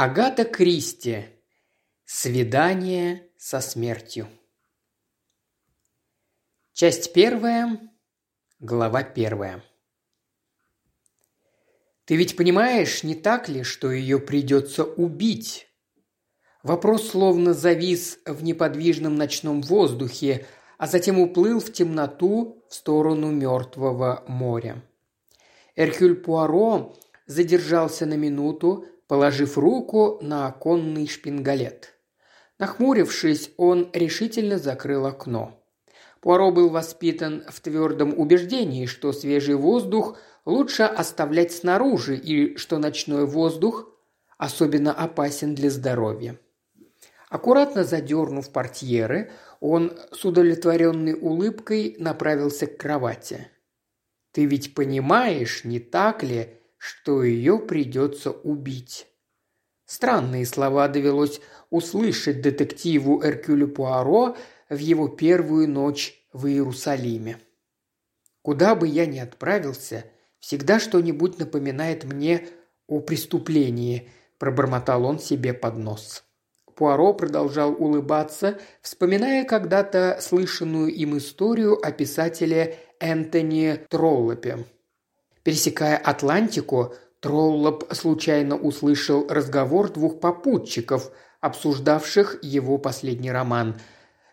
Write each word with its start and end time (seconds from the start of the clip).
Агата 0.00 0.44
Кристи. 0.44 1.24
Свидание 2.04 3.32
со 3.36 3.60
смертью. 3.60 4.28
Часть 6.72 7.12
первая, 7.12 7.80
глава 8.60 9.02
первая. 9.02 9.64
Ты 12.04 12.14
ведь 12.14 12.36
понимаешь, 12.36 13.02
не 13.02 13.16
так 13.16 13.48
ли, 13.48 13.64
что 13.64 13.90
ее 13.90 14.20
придется 14.20 14.84
убить? 14.84 15.66
Вопрос 16.62 17.10
словно 17.10 17.52
завис 17.52 18.20
в 18.24 18.44
неподвижном 18.44 19.16
ночном 19.16 19.62
воздухе, 19.62 20.46
а 20.78 20.86
затем 20.86 21.18
уплыл 21.18 21.58
в 21.58 21.72
темноту 21.72 22.64
в 22.70 22.74
сторону 22.74 23.32
мертвого 23.32 24.22
моря. 24.28 24.80
Эркюль 25.74 26.14
Пуаро 26.14 26.96
задержался 27.26 28.06
на 28.06 28.14
минуту, 28.14 28.86
положив 29.08 29.58
руку 29.58 30.18
на 30.22 30.46
оконный 30.46 31.08
шпингалет. 31.08 31.94
Нахмурившись, 32.58 33.50
он 33.56 33.90
решительно 33.92 34.58
закрыл 34.58 35.06
окно. 35.06 35.60
Пуаро 36.20 36.50
был 36.50 36.68
воспитан 36.68 37.44
в 37.48 37.60
твердом 37.60 38.18
убеждении, 38.18 38.86
что 38.86 39.12
свежий 39.12 39.54
воздух 39.54 40.18
лучше 40.44 40.82
оставлять 40.82 41.52
снаружи 41.52 42.16
и 42.16 42.56
что 42.56 42.78
ночной 42.78 43.24
воздух 43.26 43.88
особенно 44.36 44.92
опасен 44.92 45.54
для 45.54 45.70
здоровья. 45.70 46.38
Аккуратно 47.28 47.84
задернув 47.84 48.50
портьеры, 48.50 49.30
он 49.60 49.96
с 50.12 50.24
удовлетворенной 50.24 51.14
улыбкой 51.14 51.96
направился 51.98 52.66
к 52.66 52.76
кровати. 52.76 53.48
«Ты 54.32 54.46
ведь 54.46 54.74
понимаешь, 54.74 55.64
не 55.64 55.78
так 55.78 56.22
ли, 56.22 56.57
что 56.78 57.22
ее 57.22 57.58
придется 57.58 58.30
убить. 58.30 59.06
Странные 59.84 60.46
слова 60.46 60.88
довелось 60.88 61.40
услышать 61.70 62.40
детективу 62.40 63.22
Эркюлю 63.22 63.68
Пуаро 63.68 64.36
в 64.68 64.78
его 64.78 65.08
первую 65.08 65.68
ночь 65.68 66.22
в 66.32 66.46
Иерусалиме. 66.46 67.38
Куда 68.42 68.74
бы 68.74 68.86
я 68.86 69.06
ни 69.06 69.18
отправился, 69.18 70.04
всегда 70.38 70.78
что-нибудь 70.78 71.38
напоминает 71.38 72.04
мне 72.04 72.48
о 72.86 73.00
преступлении, 73.00 74.08
пробормотал 74.38 75.04
он 75.04 75.18
себе 75.18 75.52
под 75.52 75.78
нос. 75.78 76.24
Пуаро 76.76 77.12
продолжал 77.12 77.72
улыбаться, 77.72 78.58
вспоминая 78.82 79.44
когда-то 79.44 80.18
слышанную 80.20 80.94
им 80.94 81.18
историю 81.18 81.76
о 81.84 81.90
писателе 81.90 82.78
Энтони 83.00 83.80
Троллопе– 83.88 84.64
Пересекая 85.48 85.96
Атлантику, 85.96 86.92
Троллоп 87.20 87.84
случайно 87.94 88.54
услышал 88.54 89.26
разговор 89.30 89.90
двух 89.90 90.20
попутчиков, 90.20 91.10
обсуждавших 91.40 92.40
его 92.42 92.76
последний 92.76 93.32
роман. 93.32 93.80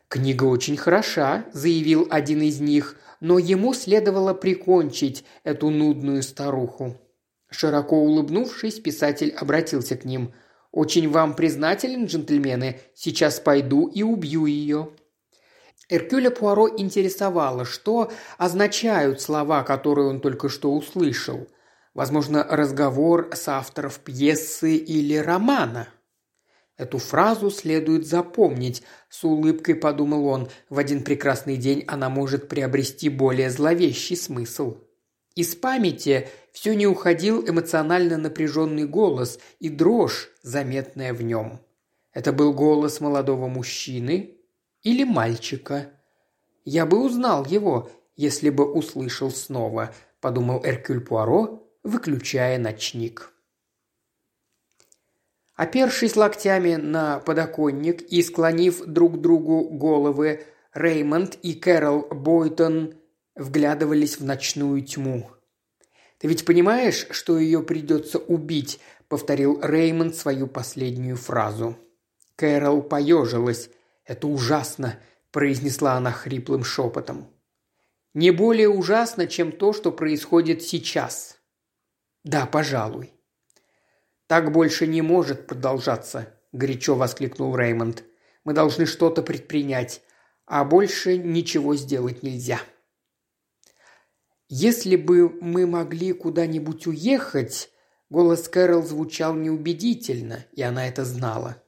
«Книга 0.10 0.44
очень 0.44 0.76
хороша»,– 0.76 1.46
заявил 1.54 2.06
один 2.10 2.42
из 2.42 2.60
них, 2.60 2.98
но 3.22 3.40
ему 3.40 3.74
следовало 3.74 4.34
прикончить 4.34 5.24
эту 5.46 5.70
нудную 5.70 6.22
старуху. 6.22 6.98
Широко 7.50 7.96
улыбнувшись, 7.96 8.82
писатель 8.82 9.30
обратился 9.30 9.96
к 9.96 10.04
ним. 10.04 10.34
«Очень 10.74 11.10
вам 11.10 11.38
признателен, 11.38 12.08
джентльмены. 12.08 12.82
Сейчас 12.94 13.40
пойду 13.40 13.88
и 13.88 14.04
убью 14.04 14.48
ее». 14.48 14.90
Эркюля 15.90 16.32
Пуаро 16.32 16.68
интересовало, 16.70 17.66
что 17.66 18.12
означают 18.38 19.22
слова, 19.22 19.64
которые 19.64 20.08
он 20.08 20.20
только 20.20 20.50
что 20.50 20.74
услышал. 20.74 21.48
Возможно, 21.94 22.44
разговор 22.44 23.30
с 23.34 23.48
авторов 23.48 24.00
пьесы 24.00 24.76
или 24.76 25.16
романа. 25.16 25.88
Эту 26.78 26.98
фразу 26.98 27.50
следует 27.52 28.06
запомнить, 28.06 28.84
с 29.10 29.24
улыбкой 29.24 29.76
подумал 29.76 30.28
он. 30.28 30.50
В 30.70 30.78
один 30.78 31.04
прекрасный 31.04 31.56
день 31.56 31.86
она 31.88 32.10
может 32.10 32.50
приобрести 32.50 33.08
более 33.08 33.50
зловещий 33.50 34.18
смысл. 34.18 34.78
Из 35.36 35.56
памяти 35.56 36.28
все 36.52 36.76
не 36.76 36.88
уходил 36.88 37.48
эмоционально 37.48 38.18
напряженный 38.18 38.86
голос 38.86 39.40
и 39.60 39.70
дрожь, 39.70 40.30
заметная 40.42 41.14
в 41.14 41.22
нем. 41.22 41.62
Это 42.14 42.34
был 42.34 42.54
голос 42.54 43.00
молодого 43.02 43.48
мужчины, 43.48 44.35
или 44.86 45.04
мальчика. 45.04 45.90
Я 46.64 46.86
бы 46.86 47.04
узнал 47.04 47.44
его, 47.46 47.92
если 48.16 48.50
бы 48.50 48.72
услышал 48.72 49.32
снова, 49.32 49.94
подумал 50.22 50.62
Эркюль 50.64 51.02
Пуаро, 51.02 51.68
выключая 51.84 52.58
ночник. 52.58 53.34
Опершись 55.56 56.16
локтями 56.16 56.76
на 56.76 57.20
подоконник 57.20 58.02
и 58.02 58.22
склонив 58.22 58.86
друг 58.86 59.20
другу 59.22 59.70
головы, 59.70 60.46
Реймонд 60.74 61.40
и 61.42 61.54
Кэрол 61.54 62.08
Бойтон 62.12 62.94
вглядывались 63.36 64.20
в 64.20 64.26
ночную 64.26 64.84
тьму. 64.84 65.32
«Ты 66.20 66.28
ведь 66.28 66.46
понимаешь, 66.46 67.08
что 67.12 67.40
ее 67.40 67.64
придется 67.64 68.20
убить?»– 68.20 68.80
повторил 69.08 69.60
Реймонд 69.62 70.16
свою 70.16 70.48
последнюю 70.48 71.16
фразу. 71.16 71.78
Кэрол 72.36 72.82
поежилась. 72.84 73.70
«Это 74.06 74.28
ужасно»,– 74.28 75.00
произнесла 75.32 75.94
она 75.94 76.12
хриплым 76.12 76.64
шепотом. 76.64 77.28
«Не 78.14 78.32
более 78.32 78.70
ужасно, 78.70 79.28
чем 79.28 79.52
то, 79.52 79.74
что 79.74 79.92
происходит 79.92 80.62
сейчас». 80.62 81.40
«Да, 82.24 82.46
пожалуй». 82.46 83.14
«Так 84.28 84.52
больше 84.52 84.88
не 84.88 85.02
может 85.02 85.48
продолжаться»,– 85.48 86.40
горячо 86.52 86.96
воскликнул 86.96 87.56
Реймонд. 87.56 88.04
«Мы 88.44 88.54
должны 88.54 88.86
что-то 88.86 89.22
предпринять, 89.22 90.02
а 90.46 90.64
больше 90.64 91.18
ничего 91.18 91.76
сделать 91.76 92.24
нельзя». 92.24 92.60
«Если 94.48 94.96
бы 94.96 95.30
мы 95.42 95.66
могли 95.66 96.14
куда-нибудь 96.14 96.86
уехать», 96.88 97.70
голос 98.10 98.48
Кэрол 98.48 98.84
звучал 98.84 99.34
неубедительно, 99.34 100.46
и 100.54 100.62
она 100.62 100.88
это 100.88 101.04
знала. 101.04 101.62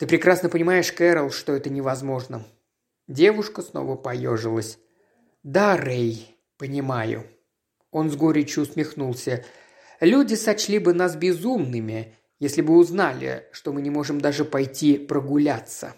Ты 0.00 0.06
прекрасно 0.06 0.48
понимаешь, 0.48 0.90
Кэрол, 0.92 1.30
что 1.30 1.54
это 1.54 1.68
невозможно». 1.68 2.46
Девушка 3.06 3.60
снова 3.60 3.96
поежилась. 3.96 4.78
«Да, 5.42 5.76
Рэй, 5.76 6.38
понимаю». 6.56 7.26
Он 7.90 8.10
с 8.10 8.16
горечью 8.16 8.62
усмехнулся. 8.62 9.44
«Люди 10.00 10.36
сочли 10.36 10.78
бы 10.78 10.94
нас 10.94 11.16
безумными, 11.16 12.16
если 12.38 12.62
бы 12.62 12.78
узнали, 12.78 13.46
что 13.52 13.74
мы 13.74 13.82
не 13.82 13.90
можем 13.90 14.22
даже 14.22 14.46
пойти 14.46 14.96
прогуляться». 14.96 15.94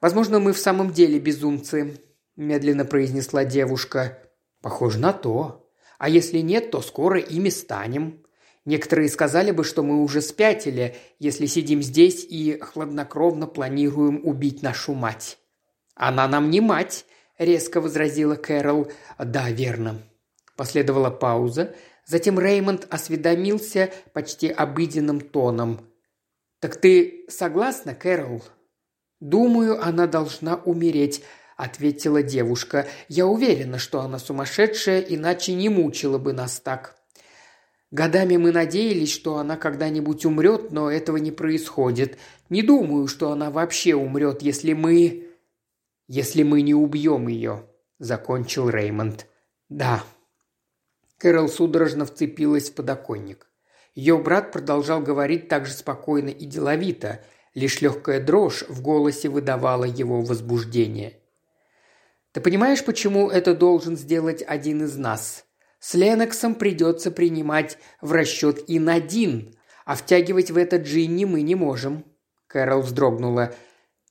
«Возможно, 0.00 0.40
мы 0.40 0.52
в 0.52 0.58
самом 0.58 0.92
деле 0.92 1.20
безумцы»,– 1.20 2.00
медленно 2.36 2.84
произнесла 2.84 3.44
девушка. 3.44 4.18
«Похоже 4.60 4.98
на 4.98 5.12
то. 5.12 5.70
А 5.98 6.08
если 6.08 6.38
нет, 6.38 6.72
то 6.72 6.80
скоро 6.80 7.20
ими 7.20 7.50
станем. 7.50 8.24
Некоторые 8.68 9.08
сказали 9.08 9.50
бы, 9.50 9.64
что 9.64 9.82
мы 9.82 10.02
уже 10.02 10.20
спятили, 10.20 10.94
если 11.18 11.46
сидим 11.46 11.82
здесь 11.82 12.26
и 12.28 12.58
хладнокровно 12.60 13.46
планируем 13.46 14.20
убить 14.22 14.60
нашу 14.60 14.92
мать. 14.92 15.38
Она 15.94 16.28
нам 16.28 16.50
не 16.50 16.60
мать, 16.60 17.06
резко 17.38 17.80
возразила 17.80 18.34
Кэрол. 18.34 18.92
Да, 19.18 19.50
верно. 19.50 20.02
Последовала 20.54 21.08
пауза. 21.08 21.74
Затем 22.04 22.38
Реймонд 22.38 22.86
осведомился 22.90 23.90
почти 24.12 24.50
обыденным 24.50 25.22
тоном. 25.22 25.80
«Так 26.60 26.76
ты 26.76 27.24
согласна, 27.30 27.94
Кэрол?» 27.94 28.42
«Думаю, 29.18 29.82
она 29.82 30.06
должна 30.06 30.56
умереть»,– 30.56 31.22
ответила 31.56 32.22
девушка. 32.22 32.86
«Я 33.08 33.28
уверена, 33.28 33.78
что 33.78 34.02
она 34.02 34.18
сумасшедшая, 34.18 35.00
иначе 35.00 35.54
не 35.54 35.70
мучила 35.70 36.18
бы 36.18 36.34
нас 36.34 36.60
так». 36.60 36.97
Годами 37.90 38.36
мы 38.36 38.52
надеялись, 38.52 39.10
что 39.10 39.38
она 39.38 39.56
когда-нибудь 39.56 40.26
умрет, 40.26 40.72
но 40.72 40.90
этого 40.90 41.16
не 41.16 41.30
происходит. 41.30 42.18
Не 42.50 42.62
думаю, 42.62 43.06
что 43.06 43.32
она 43.32 43.50
вообще 43.50 43.94
умрет, 43.94 44.42
если 44.42 44.74
мы... 44.74 45.28
Если 46.06 46.42
мы 46.42 46.62
не 46.62 46.74
убьем 46.74 47.28
ее»,– 47.28 47.64
закончил 47.98 48.68
Реймонд. 48.68 49.26
«Да». 49.68 50.04
Кэрол 51.18 51.48
судорожно 51.48 52.04
вцепилась 52.04 52.70
в 52.70 52.74
подоконник. 52.74 53.50
Ее 53.94 54.18
брат 54.18 54.52
продолжал 54.52 55.00
говорить 55.00 55.48
так 55.48 55.66
же 55.66 55.72
спокойно 55.72 56.28
и 56.28 56.44
деловито, 56.44 57.24
лишь 57.54 57.80
легкая 57.80 58.24
дрожь 58.24 58.64
в 58.68 58.80
голосе 58.82 59.28
выдавала 59.28 59.84
его 59.84 60.20
возбуждение. 60.20 61.20
«Ты 62.32 62.40
понимаешь, 62.40 62.84
почему 62.84 63.30
это 63.30 63.54
должен 63.54 63.96
сделать 63.96 64.42
один 64.46 64.84
из 64.84 64.96
нас?» 64.96 65.47
С 65.80 65.94
Леноксом 65.94 66.54
придется 66.54 67.10
принимать 67.10 67.78
в 68.00 68.12
расчет 68.12 68.68
и 68.68 68.78
Надин, 68.78 69.54
а 69.84 69.94
втягивать 69.94 70.50
в 70.50 70.56
это 70.56 70.76
Джинни 70.76 71.24
мы 71.24 71.42
не 71.42 71.54
можем». 71.54 72.04
Кэрол 72.46 72.82
вздрогнула. 72.82 73.54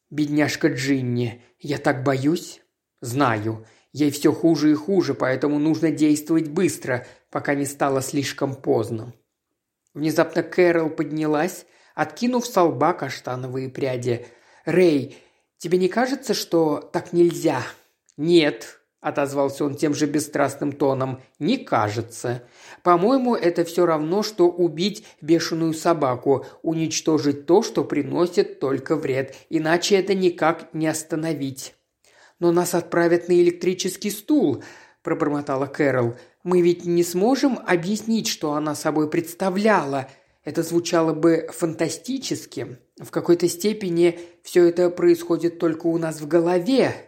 «Бедняжка 0.09 0.69
Джинни, 0.69 1.43
я 1.59 1.77
так 1.77 2.03
боюсь». 2.03 2.61
«Знаю. 2.99 3.65
Ей 3.91 4.09
все 4.09 4.33
хуже 4.33 4.71
и 4.71 4.75
хуже, 4.75 5.13
поэтому 5.13 5.59
нужно 5.59 5.91
действовать 5.91 6.47
быстро, 6.47 7.05
пока 7.29 7.53
не 7.53 7.65
стало 7.65 8.01
слишком 8.01 8.55
поздно». 8.55 9.13
Внезапно 9.93 10.43
Кэрол 10.43 10.89
поднялась, 10.89 11.65
откинув 11.93 12.45
с 12.45 12.61
лба 12.61 12.93
каштановые 12.93 13.69
пряди. 13.69 14.25
«Рэй, 14.65 15.17
тебе 15.57 15.77
не 15.77 15.89
кажется, 15.89 16.33
что 16.33 16.79
так 16.79 17.13
нельзя?» 17.13 17.63
«Нет»,– 18.17 18.76
отозвался 19.01 19.65
он 19.65 19.75
тем 19.75 19.93
же 19.93 20.05
бесстрастным 20.05 20.71
тоном,– 20.71 21.21
«не 21.39 21.57
кажется. 21.57 22.43
По-моему, 22.83 23.35
это 23.35 23.63
все 23.63 23.85
равно, 23.85 24.23
что 24.23 24.49
убить 24.49 25.05
бешеную 25.21 25.73
собаку, 25.73 26.45
уничтожить 26.63 27.45
то, 27.45 27.61
что 27.61 27.83
приносит 27.83 28.59
только 28.59 28.95
вред, 28.95 29.35
иначе 29.49 29.95
это 29.95 30.13
никак 30.13 30.73
не 30.73 30.87
остановить». 30.87 31.75
«Но 32.39 32.51
нас 32.51 32.73
отправят 32.73 33.29
на 33.29 33.33
электрический 33.33 34.11
стул»,– 34.11 34.63
пробормотала 35.03 35.65
Кэрол. 35.65 36.15
«Мы 36.43 36.61
ведь 36.61 36.85
не 36.85 37.03
сможем 37.03 37.59
объяснить, 37.65 38.27
что 38.27 38.53
она 38.53 38.75
собой 38.75 39.09
представляла. 39.09 40.07
Это 40.43 40.63
звучало 40.63 41.13
бы 41.13 41.49
фантастически. 41.51 42.77
В 42.99 43.09
какой-то 43.09 43.47
степени 43.47 44.19
все 44.43 44.67
это 44.67 44.89
происходит 44.89 45.59
только 45.59 45.87
у 45.87 45.97
нас 45.97 46.21
в 46.21 46.27
голове». 46.27 47.06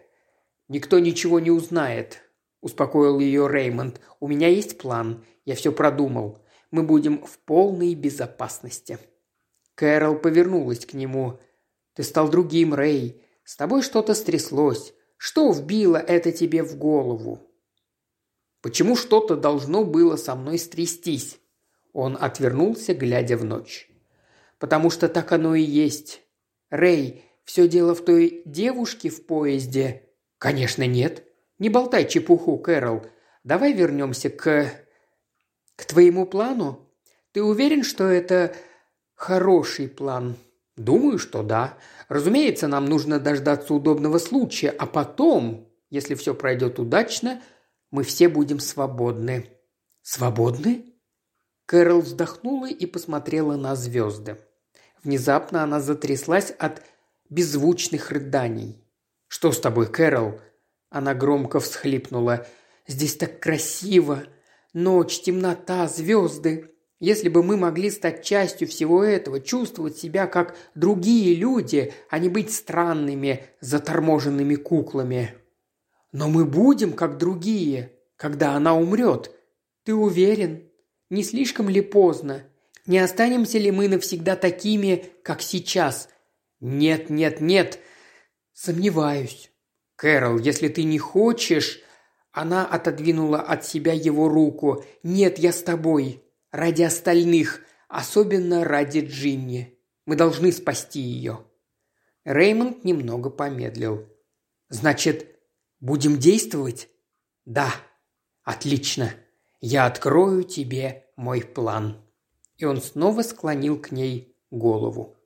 «Никто 0.69 0.99
ничего 0.99 1.39
не 1.39 1.49
узнает»,– 1.49 2.21
успокоил 2.61 3.19
ее 3.19 3.47
Реймонд. 3.49 3.99
«У 4.19 4.27
меня 4.27 4.47
есть 4.47 4.77
план. 4.77 5.25
Я 5.43 5.55
все 5.55 5.71
продумал. 5.71 6.45
Мы 6.69 6.83
будем 6.83 7.25
в 7.25 7.39
полной 7.39 7.95
безопасности». 7.95 8.99
Кэрол 9.73 10.19
повернулась 10.19 10.85
к 10.85 10.93
нему. 10.93 11.39
«Ты 11.95 12.03
стал 12.03 12.29
другим, 12.29 12.75
Рэй. 12.75 13.23
С 13.43 13.55
тобой 13.55 13.81
что-то 13.81 14.13
стряслось. 14.13 14.93
Что 15.17 15.51
вбило 15.51 15.97
это 15.97 16.31
тебе 16.31 16.61
в 16.61 16.77
голову?» 16.77 17.39
«Почему 18.61 18.95
что-то 18.95 19.35
должно 19.35 19.83
было 19.83 20.17
со 20.17 20.35
мной 20.35 20.59
стрястись?» 20.59 21.39
Он 21.93 22.15
отвернулся, 22.19 22.93
глядя 22.93 23.37
в 23.37 23.43
ночь. 23.43 23.89
«Потому 24.59 24.91
что 24.91 25.09
так 25.09 25.31
оно 25.31 25.55
и 25.55 25.63
есть. 25.63 26.21
Рэй, 26.69 27.23
все 27.43 27.67
дело 27.67 27.95
в 27.95 28.05
той 28.05 28.43
девушке 28.45 29.09
в 29.09 29.25
поезде». 29.25 30.08
«Конечно, 30.39 30.87
нет. 30.87 31.23
Не 31.59 31.69
болтай 31.69 32.07
чепуху, 32.07 32.57
Кэрол. 32.57 33.05
Давай 33.43 33.73
вернемся 33.73 34.29
к... 34.29 34.71
к 35.75 35.85
твоему 35.85 36.25
плану. 36.25 36.89
Ты 37.33 37.43
уверен, 37.43 37.83
что 37.83 38.05
это 38.05 38.55
хороший 39.13 39.87
план?» 39.87 40.35
«Думаю, 40.75 41.19
что 41.19 41.43
да. 41.43 41.77
Разумеется, 42.07 42.69
нам 42.69 42.85
нужно 42.85 43.19
дождаться 43.19 43.73
удобного 43.73 44.17
случая, 44.17 44.69
а 44.69 44.85
потом, 44.85 45.69
если 45.89 46.15
все 46.15 46.33
пройдет 46.33 46.79
удачно, 46.79 47.41
мы 47.91 48.03
все 48.03 48.29
будем 48.29 48.59
свободны». 48.59 49.49
«Свободны?» 50.01 50.85
Кэрол 51.65 51.99
вздохнула 51.99 52.67
и 52.67 52.85
посмотрела 52.85 53.57
на 53.57 53.75
звезды. 53.75 54.37
Внезапно 55.03 55.63
она 55.63 55.81
затряслась 55.81 56.51
от 56.51 56.81
беззвучных 57.29 58.11
рыданий. 58.11 58.78
«Что 59.29 59.53
с 59.53 59.59
тобой, 59.61 59.87
Кэрол?» 59.87 60.41
Она 60.89 61.13
громко 61.13 61.61
всхлипнула. 61.61 62.45
«Здесь 62.87 63.15
так 63.15 63.39
красиво! 63.39 64.23
Ночь, 64.73 65.21
темнота, 65.21 65.87
звезды. 65.87 66.71
Если 66.99 67.29
бы 67.29 67.43
мы 67.43 67.55
могли 67.55 67.91
стать 67.91 68.23
частью 68.23 68.67
всего 68.67 69.03
этого, 69.03 69.39
чувствовать 69.39 69.97
себя 69.97 70.27
как 70.27 70.57
другие 70.75 71.33
люди, 71.35 71.93
а 72.09 72.19
не 72.19 72.27
быть 72.27 72.53
странными, 72.53 73.45
заторможенными 73.61 74.55
куклами. 74.55 75.35
Но 76.11 76.27
мы 76.27 76.43
будем 76.43 76.93
как 76.93 77.17
другие, 77.17 77.93
когда 78.17 78.53
она 78.53 78.75
умрет. 78.75 79.31
Ты 79.85 79.93
уверен? 79.93 80.69
Не 81.09 81.23
слишком 81.23 81.69
ли 81.69 81.81
поздно? 81.81 82.43
Не 82.85 82.99
останемся 82.99 83.59
ли 83.59 83.71
мы 83.71 83.87
навсегда 83.87 84.35
такими, 84.35 85.05
как 85.23 85.41
сейчас? 85.41 86.09
Нет, 86.59 87.09
нет, 87.09 87.39
нет. 87.39 87.79
Сомневаюсь. 88.61 89.53
Кэрол, 89.95 90.37
если 90.37 90.67
ты 90.67 90.83
не 90.83 90.99
хочешь... 90.99 91.81
Она 92.31 92.65
отодвинула 92.65 93.41
от 93.41 93.65
себя 93.65 93.91
его 93.91 94.29
руку. 94.29 94.83
«Нет, 95.01 95.39
я 95.39 95.51
с 95.51 95.63
тобой. 95.63 96.23
Ради 96.51 96.83
остальных, 96.83 97.61
особенно 97.87 98.63
ради 98.63 98.99
Джинни. 98.99 99.79
Мы 100.05 100.15
должны 100.15 100.51
спасти 100.51 100.99
ее». 101.01 101.43
Реймонд 102.25 102.83
немного 102.83 103.31
помедлил. 103.31 104.07
«Значит, 104.69 105.39
будем 105.79 106.19
действовать?» 106.19 106.89
«Да». 107.45 107.73
«Отлично. 108.43 109.11
Я 109.59 109.87
открою 109.87 110.43
тебе 110.43 111.07
мой 111.15 111.41
план». 111.41 112.05
И 112.57 112.65
он 112.65 112.79
снова 112.79 113.23
склонил 113.23 113.81
к 113.81 113.91
ней 113.91 114.37
голову. 114.51 115.18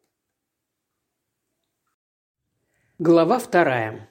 Глава 2.99 3.39
вторая. 3.39 4.07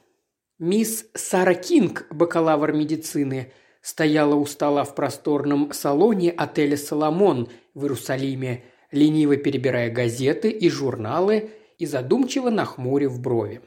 Мисс 0.58 1.06
Сара 1.14 1.55
Кинг, 1.55 2.05
бакалавр 2.11 2.73
медицины, 2.73 3.52
стояла 3.81 4.34
у 4.34 4.44
стола 4.44 4.82
в 4.82 4.96
просторном 4.96 5.73
салоне 5.73 6.32
отеля 6.32 6.76
«Соломон» 6.76 7.49
в 7.75 7.84
Иерусалиме, 7.84 8.64
лениво 8.90 9.37
перебирая 9.37 9.88
газеты 9.88 10.50
и 10.50 10.69
журналы 10.69 11.50
и 11.79 11.87
задумчиво 11.87 12.50
нахмурив 12.50 13.20
брови. 13.20 13.61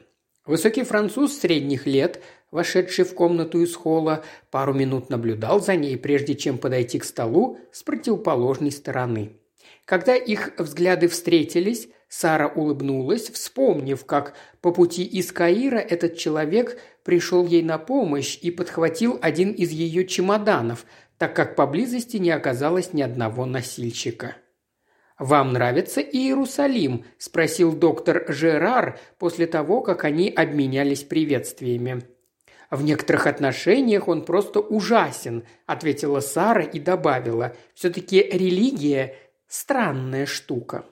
Высокий 0.44 0.82
француз 0.82 1.38
средних 1.38 1.86
лет, 1.86 2.22
вошедший 2.50 3.06
в 3.06 3.14
комнату 3.14 3.62
из 3.62 3.74
холла, 3.74 4.22
пару 4.50 4.74
минут 4.74 5.08
наблюдал 5.08 5.62
за 5.62 5.76
ней, 5.76 5.96
прежде 5.96 6.34
чем 6.34 6.58
подойти 6.58 6.98
к 6.98 7.04
столу 7.04 7.58
с 7.72 7.82
противоположной 7.82 8.70
стороны. 8.70 9.40
Когда 9.86 10.14
их 10.14 10.52
взгляды 10.58 11.08
встретились, 11.08 11.88
Сара 12.08 12.48
улыбнулась, 12.48 13.28
вспомнив, 13.30 14.04
как 14.04 14.34
по 14.60 14.70
пути 14.72 15.04
из 15.04 15.32
Каира 15.32 15.78
этот 15.78 16.16
человек 16.16 16.78
пришел 17.02 17.46
ей 17.46 17.62
на 17.62 17.78
помощь 17.78 18.38
и 18.40 18.50
подхватил 18.50 19.18
один 19.20 19.50
из 19.50 19.70
ее 19.70 20.06
чемоданов, 20.06 20.86
так 21.18 21.34
как 21.34 21.56
поблизости 21.56 22.18
не 22.18 22.30
оказалось 22.30 22.92
ни 22.92 23.02
одного 23.02 23.44
носильщика. 23.44 24.36
«Вам 25.18 25.54
нравится 25.54 26.00
Иерусалим?»– 26.02 27.04
спросил 27.18 27.72
доктор 27.72 28.26
Жерар 28.28 28.98
после 29.18 29.46
того, 29.46 29.80
как 29.80 30.04
они 30.04 30.28
обменялись 30.28 31.04
приветствиями. 31.04 32.02
«В 32.70 32.84
некоторых 32.84 33.26
отношениях 33.26 34.08
он 34.08 34.24
просто 34.24 34.60
ужасен»,– 34.60 35.44
ответила 35.66 36.20
Сара 36.20 36.62
и 36.62 36.78
добавила. 36.78 37.56
«Все-таки 37.74 38.20
религия– 38.22 39.16
странная 39.48 40.26
штука». 40.26 40.84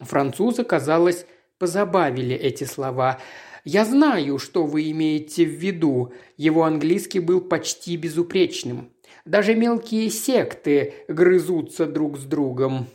Француза, 0.00 0.64
казалось, 0.64 1.26
позабавили 1.58 2.34
эти 2.34 2.64
слова. 2.64 3.18
«Я 3.64 3.84
знаю, 3.84 4.38
что 4.38 4.64
вы 4.64 4.90
имеете 4.90 5.44
в 5.44 5.50
виду. 5.50 6.12
Его 6.36 6.64
английский 6.64 7.20
был 7.20 7.40
почти 7.40 7.96
безупречным. 7.96 8.92
Даже 9.24 9.54
мелкие 9.54 10.08
секты 10.10 10.94
грызутся 11.08 11.86
друг 11.86 12.18
с 12.18 12.22
другом». 12.22 12.86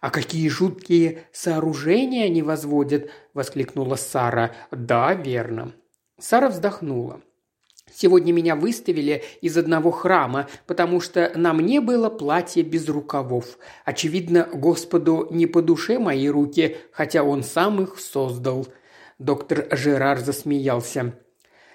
«А 0.00 0.10
какие 0.10 0.48
жуткие 0.48 1.24
сооружения 1.32 2.26
они 2.26 2.42
возводят!»– 2.42 3.10
воскликнула 3.34 3.96
Сара. 3.96 4.54
«Да, 4.70 5.12
верно». 5.12 5.72
Сара 6.20 6.48
вздохнула. 6.48 7.20
Сегодня 7.94 8.32
меня 8.32 8.56
выставили 8.56 9.22
из 9.40 9.56
одного 9.56 9.90
храма, 9.90 10.48
потому 10.66 11.00
что 11.00 11.32
на 11.34 11.52
мне 11.52 11.80
было 11.80 12.10
платье 12.10 12.62
без 12.62 12.88
рукавов. 12.88 13.58
Очевидно, 13.84 14.48
Господу 14.52 15.28
не 15.30 15.46
по 15.46 15.62
душе 15.62 15.98
мои 15.98 16.28
руки, 16.28 16.76
хотя 16.92 17.22
Он 17.22 17.42
сам 17.42 17.82
их 17.82 17.98
создал. 17.98 18.66
Доктор 19.18 19.66
Жерар 19.76 20.18
засмеялся. 20.18 21.14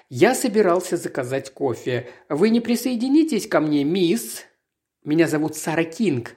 «Я 0.09 0.35
собирался 0.35 0.97
заказать 0.97 1.53
кофе. 1.53 2.09
Вы 2.29 2.49
не 2.49 2.61
присоединитесь 2.61 3.47
ко 3.47 3.59
мне, 3.59 3.83
мисс?» 3.83 4.43
«Меня 5.03 5.27
зовут 5.27 5.55
Сара 5.55 5.83
Кинг». 5.83 6.35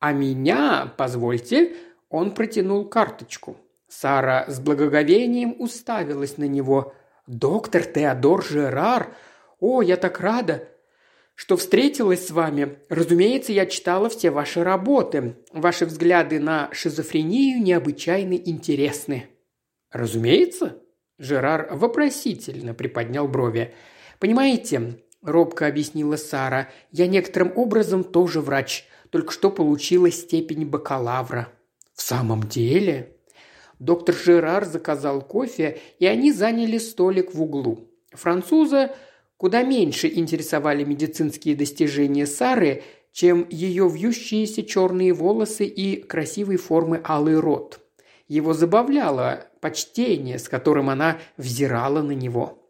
«А 0.00 0.12
меня, 0.12 0.92
позвольте...» 0.96 1.74
Он 2.10 2.32
протянул 2.32 2.84
карточку. 2.88 3.56
Сара 3.88 4.44
с 4.46 4.60
благоговением 4.60 5.56
уставилась 5.58 6.36
на 6.36 6.44
него– 6.44 6.94
«Доктор 7.26 7.84
Теодор 7.84 8.44
Жерар! 8.44 9.16
О, 9.58 9.80
я 9.80 9.96
так 9.96 10.20
рада, 10.20 10.68
что 11.34 11.56
встретилась 11.56 12.26
с 12.26 12.30
вами. 12.30 12.78
Разумеется, 12.90 13.52
я 13.52 13.64
читала 13.64 14.10
все 14.10 14.30
ваши 14.30 14.62
работы. 14.62 15.36
Ваши 15.52 15.86
взгляды 15.86 16.38
на 16.38 16.68
шизофрению 16.72 17.62
необычайно 17.62 18.34
интересны». 18.34 19.28
«Разумеется?» 19.90 20.82
Жерар 21.18 21.68
вопросительно 21.70 22.74
приподнял 22.74 23.26
брови. 23.26 23.74
«Понимаете,– 24.18 25.00
робко 25.22 25.66
объяснила 25.66 26.16
Сара,– 26.16 26.68
я 26.90 27.06
некоторым 27.06 27.56
образом 27.56 28.04
тоже 28.04 28.40
врач, 28.40 28.86
только 29.10 29.32
что 29.32 29.50
получила 29.50 30.10
степень 30.10 30.66
бакалавра». 30.66 31.48
«В 31.94 32.02
самом 32.02 32.42
деле?» 32.42 33.13
Доктор 33.78 34.14
Жерар 34.14 34.64
заказал 34.64 35.22
кофе, 35.22 35.78
и 35.98 36.06
они 36.06 36.32
заняли 36.32 36.78
столик 36.78 37.34
в 37.34 37.42
углу. 37.42 37.88
Француза 38.12 38.94
куда 39.36 39.62
меньше 39.62 40.08
интересовали 40.08 40.84
медицинские 40.84 41.56
достижения 41.56 42.26
Сары, 42.26 42.82
чем 43.12 43.46
ее 43.50 43.88
вьющиеся 43.88 44.62
черные 44.62 45.12
волосы 45.12 45.66
и 45.66 46.00
красивой 46.02 46.56
формы 46.56 47.00
алый 47.04 47.38
рот. 47.38 47.80
Его 48.26 48.54
забавляло 48.54 49.46
почтение, 49.60 50.38
с 50.38 50.48
которым 50.48 50.88
она 50.90 51.18
взирала 51.36 52.02
на 52.02 52.12
него. 52.12 52.64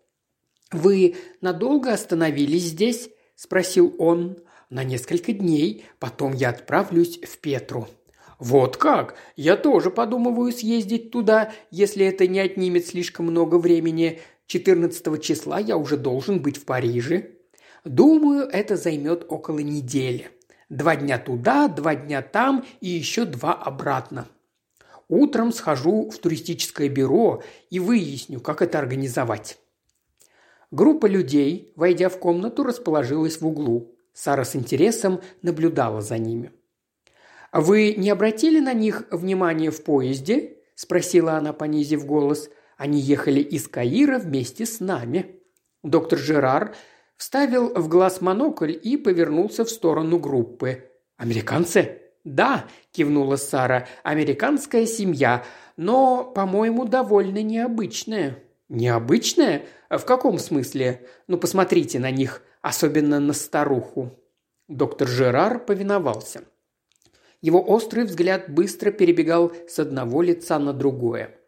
«Вы 0.73 1.16
надолго 1.40 1.92
остановились 1.92 2.64
здесь?»– 2.64 3.11
спросил 3.37 3.94
он. 3.99 4.38
«На 4.70 4.82
несколько 4.82 5.32
дней, 5.32 5.84
потом 6.00 6.32
я 6.32 6.50
отправлюсь 6.50 7.20
в 7.20 7.38
Петру». 7.38 7.87
«Вот 8.44 8.76
как? 8.76 9.14
Я 9.36 9.56
тоже 9.56 9.90
подумываю 9.90 10.52
съездить 10.52 11.10
туда, 11.10 11.50
если 11.70 12.04
это 12.04 12.26
не 12.26 12.40
отнимет 12.40 12.86
слишком 12.86 13.24
много 13.24 13.54
времени. 13.54 14.20
14 14.48 15.22
числа 15.22 15.58
я 15.58 15.78
уже 15.78 15.96
должен 15.96 16.42
быть 16.42 16.58
в 16.58 16.66
Париже». 16.66 17.30
«Думаю, 17.86 18.46
это 18.46 18.76
займет 18.76 19.24
около 19.30 19.60
недели. 19.60 20.28
Два 20.68 20.94
дня 20.94 21.18
туда, 21.18 21.68
два 21.68 21.94
дня 21.94 22.20
там 22.20 22.66
и 22.82 22.88
еще 22.90 23.24
два 23.24 23.54
обратно. 23.54 24.28
Утром 25.08 25.50
схожу 25.50 26.10
в 26.10 26.18
туристическое 26.18 26.90
бюро 26.90 27.42
и 27.70 27.80
выясню, 27.80 28.40
как 28.40 28.60
это 28.60 28.78
организовать». 28.78 29.58
Группа 30.70 31.06
людей, 31.06 31.72
войдя 31.76 32.10
в 32.10 32.18
комнату, 32.18 32.62
расположилась 32.62 33.40
в 33.40 33.46
углу. 33.46 33.96
Сара 34.12 34.44
с 34.44 34.54
интересом 34.54 35.22
наблюдала 35.40 36.02
за 36.02 36.18
ними. 36.18 36.52
«А 37.54 37.61
«Вы 37.61 37.94
не 37.96 38.11
обратили 38.11 38.58
на 38.58 38.73
них 38.73 39.04
внимания 39.12 39.70
в 39.70 39.84
поезде?»– 39.84 40.56
спросила 40.75 41.34
она, 41.34 41.52
понизив 41.52 42.04
голос. 42.04 42.50
«Они 42.76 42.99
ехали 42.99 43.38
из 43.38 43.68
Каира 43.68 44.18
вместе 44.18 44.66
с 44.66 44.80
нами». 44.80 45.37
Доктор 45.84 46.18
Жерар 46.18 46.75
вставил 47.16 47.73
в 47.73 47.87
глаз 47.87 48.20
монокль 48.20 48.73
и 48.73 48.96
повернулся 48.96 49.64
в 49.64 49.70
сторону 49.70 50.18
группы. 50.18 50.90
«Американцы?» 51.16 52.00
«Да»,– 52.25 52.64
кивнула 52.90 53.37
Сара,– 53.37 53.87
«американская 54.02 54.84
семья, 54.84 55.44
но, 55.76 56.25
по-моему, 56.25 56.87
довольно 56.87 57.40
необычная». 57.40 58.37
«Необычная? 58.68 59.62
В 59.88 60.04
каком 60.04 60.38
смысле? 60.40 61.06
Ну, 61.28 61.38
посмотрите 61.38 62.00
на 62.00 62.11
них, 62.11 62.42
особенно 62.62 63.20
на 63.20 63.32
старуху». 63.32 64.11
Доктор 64.66 65.06
Жерар 65.06 65.64
повиновался. 65.64 66.42
Его 67.44 67.62
острый 67.62 68.06
взгляд 68.06 68.48
быстро 68.48 68.90
перебегал 68.90 69.52
с 69.68 69.78
одного 69.78 70.22
лица 70.22 70.58
на 70.58 70.72
другое. 70.72 71.38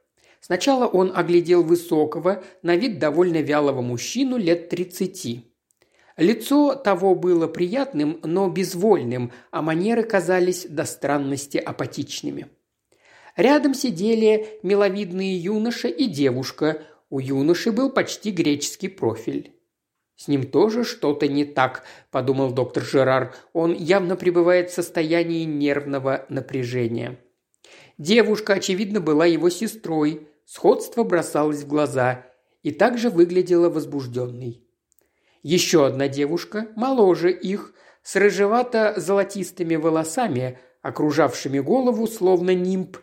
Сначала 0.42 0.86
он 0.86 1.10
оглядел 1.14 1.62
высокого, 1.62 2.44
на 2.60 2.76
вид 2.76 2.98
довольно 2.98 3.40
вялого 3.40 3.80
мужчину 3.80 4.36
лет 4.36 4.68
тридцати. 4.68 5.50
Лицо 6.18 6.74
того 6.74 7.14
было 7.14 7.46
приятным, 7.46 8.20
но 8.22 8.50
безвольным, 8.50 9.32
а 9.50 9.62
манеры 9.62 10.02
казались 10.02 10.66
до 10.68 10.84
странности 10.84 11.56
апатичными. 11.56 12.48
Рядом 13.34 13.72
сидели 13.72 14.60
миловидные 14.62 15.34
юноша 15.38 15.88
и 15.88 16.04
девушка. 16.04 16.82
У 17.08 17.20
юноши 17.20 17.72
был 17.72 17.88
почти 17.88 18.32
греческий 18.32 18.88
профиль. 18.88 19.55
«С 20.16 20.28
ним 20.28 20.44
тоже 20.44 20.84
что-то 20.84 21.28
не 21.28 21.44
так»,– 21.44 21.84
подумал 22.10 22.50
доктор 22.50 22.82
Жерар. 22.82 23.34
«Он 23.52 23.74
явно 23.74 24.16
пребывает 24.16 24.70
в 24.70 24.74
состоянии 24.74 25.44
нервного 25.44 26.24
напряжения». 26.30 27.18
Девушка, 27.98 28.54
очевидно, 28.54 29.00
была 29.00 29.26
его 29.26 29.50
сестрой. 29.50 30.28
Сходство 30.44 31.02
бросалось 31.02 31.62
в 31.62 31.68
глаза 31.68 32.26
и 32.62 32.70
также 32.70 33.10
выглядела 33.10 33.68
возбужденной. 33.68 34.62
Еще 35.42 35.86
одна 35.86 36.08
девушка, 36.08 36.68
моложе 36.76 37.30
их, 37.30 37.72
с 38.02 38.16
рыжевато-золотистыми 38.16 39.76
волосами, 39.76 40.58
окружавшими 40.82 41.58
голову, 41.58 42.06
словно 42.06 42.54
нимб, 42.54 42.98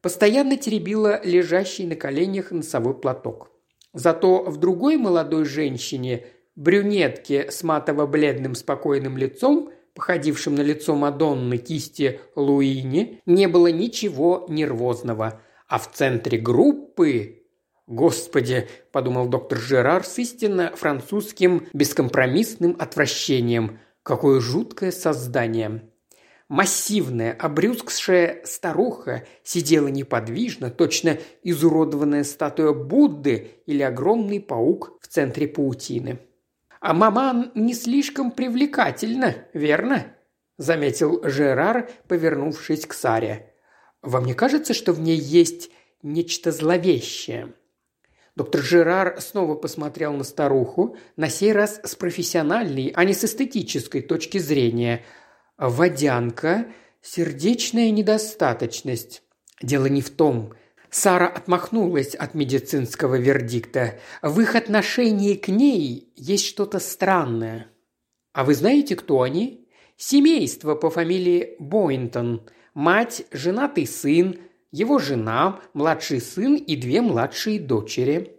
постоянно 0.00 0.56
теребила 0.56 1.20
лежащий 1.24 1.86
на 1.86 1.96
коленях 1.96 2.50
носовой 2.50 2.94
платок. 2.94 3.50
Зато 3.92 4.42
в 4.44 4.58
другой 4.58 4.96
молодой 4.96 5.44
женщине 5.44 6.26
брюнетке 6.56 7.50
с 7.50 7.62
матово-бледным 7.62 8.54
спокойным 8.54 9.16
лицом, 9.16 9.70
походившим 9.94 10.54
на 10.54 10.62
лицо 10.62 10.94
Мадонны 10.94 11.58
кисти 11.58 12.20
Луини, 12.36 13.20
не 13.26 13.48
было 13.48 13.68
ничего 13.68 14.46
нервозного. 14.48 15.40
А 15.68 15.78
в 15.78 15.90
центре 15.92 16.38
группы... 16.38 17.40
«Господи!»– 17.86 18.66
подумал 18.92 19.28
доктор 19.28 19.58
Жерар 19.58 20.04
с 20.04 20.18
истинно 20.18 20.74
французским 20.74 21.66
бескомпромиссным 21.74 22.76
отвращением. 22.78 23.78
«Какое 24.02 24.40
жуткое 24.40 24.90
создание!» 24.90 25.82
Массивная, 26.48 27.32
обрюзгшая 27.32 28.42
старуха 28.44 29.26
сидела 29.42 29.88
неподвижно, 29.88 30.70
точно 30.70 31.18
изуродованная 31.42 32.22
статуя 32.24 32.72
Будды 32.72 33.50
или 33.66 33.82
огромный 33.82 34.40
паук 34.40 34.98
в 35.00 35.08
центре 35.08 35.48
паутины. 35.48 36.20
«А 36.84 36.92
маман 36.92 37.50
не 37.54 37.72
слишком 37.72 38.30
привлекательна, 38.30 39.36
верно?»– 39.54 40.14
заметил 40.58 41.22
Жерар, 41.24 41.88
повернувшись 42.08 42.84
к 42.84 42.92
Саре. 42.92 43.54
«Вам 44.02 44.26
не 44.26 44.34
кажется, 44.34 44.74
что 44.74 44.92
в 44.92 45.00
ней 45.00 45.16
есть 45.16 45.70
нечто 46.02 46.52
зловещее?» 46.52 47.54
Доктор 48.36 48.60
Жерар 48.60 49.18
снова 49.22 49.54
посмотрел 49.54 50.12
на 50.12 50.24
старуху, 50.24 50.98
на 51.16 51.30
сей 51.30 51.52
раз 51.52 51.80
с 51.82 51.94
профессиональной, 51.94 52.92
а 52.94 53.04
не 53.04 53.14
с 53.14 53.24
эстетической 53.24 54.02
точки 54.02 54.36
зрения. 54.36 55.06
«Водянка, 55.56 56.66
сердечная 57.00 57.92
недостаточность. 57.92 59.22
Дело 59.62 59.86
не 59.86 60.02
в 60.02 60.10
том. 60.10 60.52
Сара 60.94 61.26
отмахнулась 61.26 62.14
от 62.14 62.34
медицинского 62.34 63.16
вердикта. 63.16 63.98
В 64.22 64.40
их 64.40 64.54
отношении 64.54 65.34
к 65.34 65.48
ней 65.48 66.12
есть 66.14 66.46
что-то 66.46 66.78
странное. 66.78 67.66
А 68.32 68.44
вы 68.44 68.54
знаете, 68.54 68.94
кто 68.94 69.22
они? 69.22 69.68
Семейство 69.96 70.76
по 70.76 70.90
фамилии 70.90 71.56
Бойнтон. 71.58 72.48
Мать, 72.74 73.26
женатый 73.32 73.88
сын, 73.88 74.38
его 74.70 75.00
жена, 75.00 75.60
младший 75.72 76.20
сын 76.20 76.54
и 76.54 76.76
две 76.76 77.00
младшие 77.00 77.58
дочери. 77.58 78.36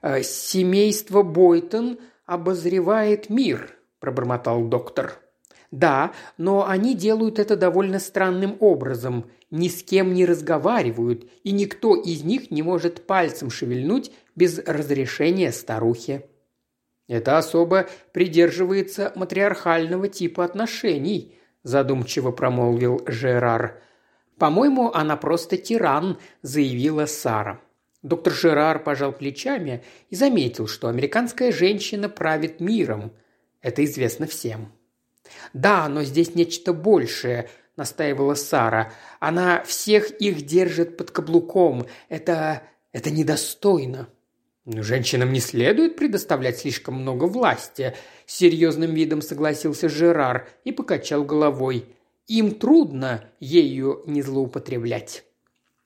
«Э, 0.00 0.22
«Семейство 0.22 1.24
Бойтон 1.24 1.98
обозревает 2.24 3.30
мир»,– 3.30 3.76
пробормотал 3.98 4.62
доктор. 4.68 5.18
«Да, 5.72 6.12
но 6.38 6.68
они 6.68 6.94
делают 6.94 7.40
это 7.40 7.56
довольно 7.56 7.98
странным 7.98 8.56
образом– 8.60 9.26
ни 9.52 9.68
с 9.68 9.82
кем 9.84 10.14
не 10.14 10.24
разговаривают, 10.24 11.30
и 11.44 11.52
никто 11.52 11.94
из 11.94 12.24
них 12.24 12.50
не 12.50 12.62
может 12.62 13.06
пальцем 13.06 13.50
шевельнуть 13.50 14.10
без 14.34 14.58
разрешения 14.58 15.52
старухи. 15.52 16.24
Это 17.06 17.36
особо 17.36 17.86
придерживается 18.12 19.12
матриархального 19.14 20.08
типа 20.08 20.46
отношений, 20.46 21.36
задумчиво 21.64 22.30
промолвил 22.30 23.02
Жерар. 23.06 23.82
По-моему, 24.38 24.90
она 24.94 25.18
просто 25.18 25.58
тиран, 25.58 26.18
заявила 26.40 27.04
Сара. 27.04 27.60
Доктор 28.02 28.32
Жерар 28.32 28.82
пожал 28.82 29.12
плечами 29.12 29.84
и 30.08 30.16
заметил, 30.16 30.66
что 30.66 30.88
американская 30.88 31.52
женщина 31.52 32.08
правит 32.08 32.58
миром. 32.58 33.12
Это 33.60 33.84
известно 33.84 34.26
всем. 34.26 34.72
Да, 35.52 35.88
но 35.88 36.02
здесь 36.02 36.34
нечто 36.34 36.72
большее–– 36.72 37.48
настаивала 37.76 38.34
Сара. 38.34 38.92
«Она 39.18 39.62
всех 39.62 40.10
их 40.20 40.42
держит 40.42 40.96
под 40.96 41.10
каблуком. 41.10 41.86
Это... 42.08 42.62
это 42.92 43.10
недостойно». 43.10 44.08
«Женщинам 44.64 45.32
не 45.32 45.40
следует 45.40 45.96
предоставлять 45.96 46.58
слишком 46.58 46.94
много 46.94 47.24
власти»,– 47.24 47.94
серьезным 48.26 48.94
видом 48.94 49.22
согласился 49.22 49.88
Жерар 49.88 50.48
и 50.64 50.70
покачал 50.70 51.24
головой. 51.24 51.86
«Им 52.28 52.54
трудно 52.54 53.24
ею 53.40 54.02
не 54.06 54.22
злоупотреблять». 54.22 55.24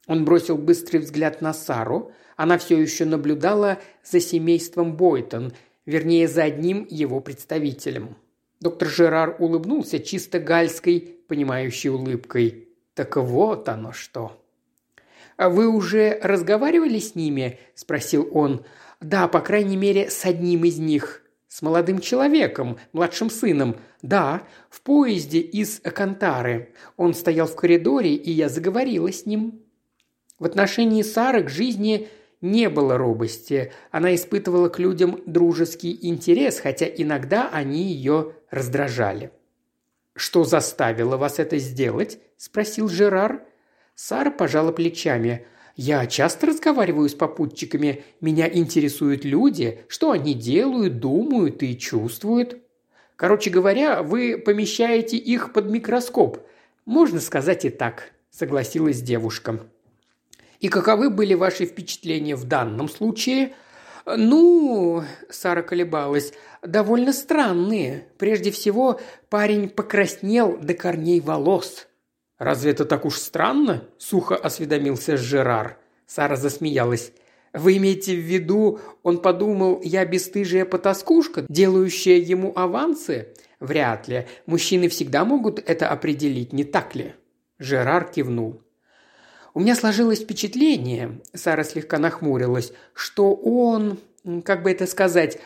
Он 0.09 0.25
бросил 0.25 0.59
быстрый 0.59 0.99
взгляд 0.99 1.41
на 1.41 1.55
Сару. 1.55 2.13
Она 2.37 2.59
все 2.59 2.79
еще 2.79 3.05
наблюдала 3.07 3.79
за 4.05 4.21
семейством 4.21 4.97
Бойтон, 4.97 5.53
вернее, 5.87 6.29
за 6.29 6.45
одним 6.45 6.87
его 6.91 7.21
представителем. 7.21 8.17
Доктор 8.61 8.89
Жерар 8.89 9.37
улыбнулся 9.39 9.99
чисто 9.99 10.41
гальской, 10.41 11.17
понимающей 11.29 11.91
улыбкой. 11.91 12.69
«Так 12.95 13.17
вот 13.17 13.69
оно 13.69 13.93
что!» 13.93 14.43
«А 15.37 15.51
вы 15.51 15.69
уже 15.69 16.19
разговаривали 16.23 16.99
с 16.99 17.15
ними?»– 17.15 17.59
спросил 17.75 18.29
он. 18.33 18.65
«Да, 19.01 19.29
по 19.29 19.41
крайней 19.41 19.77
мере, 19.77 20.09
с 20.09 20.25
одним 20.25 20.65
из 20.65 20.79
них. 20.79 21.23
С 21.49 21.61
молодым 21.61 22.01
человеком, 22.01 22.79
младшим 22.93 23.29
сыном. 23.29 23.77
Да, 24.01 24.45
в 24.71 24.81
поезде 24.81 25.41
из 25.41 25.81
Кантары. 25.81 26.73
Он 26.97 27.13
стоял 27.13 27.47
в 27.47 27.55
коридоре, 27.55 28.15
и 28.15 28.31
я 28.31 28.49
заговорила 28.49 29.13
с 29.13 29.27
ним». 29.27 29.61
В 30.39 30.47
отношении 30.47 31.03
Сары 31.03 31.45
к 31.45 31.51
жизни 31.51 32.09
не 32.41 32.71
было 32.71 32.97
робости. 32.97 33.73
Она 33.91 34.15
испытывала 34.15 34.69
к 34.69 34.79
людям 34.79 35.21
дружеский 35.27 35.99
интерес, 36.03 36.61
хотя 36.61 36.87
иногда 36.87 37.49
они 37.51 37.83
ее 37.83 38.33
раздражали. 38.51 39.31
«Что 40.15 40.45
заставило 40.45 41.17
вас 41.17 41.39
это 41.39 41.59
сделать?»– 41.59 42.19
спросил 42.37 42.89
Жерар. 42.89 43.43
Сара 43.95 44.31
пожала 44.31 44.73
плечами. 44.73 45.47
«Я 45.77 46.07
часто 46.07 46.47
разговариваю 46.47 47.09
с 47.09 47.15
попутчиками. 47.15 48.03
Меня 48.23 48.49
интересуют 48.51 49.25
люди, 49.27 49.85
что 49.89 50.11
они 50.11 50.33
делают, 50.33 51.01
думают 51.01 51.63
и 51.63 51.79
чувствуют. 51.79 52.59
Короче 53.17 53.51
говоря, 53.51 54.03
вы 54.03 54.39
помещаете 54.39 55.19
их 55.19 55.53
под 55.53 55.67
микроскоп. 55.71 56.39
Можно 56.87 57.21
сказать 57.21 57.67
и 57.67 57.71
так»,– 57.71 58.13
согласилась 58.31 59.03
девушка. 59.03 59.61
«И 60.61 60.69
каковы 60.69 61.11
были 61.11 61.35
ваши 61.35 61.67
впечатления 61.67 62.37
в 62.37 62.45
данном 62.45 62.89
случае?» 62.89 63.53
«Ну...»– 64.07 65.03
Сара 65.31 65.63
колебалась. 65.63 66.33
«Довольно 66.63 67.13
странные. 67.13 68.07
Прежде 68.19 68.51
всего, 68.53 69.01
парень 69.29 69.69
покраснел 69.69 70.57
до 70.57 70.75
корней 70.75 71.21
волос». 71.21 71.89
«Разве 72.39 72.71
это 72.71 72.85
так 72.85 73.05
уж 73.05 73.17
странно?»– 73.17 73.85
сухо 73.99 74.37
осведомился 74.37 75.17
Жерар. 75.17 75.79
Сара 76.07 76.37
засмеялась. 76.37 77.13
«Вы 77.53 77.79
имеете 77.79 78.15
в 78.15 78.21
виду, 78.21 78.79
он 79.03 79.19
подумал, 79.19 79.81
я 79.83 80.05
бесстыжая 80.05 80.67
потаскушка, 80.67 81.47
делающая 81.49 82.19
ему 82.19 82.53
авансы? 82.55 83.29
Вряд 83.59 84.07
ли. 84.07 84.27
Мужчины 84.45 84.89
всегда 84.89 85.25
могут 85.25 85.59
это 85.59 85.89
определить, 85.89 86.53
не 86.53 86.65
так 86.65 86.95
ли?» 86.95 87.15
Жерар 87.59 88.05
кивнул. 88.11 88.61
У 89.57 89.61
меня 89.61 89.75
сложилось 89.75 90.21
впечатление, 90.21 91.19
Сара 91.33 91.65
слегка 91.65 91.99
нахмурилась, 91.99 92.75
что 92.93 93.33
он, 93.33 93.97
как 94.45 94.63
бы 94.63 94.71
это 94.71 94.87
сказать, 94.87 95.39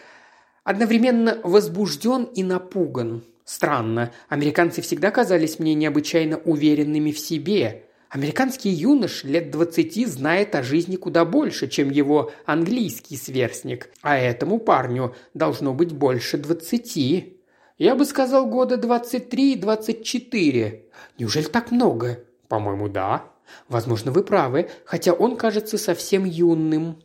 одновременно 0.64 1.38
возбужден 1.44 2.24
и 2.24 2.42
напуган. 2.42 3.22
Странно, 3.44 4.10
американцы 4.28 4.82
всегда 4.82 5.12
казались 5.12 5.60
мне 5.60 5.74
необычайно 5.74 6.38
уверенными 6.38 7.12
в 7.12 7.20
себе. 7.20 7.84
Американский 8.08 8.70
юнош 8.70 9.22
лет 9.22 9.52
двадцати 9.52 10.06
знает 10.06 10.56
о 10.56 10.64
жизни 10.64 10.96
куда 10.96 11.24
больше, 11.24 11.68
чем 11.68 11.88
его 11.88 12.32
английский 12.46 13.16
сверстник, 13.16 13.90
а 14.02 14.18
этому 14.18 14.58
парню 14.58 15.14
должно 15.34 15.72
быть 15.72 15.92
больше 15.92 16.36
двадцати. 16.36 17.36
Я 17.78 17.94
бы 17.94 18.04
сказал, 18.04 18.46
года 18.46 18.76
двадцать 18.76 19.30
три-двадцать 19.30 20.02
четыре. 20.02 20.86
Неужели 21.16 21.44
так 21.44 21.70
много? 21.70 22.24
По-моему, 22.48 22.88
да. 22.88 23.26
Возможно, 23.68 24.12
вы 24.12 24.22
правы, 24.22 24.68
хотя 24.84 25.12
он 25.12 25.36
кажется 25.36 25.78
совсем 25.78 26.24
юным. 26.24 27.02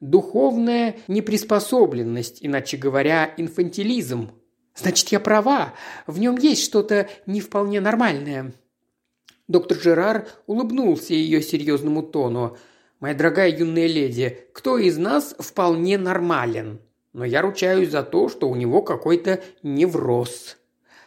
Духовная 0.00 0.96
неприспособленность, 1.08 2.38
иначе 2.40 2.76
говоря, 2.76 3.32
инфантилизм. 3.36 4.30
Значит, 4.76 5.08
я 5.08 5.18
права. 5.18 5.74
В 6.06 6.20
нем 6.20 6.36
есть 6.36 6.64
что-то 6.64 7.08
не 7.26 7.40
вполне 7.40 7.80
нормальное. 7.80 8.52
Доктор 9.48 9.78
Жерар 9.78 10.28
улыбнулся 10.46 11.14
ее 11.14 11.42
серьезному 11.42 12.02
тону. 12.02 12.56
«Моя 13.00 13.14
дорогая 13.14 13.48
юная 13.48 13.86
леди, 13.86 14.46
кто 14.52 14.76
из 14.76 14.98
нас 14.98 15.34
вполне 15.38 15.98
нормален? 15.98 16.80
Но 17.12 17.24
я 17.24 17.42
ручаюсь 17.42 17.90
за 17.90 18.02
то, 18.02 18.28
что 18.28 18.48
у 18.48 18.54
него 18.54 18.82
какой-то 18.82 19.42
невроз. 19.62 20.58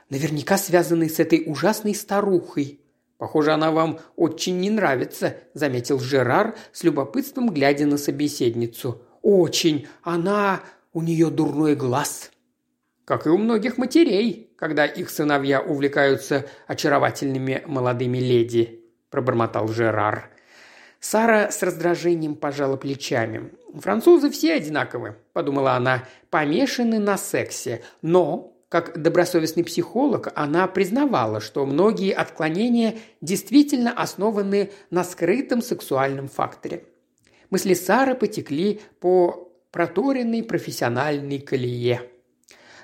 Наверняка 0.10 0.58
связанный 0.58 1.10
с 1.10 1.20
этой 1.20 1.44
ужасной 1.46 1.96
старухой. 1.96 2.80
«Похоже, 3.22 3.51
она 3.51 3.70
вам 3.70 4.00
очень 4.16 4.60
не 4.60 4.72
нравится»,– 4.72 5.38
заметил 5.54 6.00
Жерар 6.00 6.56
с 6.72 6.84
любопытством, 6.84 7.51
глядя 7.51 7.86
на 7.86 8.00
собеседницу. 8.00 9.04
«Очень. 9.22 9.88
Она... 10.01 10.62
у 10.92 11.04
нее 11.04 11.30
дурной 11.30 11.75
глаз». 11.75 12.32
«Как 13.06 13.28
и 13.28 13.30
у 13.30 13.38
многих 13.38 13.78
матерей, 13.78 14.51
когда 14.58 14.88
их 14.88 15.12
сыновья 15.12 15.62
увлекаются 15.62 16.48
очаровательными 16.66 17.62
молодыми 17.68 18.18
леди»,– 18.18 18.86
пробормотал 19.12 19.68
Жерар. 19.68 20.32
Сара 21.00 21.51
с 21.51 21.62
раздражением 21.62 22.34
пожала 22.34 22.75
плечами. 22.75 23.51
«Французы 23.75 24.31
все 24.31 24.55
одинаковы»,– 24.55 25.16
подумала 25.34 25.74
она,– 25.74 26.05
«помешаны 26.31 26.98
на 26.98 27.20
сексе. 27.20 27.84
Но 28.01 28.50
как 28.72 29.01
добросовестный 29.01 29.66
психолог, 29.66 30.31
она 30.34 30.66
признавала, 30.66 31.42
что 31.42 31.66
многие 31.66 32.14
отклонения 32.14 33.00
действительно 33.20 33.92
основаны 33.92 34.72
на 34.90 35.03
скрытом 35.03 35.62
сексуальном 35.62 36.29
факторе. 36.29 36.86
Мысли 37.50 37.74
Сары 37.74 38.16
потекли 38.16 38.79
по 39.01 39.51
проторенной 39.72 40.42
профессиональной 40.42 41.40
колее. 41.40 42.03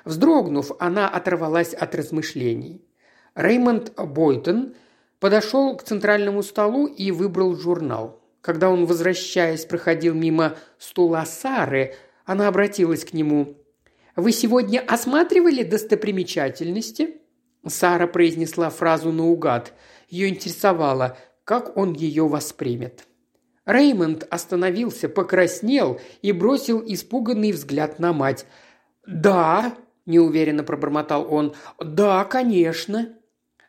Вздрогнув, 0.04 0.74
она 0.78 1.08
оторвалась 1.08 1.74
от 1.74 1.96
размышлений. 1.96 2.86
Реймонд 3.34 3.94
Бойтон 3.96 4.76
подошел 5.22 5.78
к 5.78 5.84
центральному 5.84 6.44
столу 6.44 6.88
и 6.88 7.12
выбрал 7.12 7.56
журнал. 7.56 8.22
Когда 8.42 8.70
он, 8.70 8.88
возвращаясь, 8.88 9.64
проходил 9.64 10.14
мимо 10.14 10.58
стула 10.80 11.24
Сары, 11.26 11.96
она 12.26 12.50
обратилась 12.50 13.06
к 13.06 13.14
нему. 13.14 13.57
Вы 14.18 14.32
сегодня 14.32 14.80
осматривали 14.80 15.62
достопримечательности?» 15.62 17.22
Сара 17.68 18.08
произнесла 18.08 18.72
фразу 18.72 19.12
наугад. 19.12 19.74
Ее 20.10 20.30
интересовало, 20.30 21.18
как 21.44 21.78
он 21.78 21.94
ее 21.94 22.28
воспримет. 22.28 23.06
Реймонд 23.66 24.26
остановился, 24.32 25.08
покраснел 25.08 26.02
и 26.24 26.32
бросил 26.32 26.82
испуганный 26.84 27.52
взгляд 27.52 28.00
на 28.00 28.12
мать. 28.12 28.48
«Да»,– 29.06 29.76
неуверенно 30.08 30.64
пробормотал 30.64 31.32
он,– 31.32 31.54
«да, 31.80 32.26
конечно». 32.26 33.14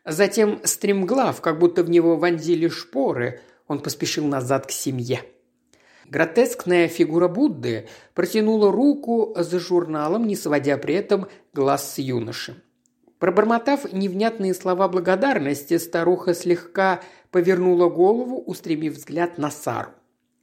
Затем 0.03 0.61
стремглав, 0.63 1.41
как 1.41 1.59
будто 1.59 1.83
в 1.83 1.91
него 1.91 2.15
вонзили 2.15 2.69
шпоры, 2.69 3.41
он 3.67 3.81
поспешил 3.81 4.25
назад 4.25 4.65
к 4.65 4.71
семье. 4.71 5.21
Гротескная 6.09 6.87
фигура 6.87 7.27
Будды 7.27 7.87
протянула 8.15 8.71
руку 8.71 9.35
за 9.37 9.59
журналом, 9.59 10.25
не 10.25 10.35
сводя 10.35 10.77
при 10.77 10.95
этом 10.95 11.27
глаз 11.53 11.93
с 11.93 11.97
юноши. 11.99 12.63
Пробормотав 13.19 13.93
невнятные 13.93 14.55
слова 14.55 14.87
благодарности, 14.87 15.77
старуха 15.77 16.33
слегка 16.33 17.01
повернула 17.29 17.89
голову, 17.89 18.41
устремив 18.41 18.95
взгляд 18.95 19.37
на 19.37 19.51
Сару. 19.51 19.91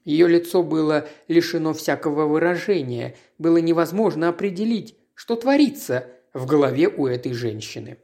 Ее 0.04 0.28
лицо 0.28 0.62
было 0.62 1.08
лишено 1.26 1.72
всякого 1.72 2.26
выражения, 2.26 3.16
было 3.38 3.56
невозможно 3.56 4.28
определить, 4.28 4.96
что 5.14 5.34
творится 5.34 6.06
в 6.32 6.46
голове 6.46 6.86
у 6.86 7.08
этой 7.08 7.32
женщины. 7.32 7.96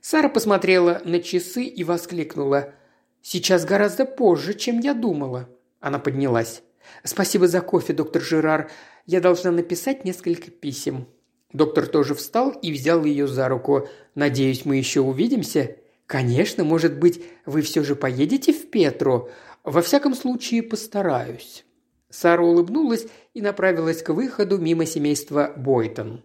Сара 0.00 0.30
посмотрела 0.30 1.02
на 1.04 1.20
часы 1.20 1.64
и 1.64 1.84
воскликнула. 1.84 2.72
«Сейчас 3.20 3.66
гораздо 3.66 4.06
позже, 4.06 4.54
чем 4.54 4.78
я 4.78 4.94
думала». 4.94 5.50
Она 5.80 5.98
поднялась. 5.98 6.62
«Спасибо 7.04 7.48
за 7.48 7.60
кофе, 7.60 7.92
доктор 7.92 8.22
Жерар. 8.22 8.70
Я 9.06 9.20
должна 9.20 9.50
написать 9.50 10.04
несколько 10.04 10.50
писем». 10.50 11.06
Доктор 11.52 11.86
тоже 11.86 12.14
встал 12.14 12.50
и 12.50 12.72
взял 12.72 13.04
ее 13.04 13.26
за 13.26 13.48
руку. 13.48 13.88
«Надеюсь, 14.14 14.64
мы 14.64 14.76
еще 14.76 15.00
увидимся?» 15.00 15.76
«Конечно, 16.06 16.64
может 16.64 16.98
быть, 16.98 17.22
вы 17.44 17.60
все 17.60 17.84
же 17.84 17.94
поедете 17.94 18.54
в 18.54 18.70
Петру? 18.70 19.28
Во 19.62 19.82
всяком 19.82 20.14
случае, 20.14 20.62
постараюсь». 20.62 21.66
Сара 22.08 22.42
улыбнулась 22.42 23.06
и 23.34 23.42
направилась 23.42 24.02
к 24.02 24.08
выходу 24.14 24.56
мимо 24.56 24.86
семейства 24.86 25.52
Бойтон. 25.54 26.24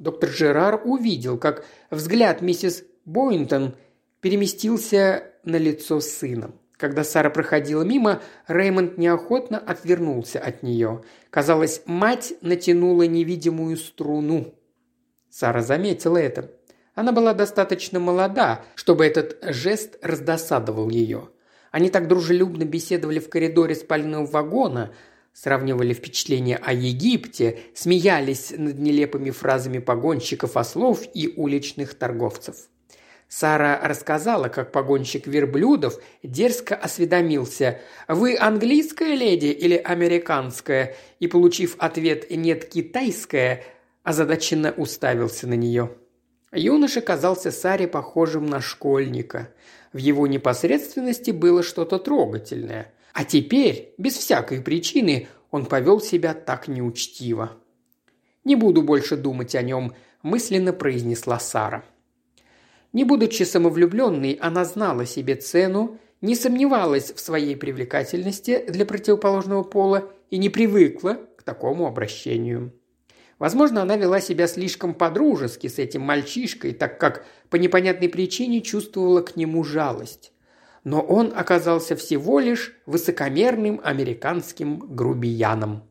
Доктор 0.00 0.30
Жерар 0.30 0.80
увидел, 0.84 1.38
как 1.38 1.64
взгляд 1.90 2.42
миссис 2.42 2.82
Бойнтон 3.04 3.76
переместился 4.20 5.24
на 5.44 5.56
лицо 5.56 6.00
сына. 6.00 6.52
Когда 6.80 7.04
Сара 7.04 7.28
проходила 7.28 7.82
мимо, 7.82 8.22
Реймонд 8.48 8.96
неохотно 8.96 9.58
отвернулся 9.58 10.40
от 10.40 10.62
нее. 10.62 11.02
Казалось, 11.28 11.82
мать 11.84 12.32
натянула 12.40 13.02
невидимую 13.02 13.76
струну. 13.76 14.54
Сара 15.28 15.60
заметила 15.60 16.16
это. 16.16 16.50
Она 16.94 17.12
была 17.12 17.34
достаточно 17.34 18.00
молода, 18.00 18.64
чтобы 18.76 19.04
этот 19.04 19.36
жест 19.52 19.98
раздосадовал 20.00 20.88
ее. 20.88 21.28
Они 21.70 21.90
так 21.90 22.08
дружелюбно 22.08 22.64
беседовали 22.64 23.18
в 23.18 23.28
коридоре 23.28 23.74
спального 23.74 24.24
вагона, 24.24 24.90
сравнивали 25.34 25.92
впечатления 25.92 26.56
о 26.56 26.72
Египте, 26.72 27.58
смеялись 27.74 28.54
над 28.56 28.78
нелепыми 28.78 29.30
фразами 29.30 29.80
погонщиков 29.80 30.56
ослов 30.56 31.02
и 31.12 31.34
уличных 31.36 31.92
торговцев. 31.92 32.56
Сара 33.30 33.78
рассказала, 33.80 34.48
как 34.48 34.72
погонщик 34.72 35.28
верблюдов 35.28 36.02
дерзко 36.24 36.74
осведомился 36.74 37.78
«Вы 38.08 38.36
английская 38.36 39.14
леди 39.14 39.46
или 39.46 39.76
американская?» 39.76 40.96
и, 41.20 41.28
получив 41.28 41.76
ответ 41.78 42.28
«Нет, 42.28 42.64
китайская», 42.64 43.62
озадаченно 44.02 44.72
уставился 44.72 45.46
на 45.46 45.54
нее. 45.54 45.92
Юноша 46.50 47.00
казался 47.02 47.52
Саре 47.52 47.86
похожим 47.86 48.46
на 48.46 48.60
школьника. 48.60 49.52
В 49.92 49.98
его 49.98 50.26
непосредственности 50.26 51.30
было 51.30 51.62
что-то 51.62 52.00
трогательное. 52.00 52.92
А 53.12 53.24
теперь, 53.24 53.94
без 53.96 54.16
всякой 54.16 54.60
причины, 54.60 55.28
он 55.52 55.66
повел 55.66 56.00
себя 56.00 56.34
так 56.34 56.66
неучтиво. 56.66 57.52
«Не 58.42 58.56
буду 58.56 58.82
больше 58.82 59.16
думать 59.16 59.54
о 59.54 59.62
нем»,– 59.62 59.94
мысленно 60.22 60.72
произнесла 60.72 61.38
Сара. 61.38 61.84
Не 62.92 63.04
будучи 63.04 63.44
самовлюбленной, 63.44 64.38
она 64.40 64.64
знала 64.64 65.06
себе 65.06 65.36
цену 65.36 65.98
не 66.20 66.34
сомневалась 66.34 67.12
в 67.12 67.20
своей 67.20 67.56
привлекательности 67.56 68.64
для 68.68 68.84
противоположного 68.84 69.62
пола 69.62 70.12
и 70.30 70.38
не 70.38 70.48
привыкла 70.48 71.18
к 71.36 71.42
такому 71.42 71.86
обращению. 71.86 72.72
Возможно, 73.38 73.80
она 73.80 73.96
вела 73.96 74.20
себя 74.20 74.46
слишком 74.46 74.92
подружески 74.92 75.66
с 75.66 75.78
этим 75.78 76.02
мальчишкой, 76.02 76.72
так 76.72 77.00
как 77.00 77.24
по 77.48 77.56
непонятной 77.56 78.10
причине 78.10 78.60
чувствовала 78.60 79.22
к 79.22 79.36
нему 79.36 79.64
жалость. 79.64 80.32
Но 80.84 81.00
он 81.00 81.32
оказался 81.34 81.96
всего 81.96 82.38
лишь 82.38 82.74
высокомерным 82.84 83.80
американским 83.82 84.78
грубияном. 84.78 85.84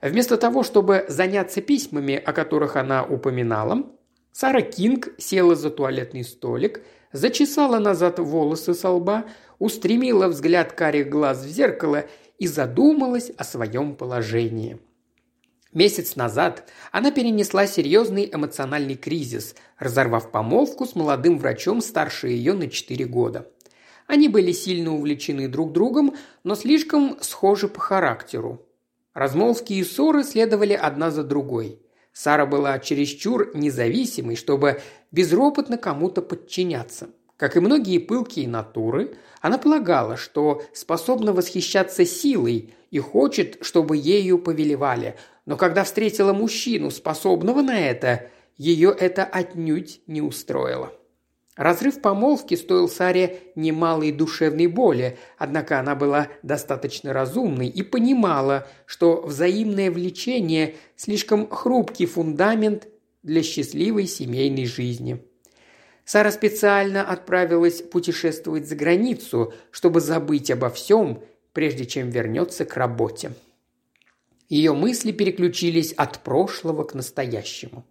Вместо 0.00 0.36
того, 0.36 0.62
чтобы 0.62 1.04
заняться 1.08 1.60
письмами, 1.62 2.14
о 2.14 2.32
которых 2.32 2.76
она 2.76 3.04
упоминала, 3.04 3.86
Сара 4.34 4.62
Кинг 4.62 5.14
села 5.16 5.54
за 5.54 5.70
туалетный 5.70 6.24
столик, 6.24 6.82
зачесала 7.12 7.78
назад 7.78 8.18
волосы 8.18 8.74
со 8.74 8.90
лба, 8.90 9.26
устремила 9.60 10.26
взгляд 10.26 10.72
карих 10.72 11.08
глаз 11.08 11.44
в 11.44 11.48
зеркало 11.48 12.04
и 12.40 12.48
задумалась 12.48 13.30
о 13.38 13.44
своем 13.44 13.94
положении– 13.94 14.78
Месяц 15.74 16.14
назад 16.14 16.70
она 16.92 17.10
перенесла 17.10 17.66
серьезный 17.66 18.30
эмоциональный 18.32 18.94
кризис, 18.94 19.56
разорвав 19.76 20.30
помолвку 20.30 20.86
с 20.86 20.94
молодым 20.94 21.36
врачом 21.36 21.80
старше 21.80 22.28
ее 22.28 22.52
на 22.52 22.68
4 22.68 23.04
года. 23.06 23.50
Они 24.06 24.28
были 24.28 24.52
сильно 24.52 24.94
увлечены 24.94 25.48
друг 25.48 25.72
другом, 25.72 26.14
но 26.44 26.54
слишком 26.54 27.18
схожи 27.20 27.66
по 27.66 27.80
характеру. 27.80 28.64
Размолвки 29.14 29.72
и 29.72 29.82
ссоры 29.82 30.22
следовали 30.22 30.74
одна 30.74 31.10
за 31.10 31.24
другой. 31.24 31.80
Сара 32.14 32.46
была 32.46 32.78
чересчур 32.78 33.50
независимой, 33.54 34.36
чтобы 34.36 34.80
безропотно 35.12 35.76
кому-то 35.76 36.22
подчиняться. 36.22 37.10
Как 37.36 37.56
и 37.56 37.60
многие 37.60 37.98
пылкие 37.98 38.48
натуры, 38.48 39.18
она 39.42 39.58
полагала, 39.58 40.16
что 40.16 40.62
способна 40.72 41.34
восхищаться 41.34 42.06
силой 42.06 42.72
и 42.90 42.98
хочет, 43.00 43.58
чтобы 43.60 43.98
ею 43.98 44.38
повелевали– 44.38 45.16
но 45.46 45.56
когда 45.56 45.84
встретила 45.84 46.32
мужчину, 46.32 46.90
способного 46.90 47.60
на 47.60 47.78
это, 47.78 48.30
ее 48.56 48.94
это 48.98 49.24
отнюдь 49.24 50.00
не 50.06 50.22
устроило. 50.22 50.92
Разрыв 51.56 52.00
помолвки 52.00 52.54
стоил 52.54 52.88
Саре 52.88 53.40
немалой 53.54 54.10
душевной 54.10 54.66
боли, 54.66 55.18
однако 55.38 55.78
она 55.78 55.94
была 55.94 56.28
достаточно 56.42 57.12
разумной 57.12 57.68
и 57.68 57.82
понимала, 57.82 58.66
что 58.86 59.22
взаимное 59.22 59.90
влечение– 59.90 60.74
слишком 60.96 61.48
хрупкий 61.48 62.06
фундамент 62.06 62.88
для 63.22 63.42
счастливой 63.44 64.06
семейной 64.06 64.66
жизни. 64.66 65.22
Сара 66.04 66.32
специально 66.32 67.02
отправилась 67.02 67.82
путешествовать 67.82 68.68
за 68.68 68.74
границу, 68.74 69.54
чтобы 69.70 70.00
забыть 70.00 70.50
обо 70.50 70.70
всем, 70.70 71.22
прежде 71.52 71.86
чем 71.86 72.10
вернется 72.10 72.64
к 72.64 72.76
работе. 72.76 73.32
Ее 74.48 74.74
мысли 74.74 75.12
переключились 75.12 75.92
от 75.92 76.18
прошлого 76.18 76.82
к 76.82 76.94
настоящему. 76.94 77.84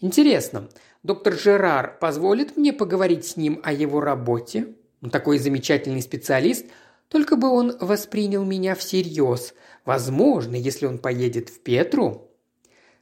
Интересно, 0.00 0.68
доктор 1.04 1.34
Жерар 1.34 1.96
позволит 2.00 2.56
мне 2.56 2.72
поговорить 2.72 3.24
с 3.24 3.36
ним 3.36 3.60
о 3.62 3.72
его 3.72 4.00
работе? 4.00 4.74
Он 5.00 5.10
такой 5.10 5.38
замечательный 5.38 6.02
специалист, 6.02 6.66
только 7.08 7.36
бы 7.36 7.48
он 7.48 7.76
воспринял 7.78 8.44
меня 8.44 8.74
всерьез. 8.74 9.54
Возможно, 9.84 10.56
если 10.56 10.86
он 10.86 10.98
поедет 10.98 11.48
в 11.48 11.60
Петру. 11.60 12.32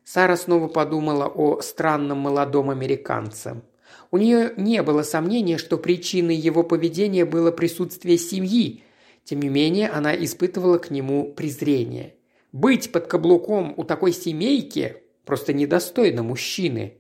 Сара 0.05 0.37
снова 0.37 0.69
подумала 0.69 1.27
о 1.27 1.63
странном 1.63 2.19
молодом 2.19 2.69
американце. 2.69 3.63
У 4.11 4.19
нее 4.19 4.53
не 4.59 4.83
было 4.83 5.03
сомнения, 5.03 5.57
что 5.57 5.79
причиной 5.79 6.37
его 6.37 6.63
поведения 6.63 7.25
было 7.25 7.51
присутствие 7.51 8.19
семьи. 8.19 8.85
Тем 9.25 9.41
не 9.41 9.49
менее, 9.49 9.89
она 9.89 10.15
испытывала 10.15 10.77
к 10.77 10.91
нему 10.91 11.33
презрение– 11.33 12.17
быть 12.53 12.93
под 12.93 13.07
каблуком 13.07 13.73
у 13.79 13.85
такой 13.85 14.13
семейки 14.13 14.97
просто 15.25 15.55
недостойно 15.55 16.23
мужчины. 16.23 16.99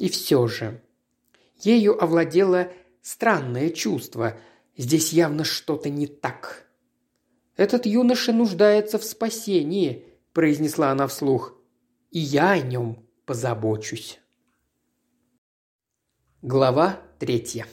И 0.00 0.08
все 0.08 0.46
же. 0.46 0.80
Ею 1.58 2.02
овладело 2.02 2.72
странное 3.02 3.68
чувство. 3.68 4.38
Здесь 4.74 5.12
явно 5.12 5.44
что-то 5.44 5.90
не 5.90 6.06
так. 6.06 6.66
«Этот 7.58 7.84
юноша 7.84 8.32
нуждается 8.32 8.98
в 8.98 9.04
спасении»,– 9.04 10.06
произнесла 10.32 10.90
она 10.90 11.06
вслух. 11.06 11.54
«И 12.10 12.18
я 12.18 12.52
о 12.52 12.58
нем 12.60 13.06
позабочусь». 13.26 14.18
Глава 16.40 16.98
третья. 17.18 17.66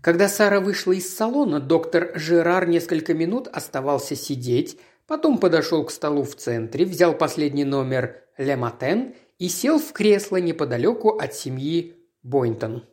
Когда 0.00 0.28
Сара 0.28 0.58
вышла 0.58 0.90
из 0.90 1.14
салона, 1.14 1.60
доктор 1.60 2.10
Жерар 2.16 2.66
несколько 2.66 3.14
минут 3.14 3.46
оставался 3.46 4.16
сидеть, 4.16 4.80
Потом 5.06 5.38
подошел 5.38 5.84
к 5.84 5.90
столу 5.90 6.22
в 6.22 6.36
центре, 6.36 6.84
взял 6.84 7.12
последний 7.12 7.64
номер 7.64 8.22
«Ле 8.38 8.56
Матен» 8.56 9.14
и 9.42 9.48
сел 9.48 9.80
в 9.80 9.92
кресло 9.92 10.36
неподалеку 10.36 11.08
от 11.08 11.34
семьи 11.34 11.96
Бойнтон. 12.22 12.84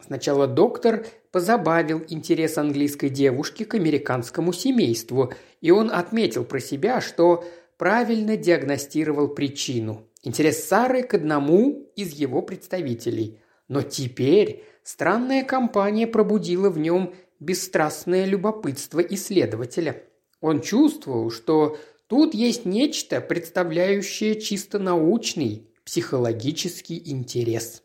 Сначала 0.00 0.46
доктор 0.46 1.06
позабавил 1.32 2.02
интерес 2.08 2.56
английской 2.56 3.10
девушки 3.10 3.64
к 3.64 3.74
американскому 3.74 4.54
семейству, 4.54 5.34
и 5.60 5.70
он 5.70 5.90
отметил 5.90 6.46
про 6.46 6.60
себя, 6.60 7.02
что 7.02 7.44
правильно 7.76 8.38
диагностировал 8.38 9.28
причину– 9.28 10.08
интерес 10.22 10.64
Сары 10.64 11.02
к 11.02 11.12
одному 11.12 11.92
из 11.94 12.14
его 12.14 12.40
представителей. 12.40 13.40
Но 13.68 13.82
теперь 13.82 14.64
странная 14.84 15.44
компания 15.44 16.06
пробудила 16.06 16.70
в 16.70 16.78
нем 16.78 17.12
бесстрастное 17.38 18.24
любопытство 18.24 19.00
исследователя– 19.00 20.02
он 20.40 20.60
чувствовал, 20.60 21.30
что 21.30 21.78
тут 22.06 22.32
есть 22.32 22.64
нечто, 22.64 23.20
представляющее 23.20 24.40
чисто 24.40 24.78
научный, 24.78 25.67
психологический 25.88 27.00
интерес. 27.06 27.82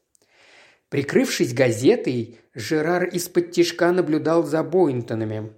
Прикрывшись 0.89 1.54
газетой, 1.54 2.38
Жерар 2.54 3.06
из-под 3.06 3.52
тишка 3.52 3.94
наблюдал 3.94 4.44
за 4.44 4.62
Бойнтонами. 4.62 5.54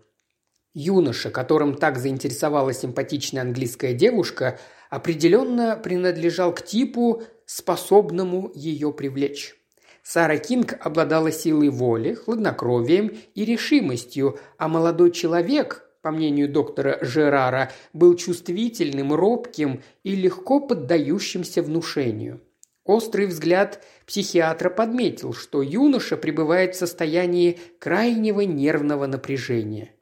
Юноша, 0.76 1.32
которым 1.32 1.74
так 1.74 1.98
заинтересовала 1.98 2.72
симпатичная 2.72 3.42
английская 3.42 3.96
девушка, 3.96 4.60
определенно 4.92 5.76
принадлежал 5.76 6.54
к 6.54 6.64
типу, 6.64 7.24
способному 7.48 8.52
ее 8.54 8.94
привлечь. 8.94 9.56
Сара 10.04 10.38
Кинг 10.38 10.78
обладала 10.80 11.32
силой 11.32 11.70
воли, 11.70 12.14
хладнокровием 12.14 13.18
и 13.34 13.44
решимостью, 13.44 14.38
а 14.60 14.68
молодой 14.68 15.10
человек, 15.10 15.85
по 16.06 16.12
мнению 16.12 16.48
доктора 16.48 17.00
Жерара, 17.02 17.72
был 17.92 18.16
чувствительным, 18.16 19.12
робким 19.12 19.82
и 20.04 20.16
легко 20.16 20.60
поддающимся 20.60 21.64
внушению. 21.64 22.42
Острый 22.84 23.26
взгляд 23.26 23.84
психиатра 24.06 24.70
подметил, 24.70 25.34
что 25.34 25.64
юноша 25.64 26.16
пребывает 26.16 26.76
в 26.76 26.78
состоянии 26.78 27.58
крайнего 27.80 28.42
нервного 28.42 29.08
напряжения. 29.08 29.94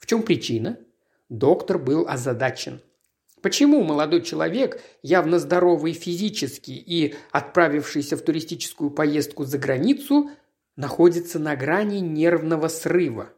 В 0.00 0.06
чем 0.06 0.24
причина? 0.24 0.80
Доктор 1.28 1.78
был 1.78 2.08
озадачен. 2.08 2.80
Почему 3.40 3.84
молодой 3.84 4.22
человек, 4.22 4.80
явно 5.04 5.38
здоровый 5.38 5.92
физически 5.92 6.72
и 6.72 7.14
отправившийся 7.30 8.16
в 8.16 8.22
туристическую 8.22 8.90
поездку 8.90 9.44
за 9.44 9.58
границу, 9.58 10.28
находится 10.74 11.38
на 11.38 11.54
грани 11.54 12.00
нервного 12.00 12.66
срыва? 12.66 13.30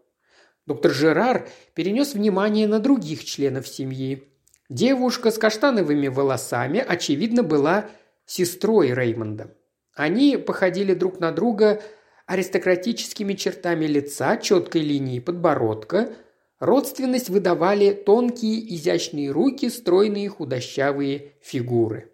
Доктор 0.66 0.92
Жерар 0.92 1.48
перенес 1.74 2.14
внимание 2.14 2.66
на 2.66 2.78
других 2.80 3.24
членов 3.24 3.68
семьи. 3.68 4.24
Девушка 4.70 5.30
с 5.30 5.36
каштановыми 5.36 6.08
волосами, 6.08 6.82
очевидно, 6.86 7.42
была 7.42 7.90
сестрой 8.24 8.94
Реймонда. 8.94 9.54
Они 9.94 10.38
походили 10.38 10.94
друг 10.94 11.20
на 11.20 11.32
друга 11.32 11.82
аристократическими 12.26 13.34
чертами 13.34 13.84
лица, 13.84 14.38
четкой 14.38 14.80
линией 14.80 15.20
подбородка. 15.20 16.14
Родственность 16.60 17.28
выдавали 17.28 17.92
тонкие 17.92 18.74
изящные 18.74 19.30
руки, 19.30 19.68
стройные 19.68 20.30
худощавые 20.30 21.34
фигуры. 21.42 22.10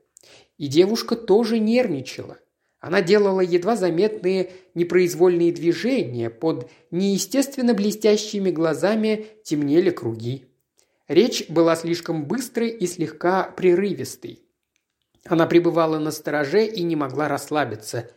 И 0.58 0.66
девушка 0.66 1.14
тоже 1.14 1.60
нервничала– 1.60 2.38
она 2.80 3.02
делала 3.02 3.42
едва 3.42 3.76
заметные 3.76 4.50
непроизвольные 4.74 5.52
движения, 5.52 6.30
под 6.30 6.70
неестественно 6.90 7.74
блестящими 7.74 8.50
глазами 8.50 9.26
темнели 9.44 9.90
круги. 9.90 10.46
Речь 11.06 11.48
была 11.48 11.76
слишком 11.76 12.24
быстрой 12.24 12.70
и 12.70 12.86
слегка 12.86 13.42
прерывистой. 13.44 14.42
Она 15.26 15.46
пребывала 15.46 15.98
на 15.98 16.10
стороже 16.10 16.64
и 16.64 16.82
не 16.82 16.96
могла 16.96 17.28
расслабиться. 17.28 18.10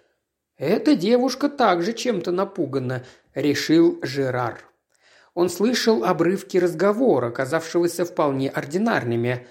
«Эта 0.57 0.95
девушка 0.95 1.49
также 1.49 1.91
чем-то 1.91 2.31
напугана»,– 2.31 3.03
решил 3.33 3.99
Жерар. 4.01 4.61
Он 5.33 5.49
слышал 5.49 6.05
обрывки 6.05 6.57
разговора, 6.57 7.31
казавшегося 7.31 8.05
вполне 8.05 8.49
ординарными. 8.49 9.45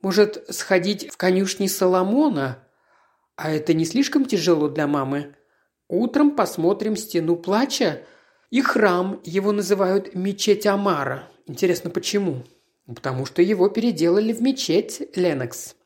«Может, 0.00 0.46
сходить 0.48 1.10
в 1.10 1.18
конюшни 1.18 1.66
Соломона?» 1.66 2.65
А 3.36 3.50
это 3.50 3.74
не 3.74 3.84
слишком 3.84 4.24
тяжело 4.24 4.68
для 4.68 4.86
мамы? 4.86 5.36
Утром 5.88 6.34
посмотрим 6.34 6.96
стену 6.96 7.36
плача? 7.36 8.02
И 8.50 8.62
храм 8.62 9.20
его 9.24 9.52
называют 9.52 10.14
мечеть 10.14 10.66
Амара. 10.66 11.28
Интересно, 11.46 11.90
почему? 11.90 12.44
Потому 12.86 13.26
что 13.26 13.42
его 13.42 13.68
переделали 13.68 14.32
в 14.32 14.40
мечеть 14.40 15.02
Ленокс. 15.14 15.76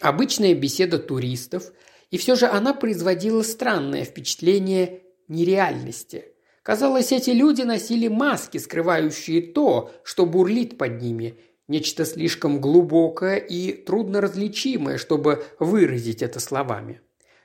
Обычная 0.00 0.54
беседа 0.54 0.98
туристов, 0.98 1.72
и 2.10 2.18
все 2.18 2.36
же 2.36 2.46
она 2.46 2.74
производила 2.74 3.42
странное 3.42 4.04
впечатление 4.04 5.02
нереальности. 5.28 6.26
Казалось, 6.62 7.10
эти 7.10 7.30
люди 7.30 7.62
носили 7.62 8.08
маски, 8.08 8.58
скрывающие 8.58 9.42
то, 9.42 9.90
что 10.04 10.26
бурлит 10.26 10.78
под 10.78 11.00
ними, 11.00 11.38
нечто 11.72 12.04
слишком 12.04 12.60
глубокое 12.60 13.38
и 13.38 13.72
трудно 13.72 14.20
различимое, 14.20 14.98
чтобы 14.98 15.44
выразить 15.58 16.22
это 16.22 16.38
словами. 16.38 17.00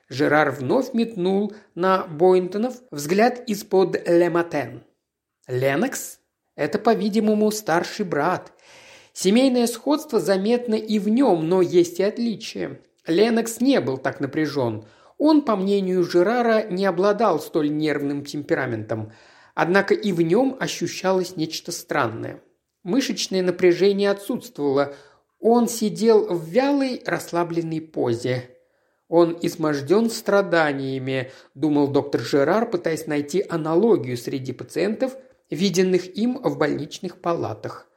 Жерар 0.09 0.51
вновь 0.51 0.93
метнул 0.93 1.53
на 1.73 2.05
Бойнтонов 2.05 2.75
взгляд 2.91 3.43
из-под 3.49 4.07
Лематен. 4.07 4.83
«Ленокс? 5.47 6.19
Это, 6.55 6.77
по-видимому, 6.77 7.51
старший 7.51 8.05
брат. 8.05 8.51
Семейное 9.13 9.67
сходство 9.67 10.19
заметно 10.19 10.75
и 10.75 10.99
в 10.99 11.09
нем, 11.09 11.47
но 11.49 11.61
есть 11.61 11.99
и 11.99 12.03
отличия. 12.03 12.79
Ленокс 13.05 13.61
не 13.61 13.79
был 13.81 13.97
так 13.97 14.19
напряжен. 14.19 14.85
Он, 15.17 15.41
по 15.41 15.55
мнению 15.55 16.03
Жерара, 16.03 16.67
не 16.69 16.85
обладал 16.85 17.39
столь 17.39 17.75
нервным 17.75 18.23
темпераментом. 18.23 19.11
Однако 19.55 19.93
и 19.93 20.11
в 20.11 20.21
нем 20.21 20.55
ощущалось 20.59 21.35
нечто 21.35 21.71
странное. 21.71 22.41
Мышечное 22.87 23.41
напряжение 23.41 24.09
отсутствовало. 24.09 24.95
Он 25.41 25.67
сидел 25.67 26.33
в 26.33 26.45
вялой, 26.45 27.03
расслабленной 27.05 27.81
позе. 27.81 28.49
Он 29.09 29.37
изможден 29.41 30.09
страданиями, 30.09 31.33
думал 31.53 31.89
доктор 31.89 32.21
Жерар, 32.21 32.69
пытаясь 32.69 33.05
найти 33.05 33.45
аналогию 33.49 34.15
среди 34.15 34.53
пациентов, 34.53 35.17
виденных 35.49 36.15
им 36.15 36.39
в 36.41 36.57
больничных 36.57 37.19
палатах. 37.19 37.89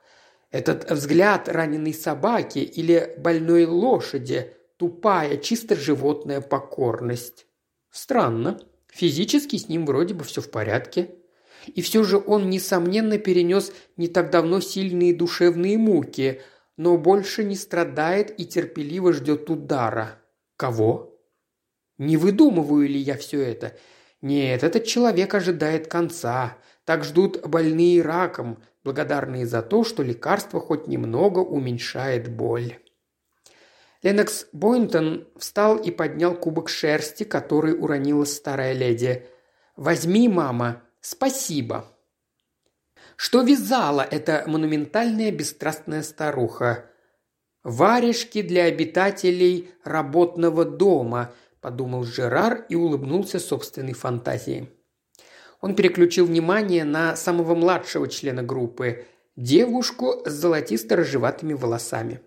Этот 0.51 0.91
взгляд 0.91 1.49
раненой 1.49 1.95
собаки 1.95 2.59
или 2.59 3.15
больной 3.17 3.67
лошади, 3.67 4.57
тупая, 4.77 5.37
чисто 5.37 5.77
животная 5.77 6.41
покорность. 6.41 7.47
Странно. 7.93 8.59
Физически 8.89 9.55
с 9.55 9.69
ним 9.69 9.87
вроде 9.87 10.15
бы 10.15 10.25
все 10.25 10.41
в 10.41 10.51
порядке. 10.51 11.15
И 11.67 11.83
все 11.83 12.05
же 12.05 12.19
он, 12.19 12.51
несомненно, 12.51 13.19
перенес 13.19 13.73
не 13.97 14.09
так 14.09 14.31
давно 14.31 14.61
сильные 14.61 15.15
душевные 15.15 15.79
муки, 15.79 16.41
но 16.77 16.97
больше 16.97 17.45
не 17.45 17.57
страдает 17.57 18.39
и 18.39 18.47
терпеливо 18.47 19.13
ждет 19.13 19.51
удара. 19.51 20.21
Кого? 20.57 21.19
Не 21.99 22.17
выдумываю 22.17 22.89
ли 22.89 22.99
я 22.99 23.17
все 23.17 23.41
это? 23.41 23.77
Нет, 24.23 24.63
этот 24.63 24.85
человек 24.85 25.35
ожидает 25.35 25.87
конца. 25.87 26.57
Так 26.85 27.05
ждут 27.05 27.47
больные 27.47 28.03
раком, 28.03 28.63
благодарные 28.85 29.47
за 29.47 29.63
то, 29.63 29.85
что 29.85 30.03
лекарство 30.03 30.61
хоть 30.61 30.87
немного 30.87 31.41
уменьшает 31.41 32.31
боль. 32.31 32.79
Ленокс 34.03 34.47
Бойнтон 34.53 35.29
встал 35.37 35.77
и 35.77 35.91
поднял 35.91 36.35
кубок 36.35 36.71
шерсти, 36.71 37.25
который 37.25 37.79
уронила 37.79 38.25
старая 38.25 38.73
леди. 38.73 39.27
«Возьми, 39.77 40.29
мама. 40.29 40.83
Спасибо». 41.01 41.87
Что 43.17 43.43
вязала 43.43 44.01
эта 44.01 44.45
монументальная 44.47 45.31
бесстрастная 45.31 46.03
старуха? 46.03 46.87
«Варежки 47.63 48.41
для 48.41 48.65
обитателей 48.65 49.71
работного 49.85 50.65
дома»,– 50.65 51.33
подумал 51.61 52.05
Жерар 52.05 52.65
и 52.71 52.75
улыбнулся 52.75 53.39
собственной 53.39 53.93
фантазии. 53.93 54.71
Он 55.61 55.75
переключил 55.75 56.25
внимание 56.25 56.85
на 56.85 57.17
самого 57.17 57.55
младшего 57.55 58.09
члена 58.09 58.43
группы– 58.43 59.05
девушку 59.37 60.23
с 60.25 60.33
золотисто-рыжеватыми 60.33 61.55
волосами. 61.55 62.21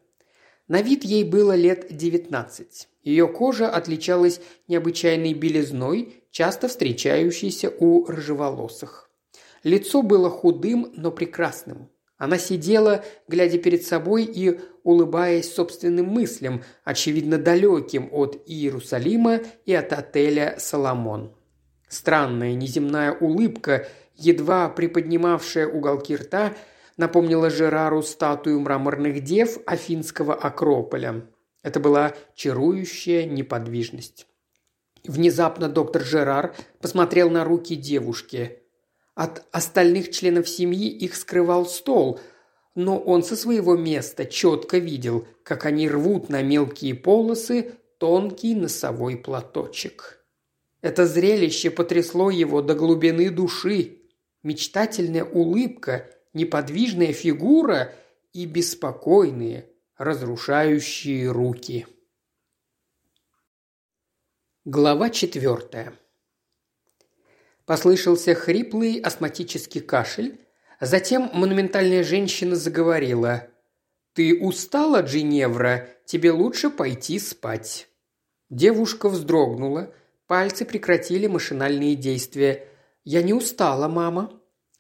На 0.68 0.82
вид 0.82 1.04
ей 1.04 1.24
было 1.24 1.56
лет 1.56 1.88
девятнадцать. 1.96 2.88
Ее 3.04 3.28
кожа 3.28 3.70
отличалась 3.70 4.40
необычайной 4.68 5.34
белизной, 5.34 6.23
часто 6.34 6.68
встречающейся 6.68 7.72
у 7.80 8.06
рыжеволосых. 8.06 9.10
Лицо 9.64 10.02
было 10.02 10.30
худым, 10.32 10.92
но 10.98 11.12
прекрасным. 11.12 11.90
Она 12.18 12.38
сидела, 12.40 13.06
глядя 13.28 13.60
перед 13.60 13.86
собой 13.86 14.24
и 14.24 14.60
улыбаясь 14.84 15.54
собственным 15.54 16.08
мыслям, 16.08 16.64
очевидно 16.84 17.38
далеким 17.38 18.10
от 18.12 18.42
Иерусалима 18.48 19.42
и 19.66 19.74
от 19.74 19.94
отеля 19.94 20.56
«Соломон». 20.58 21.36
Странная 21.88 22.56
неземная 22.56 23.14
улыбка, 23.14 23.88
едва 24.16 24.70
приподнимавшая 24.70 25.68
уголки 25.68 26.16
рта, 26.16 26.54
напомнила 26.98 27.52
Жерару 27.52 28.02
статую 28.02 28.60
мраморных 28.60 29.24
дев 29.24 29.60
Афинского 29.68 30.34
Акрополя. 30.34 31.28
Это 31.62 31.80
была 31.80 32.14
чарующая 32.34 33.26
неподвижность. 33.26 34.28
Внезапно 35.06 35.68
доктор 35.68 36.04
Жерар 36.04 36.56
посмотрел 36.80 37.30
на 37.30 37.44
руки 37.44 37.76
девушки. 37.76 38.60
От 39.16 39.46
остальных 39.52 40.12
членов 40.12 40.48
семьи 40.48 40.90
их 40.90 41.16
скрывал 41.16 41.66
стол, 41.66 42.20
но 42.74 42.98
он 42.98 43.24
со 43.24 43.36
своего 43.36 43.76
места 43.76 44.26
четко 44.26 44.78
видел, 44.78 45.28
как 45.44 45.66
они 45.66 45.90
рвут 45.90 46.30
на 46.30 46.42
мелкие 46.42 46.96
полосы 46.96 47.76
тонкий 48.00 48.56
носовой 48.56 49.18
платочек. 49.18 50.24
Это 50.82 51.06
зрелище 51.06 51.70
потрясло 51.70 52.30
его 52.30 52.62
до 52.62 52.74
глубины 52.74 53.30
души. 53.30 54.00
Мечтательная 54.42 55.24
улыбка, 55.24 56.10
неподвижная 56.34 57.14
фигура 57.14 57.94
и 58.34 58.46
беспокойные, 58.46 59.70
разрушающие 59.98 61.30
руки. 61.32 61.88
Глава 64.66 65.10
четвертая. 65.10 65.94
Послышался 67.66 68.34
хриплый 68.34 68.98
астматический 68.98 69.82
кашель. 69.82 70.40
Затем 70.80 71.30
монументальная 71.34 72.02
женщина 72.02 72.56
заговорила. 72.56 73.50
«Ты 74.14 74.40
устала, 74.40 75.02
Джиневра? 75.02 75.90
Тебе 76.06 76.32
лучше 76.32 76.70
пойти 76.70 77.20
спать». 77.20 77.90
Девушка 78.50 79.10
вздрогнула. 79.10 79.94
Пальцы 80.28 80.64
прекратили 80.64 81.28
машинальные 81.28 81.98
действия. 81.98 82.66
«Я 83.04 83.22
не 83.22 83.34
устала, 83.34 83.90
мама». 83.90 84.32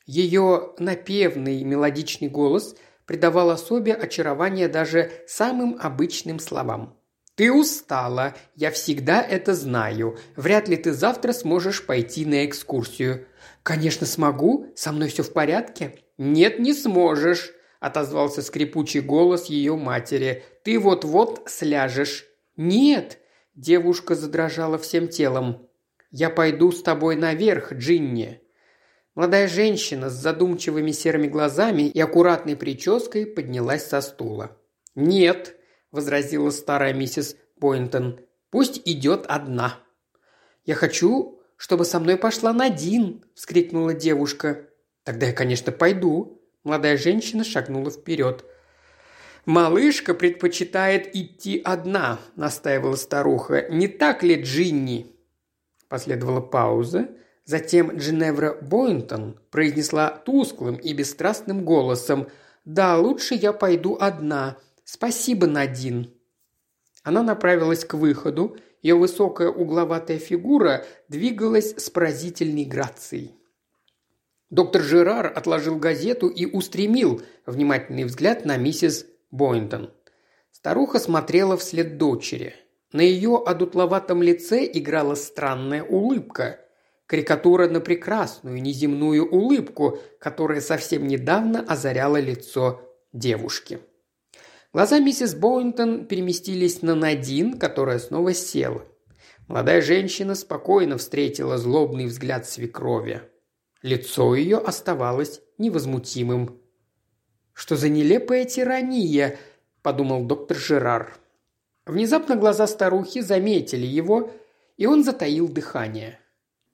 Ее 0.06 0.76
напевный 0.80 1.62
мелодичный 1.66 2.30
голос 2.30 2.78
придавал 3.06 3.50
особе 3.50 3.94
очарование 3.96 4.70
даже 4.70 5.12
самым 5.28 5.78
обычным 5.78 6.40
словам. 6.40 6.98
«Ты 7.36 7.52
устала. 7.52 8.36
Я 8.56 8.70
всегда 8.70 9.22
это 9.22 9.56
знаю. 9.56 10.18
Вряд 10.36 10.68
ли 10.68 10.78
ты 10.78 10.94
завтра 10.94 11.34
сможешь 11.34 11.86
пойти 11.86 12.26
на 12.26 12.46
экскурсию». 12.46 13.28
«Конечно 13.64 14.06
смогу. 14.06 14.68
Со 14.76 14.92
мной 14.92 15.10
все 15.10 15.24
в 15.24 15.34
порядке». 15.34 16.00
«Нет, 16.18 16.60
не 16.60 16.74
сможешь»,– 16.74 17.54
отозвался 17.80 18.42
скрипучий 18.42 19.00
голос 19.00 19.48
ее 19.48 19.76
матери. 19.76 20.44
«Ты 20.64 20.80
вот-вот 20.80 21.44
сляжешь». 21.48 22.26
«Нет»,– 22.56 23.18
девушка 23.56 24.14
задрожала 24.14 24.78
всем 24.78 25.08
телом. 25.08 25.68
«Я 26.12 26.30
пойду 26.30 26.72
с 26.72 26.84
тобой 26.84 27.16
наверх, 27.16 27.74
Джинни». 27.74 28.42
Молодая 29.16 29.48
женщина 29.48 30.10
с 30.10 30.14
задумчивыми 30.14 30.92
серыми 30.92 31.28
глазами 31.28 31.84
и 31.84 32.00
аккуратной 32.00 32.56
прической 32.56 33.26
поднялась 33.26 33.88
со 33.88 34.02
стула. 34.02 34.58
«Нет», 34.96 35.56
возразила 35.94 36.50
старая 36.50 36.92
миссис 36.92 37.38
Бойнтон. 37.56 38.20
«Пусть 38.50 38.82
идет 38.84 39.26
одна». 39.28 39.80
«Я 40.66 40.76
хочу, 40.76 41.40
чтобы 41.56 41.86
со 41.86 42.02
мной 42.02 42.18
пошла 42.18 42.52
Надин»,– 42.52 43.24
вскрикнула 43.36 43.94
девушка. 43.94 44.68
«Тогда 45.06 45.28
я, 45.28 45.34
конечно, 45.34 45.72
пойду». 45.72 46.42
Молодая 46.64 46.98
женщина 46.98 47.44
шагнула 47.44 47.92
вперед. 47.92 48.44
«Малышка 49.46 50.14
предпочитает 50.14 51.14
идти 51.16 51.62
одна»,– 51.64 52.20
настаивала 52.36 52.96
старуха. 52.96 53.68
«Не 53.70 53.88
так 53.88 54.24
ли, 54.24 54.42
Джинни?» 54.42 55.08
Последовала 55.90 56.40
пауза. 56.40 57.10
Затем 57.46 57.98
Джиневра 57.98 58.58
Бойнтон 58.62 59.38
произнесла 59.52 60.10
тусклым 60.10 60.76
и 60.76 60.94
бесстрастным 60.94 61.66
голосом. 61.66 62.30
«Да, 62.64 62.98
лучше 62.98 63.36
я 63.36 63.52
пойду 63.52 63.98
одна. 64.00 64.58
«Спасибо, 64.84 65.48
Надин». 65.48 66.14
Она 67.04 67.22
направилась 67.22 67.86
к 67.86 67.94
выходу, 67.96 68.58
ее 68.82 68.96
высокая 68.96 69.50
угловатая 69.50 70.20
фигура 70.20 70.86
двигалась 71.08 71.74
с 71.78 71.90
поразительной 71.90 72.66
грацией. 72.66 73.36
Доктор 74.50 74.82
Жерар 74.84 75.34
отложил 75.36 75.78
газету 75.78 76.28
и 76.28 76.46
устремил 76.46 77.22
внимательный 77.46 78.04
взгляд 78.04 78.46
на 78.46 78.58
миссис 78.58 79.06
Бойнтон. 79.32 79.92
Старуха 80.52 81.00
смотрела 81.00 81.58
вслед 81.58 81.98
дочери. 81.98 82.54
На 82.92 83.02
ее 83.02 83.42
одутловатом 83.44 84.22
лице 84.22 84.70
играла 84.72 85.16
странная 85.16 85.84
улыбка. 85.84 86.60
карикатура 87.08 87.68
на 87.68 87.80
прекрасную 87.80 88.62
неземную 88.62 89.28
улыбку, 89.30 90.00
которая 90.20 90.62
совсем 90.62 91.08
недавно 91.08 91.62
озаряла 91.62 92.20
лицо 92.20 92.82
девушки. 93.12 93.80
Глаза 94.74 94.98
миссис 94.98 95.36
Боуинтон 95.36 96.08
переместились 96.08 96.82
на 96.82 96.96
Надин, 96.96 97.60
которая 97.60 98.00
снова 98.00 98.34
села. 98.34 98.84
Молодая 99.48 99.84
женщина 99.84 100.34
спокойно 100.34 100.98
встретила 100.98 101.60
злобный 101.60 102.08
взгляд 102.08 102.48
свекрови. 102.48 103.22
Лицо 103.84 104.34
ее 104.34 104.58
оставалось 104.58 105.42
невозмутимым. 105.60 106.60
«Что 107.54 107.76
за 107.76 107.88
нелепая 107.88 108.46
тирания?»– 108.46 109.38
подумал 109.84 110.24
доктор 110.24 110.58
Жерар. 110.58 111.20
Внезапно 111.86 112.36
глаза 112.36 112.66
старухи 112.66 113.22
заметили 113.22 113.86
его, 113.86 114.32
и 114.78 114.88
он 114.88 115.04
затаил 115.04 115.50
дыхание. 115.50 116.20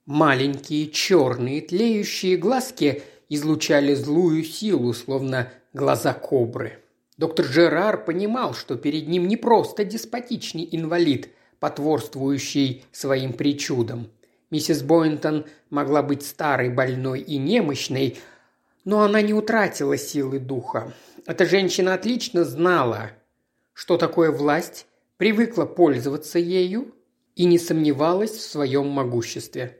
Маленькие, 0.06 0.88
черные, 0.88 1.60
тлеющие 1.60 2.38
глазки 2.38 3.02
излучали 3.28 3.92
злую 3.92 4.42
силу, 4.42 4.94
словно 4.94 5.52
глаза 5.74 6.14
кобры. 6.14 6.79
Доктор 7.20 7.44
Жерар 7.44 8.02
понимал, 8.02 8.54
что 8.54 8.76
перед 8.76 9.06
ним 9.06 9.28
не 9.28 9.36
просто 9.36 9.84
деспотичный 9.84 10.66
инвалид, 10.72 11.28
потворствующий 11.58 12.82
своим 12.92 13.34
причудам. 13.34 14.08
Миссис 14.50 14.82
Бойнтон 14.82 15.44
могла 15.68 16.02
быть 16.02 16.24
старой, 16.24 16.70
больной 16.70 17.20
и 17.20 17.36
немощной, 17.36 18.16
но 18.86 19.02
она 19.02 19.20
не 19.20 19.34
утратила 19.34 19.98
силы 19.98 20.38
духа. 20.38 20.94
Эта 21.26 21.44
женщина 21.44 21.92
отлично 21.92 22.42
знала, 22.46 23.10
что 23.74 23.98
такое 23.98 24.30
власть, 24.30 24.86
привыкла 25.18 25.66
пользоваться 25.66 26.38
ею 26.38 26.94
и 27.36 27.44
не 27.44 27.58
сомневалась 27.58 28.30
в 28.30 28.40
своем 28.40 28.88
могуществе. 28.88 29.76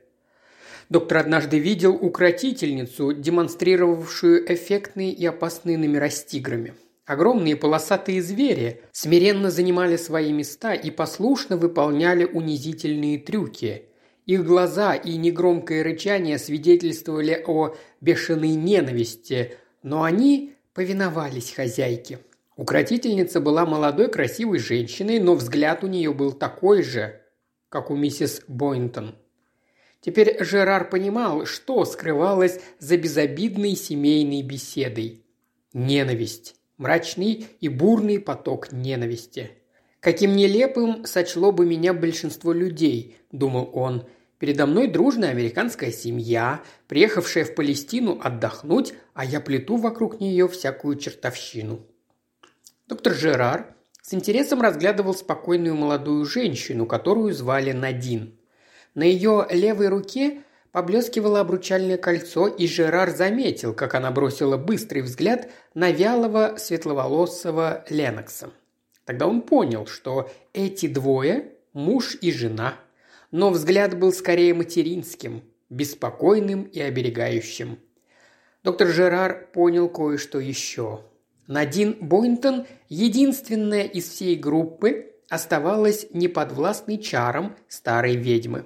Доктор 0.89 1.17
однажды 1.17 1.57
видел 1.57 1.95
укротительницу, 1.95 3.13
демонстрировавшую 3.13 4.53
эффектные 4.53 5.11
и 5.11 5.25
опасные 5.25 5.79
номера 5.79 6.11
с 6.11 6.23
тиграми. 6.23 6.75
Огромные 7.05 7.55
полосатые 7.55 8.21
звери 8.21 8.81
смиренно 8.91 9.49
занимали 9.49 9.97
свои 9.97 10.31
места 10.31 10.73
и 10.73 10.91
послушно 10.91 11.57
выполняли 11.57 12.25
унизительные 12.25 13.17
трюки. 13.17 13.85
Их 14.27 14.45
глаза 14.45 14.93
и 14.93 15.17
негромкое 15.17 15.83
рычание 15.83 16.37
свидетельствовали 16.37 17.43
о 17.45 17.75
бешеной 18.01 18.51
ненависти, 18.51 19.55
но 19.81 20.03
они 20.03 20.53
повиновались 20.73 21.51
хозяйке. 21.51 22.19
Укротительница 22.55 23.39
была 23.39 23.65
молодой 23.65 24.09
красивой 24.09 24.59
женщиной, 24.59 25.19
но 25.19 25.33
взгляд 25.33 25.83
у 25.83 25.87
нее 25.87 26.13
был 26.13 26.31
такой 26.31 26.83
же, 26.83 27.19
как 27.69 27.89
у 27.89 27.95
миссис 27.95 28.43
Бойнтон. 28.47 29.15
Теперь 30.01 30.43
Жерар 30.43 30.89
понимал, 30.89 31.45
что 31.45 31.83
скрывалось 31.85 32.59
за 32.79 32.97
безобидной 32.97 33.75
семейной 33.75 34.43
беседой. 34.43 35.25
Ненависть. 35.73 36.55
Мрачный 36.81 37.45
и 37.59 37.69
бурный 37.69 38.19
поток 38.19 38.71
ненависти. 38.71 39.51
«Каким 39.99 40.35
нелепым 40.35 41.05
сочло 41.05 41.51
бы 41.51 41.63
меня 41.63 41.93
большинство 41.93 42.53
людей»,– 42.53 43.17
думал 43.31 43.69
он. 43.73 44.07
«Передо 44.39 44.65
мной 44.65 44.87
дружная 44.87 45.29
американская 45.29 45.91
семья, 45.91 46.63
приехавшая 46.87 47.45
в 47.45 47.53
Палестину 47.53 48.19
отдохнуть, 48.19 48.95
а 49.13 49.23
я 49.23 49.39
плету 49.41 49.75
вокруг 49.75 50.19
нее 50.19 50.47
всякую 50.47 50.95
чертовщину». 50.95 51.85
Доктор 52.87 53.13
Жерар 53.13 53.75
с 54.01 54.15
интересом 54.15 54.59
разглядывал 54.63 55.13
спокойную 55.13 55.75
молодую 55.75 56.25
женщину, 56.25 56.87
которую 56.87 57.31
звали 57.35 57.73
Надин. 57.73 58.39
На 58.95 59.03
ее 59.03 59.45
левой 59.51 59.89
руке 59.89 60.41
поблескивало 60.71 61.39
обручальное 61.39 61.97
кольцо, 61.97 62.47
и 62.47 62.67
Жерар 62.67 63.11
заметил, 63.11 63.73
как 63.73 63.95
она 63.95 64.11
бросила 64.11 64.57
быстрый 64.57 65.01
взгляд 65.01 65.49
на 65.73 65.91
вялого 65.91 66.55
светловолосого 66.57 67.85
Ленокса. 67.89 68.51
Тогда 69.05 69.27
он 69.27 69.41
понял, 69.41 69.85
что 69.87 70.31
эти 70.53 70.87
двое– 70.87 71.53
муж 71.73 72.17
и 72.21 72.31
жена. 72.31 72.75
Но 73.31 73.49
взгляд 73.49 73.97
был 73.97 74.11
скорее 74.13 74.53
материнским, 74.53 75.43
беспокойным 75.69 76.63
и 76.63 76.79
оберегающим. 76.79 77.79
Доктор 78.63 78.89
Жерар 78.89 79.47
понял 79.53 79.89
кое-что 79.89 80.39
еще. 80.39 81.01
Надин 81.47 81.97
Бойнтон, 81.99 82.65
единственная 82.87 83.83
из 83.83 84.07
всей 84.09 84.35
группы, 84.35 85.15
оставалась 85.29 86.07
неподвластной 86.11 86.97
чарам 86.97 87.55
старой 87.67 88.15
ведьмы. 88.15 88.65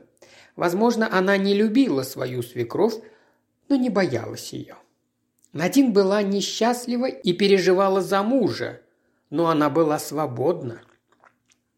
Возможно, 0.56 1.10
она 1.12 1.38
не 1.38 1.54
любила 1.54 2.04
свою 2.04 2.42
свекровь, 2.42 2.96
но 3.68 3.76
не 3.76 3.90
боялась 3.90 4.54
ее. 4.54 4.78
Надин 5.54 5.94
была 5.94 6.22
несчастлива 6.22 7.08
и 7.08 7.34
переживала 7.34 8.02
за 8.02 8.24
мужа, 8.24 8.82
но 9.30 9.50
она 9.50 9.70
была 9.70 10.00
свободна. 10.00 10.82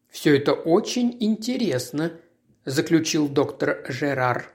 «Все 0.08 0.36
это 0.36 0.52
очень 0.52 1.16
интересно»,– 1.20 2.12
заключил 2.64 3.28
доктор 3.28 3.84
Жерар. 3.88 4.52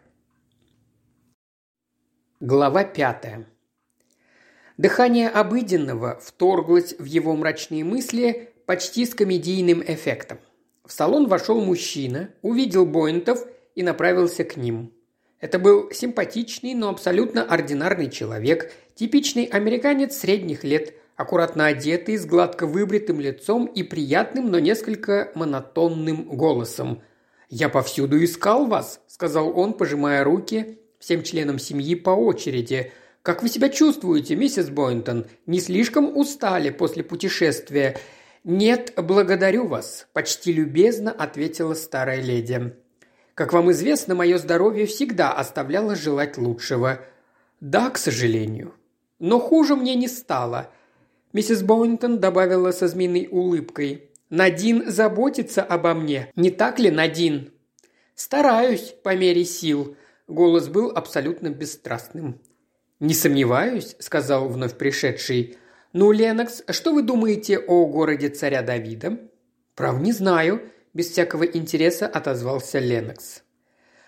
Глава 2.40 2.84
пятая. 2.84 3.48
Дыхание 4.78 5.30
обыденного 5.30 6.20
вторглось 6.20 6.96
в 6.98 7.06
его 7.06 7.36
мрачные 7.36 7.84
мысли 7.84 8.54
почти 8.66 9.06
с 9.06 9.14
комедийным 9.14 9.82
эффектом. 9.82 10.40
В 10.84 10.92
салон 10.92 11.28
вошел 11.28 11.64
мужчина, 11.64 12.32
увидел 12.42 12.86
Бойнтов 12.86 13.48
и 13.76 13.84
направился 13.84 14.44
к 14.44 14.58
ним. 14.58 14.94
Это 15.40 15.60
был 15.60 15.92
симпатичный, 15.92 16.74
но 16.74 16.90
абсолютно 16.90 17.44
ординарный 17.44 18.10
человек, 18.10 18.72
типичный 18.96 19.44
американец 19.46 20.18
средних 20.18 20.64
лет, 20.64 20.94
аккуратно 21.16 21.66
одетый, 21.66 22.18
с 22.18 22.26
гладко 22.26 22.66
выбритым 22.66 23.20
лицом 23.20 23.66
и 23.66 23.84
приятным, 23.84 24.50
но 24.50 24.60
несколько 24.60 25.32
монотонным 25.36 26.24
голосом. 26.24 27.02
«Я 27.50 27.70
повсюду 27.70 28.24
искал 28.24 28.68
вас»,– 28.68 29.02
сказал 29.08 29.58
он, 29.58 29.74
пожимая 29.74 30.24
руки 30.24 30.80
всем 31.00 31.24
членам 31.24 31.60
семьи 31.60 31.96
по 31.96 32.12
очереди– 32.12 32.92
как 33.24 33.42
вы 33.42 33.48
себя 33.48 33.70
чувствуете, 33.70 34.36
миссис 34.36 34.70
Бойнтон? 34.70 35.28
Не 35.46 35.62
слишком 35.62 36.18
устали 36.18 36.70
после 36.72 37.04
путешествия?» 37.04 37.98
«Нет, 38.44 38.92
благодарю 38.98 39.66
вас»,– 39.68 40.08
почти 40.14 40.52
любезно 40.52 41.10
ответила 41.10 41.74
старая 41.74 42.22
леди. 42.22 42.74
«Как 43.36 43.54
вам 43.54 43.72
известно, 43.72 44.16
мое 44.16 44.38
здоровье 44.38 44.86
всегда 44.86 45.32
оставляло 45.32 45.96
желать 45.96 46.38
лучшего». 46.38 47.00
«Да, 47.60 47.90
к 47.90 47.98
сожалению». 47.98 48.74
«Но 49.20 49.40
хуже 49.40 49.76
мне 49.76 49.96
не 49.96 50.08
стало»,– 50.08 50.70
миссис 51.34 51.64
Бойнтон 51.64 52.20
добавила 52.20 52.72
со 52.72 52.88
змеиной 52.88 53.28
улыбкой. 53.32 54.10
«Надин 54.30 54.92
заботится 54.92 55.64
обо 55.64 55.94
мне, 55.94 56.32
не 56.36 56.52
так 56.52 56.80
ли, 56.80 56.92
Надин?» 56.92 57.52
«Стараюсь 58.16 58.94
по 59.04 59.16
мере 59.16 59.46
сил»,– 59.46 59.96
голос 60.28 60.68
был 60.68 60.92
абсолютно 60.94 61.50
бесстрастным. 61.50 62.40
«Не 63.00 63.14
сомневаюсь»,– 63.14 63.96
сказал 64.00 64.48
вновь 64.48 64.78
пришедший. 64.78 65.58
«Ну, 65.94 66.12
Ленокс, 66.12 66.64
что 66.70 66.94
вы 66.94 67.02
думаете 67.02 67.60
о 67.60 67.86
городе 67.86 68.30
царя 68.30 68.62
Давида?» 68.62 69.20
«Прав 69.76 70.00
не 70.02 70.12
знаю»,– 70.12 70.62
без 70.94 71.10
всякого 71.10 71.44
интереса 71.44 72.08
отозвался 72.08 72.80
Ленокс. 72.80 73.44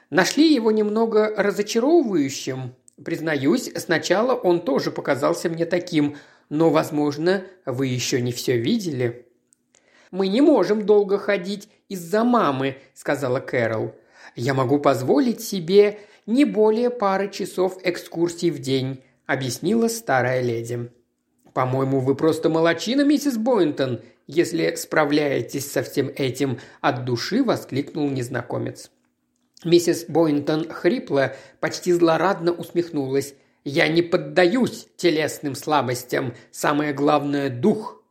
«Нашли 0.09 0.53
его 0.53 0.71
немного 0.71 1.33
разочаровывающим. 1.35 2.75
Признаюсь, 3.03 3.71
сначала 3.75 4.33
он 4.33 4.61
тоже 4.61 4.91
показался 4.91 5.49
мне 5.49 5.65
таким, 5.65 6.15
но, 6.49 6.69
возможно, 6.69 7.43
вы 7.65 7.87
еще 7.87 8.21
не 8.21 8.31
все 8.31 8.57
видели». 8.57 9.25
«Мы 10.11 10.27
не 10.27 10.41
можем 10.41 10.85
долго 10.85 11.17
ходить 11.17 11.67
из-за 11.89 12.23
мамы»,– 12.23 12.77
сказала 12.93 13.39
Кэрол. 13.39 13.93
«Я 14.35 14.53
могу 14.53 14.79
позволить 14.79 15.41
себе 15.41 15.99
не 16.25 16.45
более 16.45 16.89
пары 16.89 17.29
часов 17.29 17.79
экскурсий 17.83 18.51
в 18.51 18.59
день»,– 18.59 19.03
объяснила 19.25 19.87
старая 19.87 20.41
леди. 20.41 20.91
«По-моему, 21.55 22.01
вы 22.01 22.15
просто 22.15 22.49
молочина, 22.49 23.05
миссис 23.05 23.37
Бойнтон, 23.37 24.01
если 24.27 24.75
справляетесь 24.75 25.71
со 25.71 25.83
всем 25.83 26.11
этим»,– 26.13 26.59
от 26.81 27.05
души 27.05 27.41
воскликнул 27.45 28.09
незнакомец. 28.09 28.91
Миссис 29.63 30.03
Бойнтон 30.09 30.67
хрипло, 30.67 31.33
почти 31.61 31.93
злорадно 31.93 32.51
усмехнулась. 32.51 33.35
«Я 33.63 33.87
не 33.87 34.01
поддаюсь 34.01 34.87
телесным 34.97 35.55
слабостям, 35.55 36.33
самое 36.51 36.91
главное– 36.91 37.49
дух». 37.61 38.03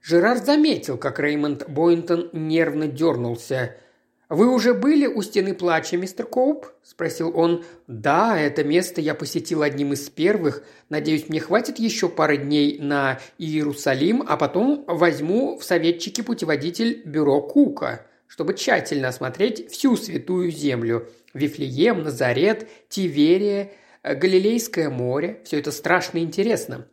Жерар 0.00 0.38
заметил, 0.38 0.96
как 0.96 1.20
Реймонд 1.20 1.68
Бойнтон 1.68 2.30
нервно 2.32 2.86
дернулся– 2.86 3.76
«Вы 4.32 4.48
уже 4.48 4.72
были 4.72 5.06
у 5.06 5.20
стены 5.20 5.52
плача, 5.52 5.98
мистер 5.98 6.24
Коуп?»– 6.24 6.64
спросил 6.82 7.38
он. 7.38 7.66
«Да, 7.86 8.40
это 8.40 8.64
место 8.64 9.02
я 9.02 9.14
посетил 9.14 9.60
одним 9.60 9.92
из 9.92 10.08
первых. 10.08 10.64
Надеюсь, 10.88 11.28
мне 11.28 11.38
хватит 11.38 11.78
еще 11.78 12.08
пары 12.08 12.38
дней 12.38 12.78
на 12.78 13.20
Иерусалим, 13.36 14.24
а 14.26 14.38
потом 14.38 14.86
возьму 14.86 15.58
в 15.58 15.64
советчики 15.64 16.22
путеводитель 16.22 17.02
бюро 17.04 17.42
Кука, 17.42 18.06
чтобы 18.26 18.54
тщательно 18.54 19.08
осмотреть 19.08 19.70
всю 19.70 19.98
святую 19.98 20.50
землю. 20.50 21.10
Вифлеем, 21.34 22.02
Назарет, 22.02 22.66
Тиверия, 22.88 23.72
Галилейское 24.02 24.88
море– 24.88 25.42
все 25.44 25.58
это 25.58 25.70
страшно 25.70 26.20
интересно. 26.20 26.86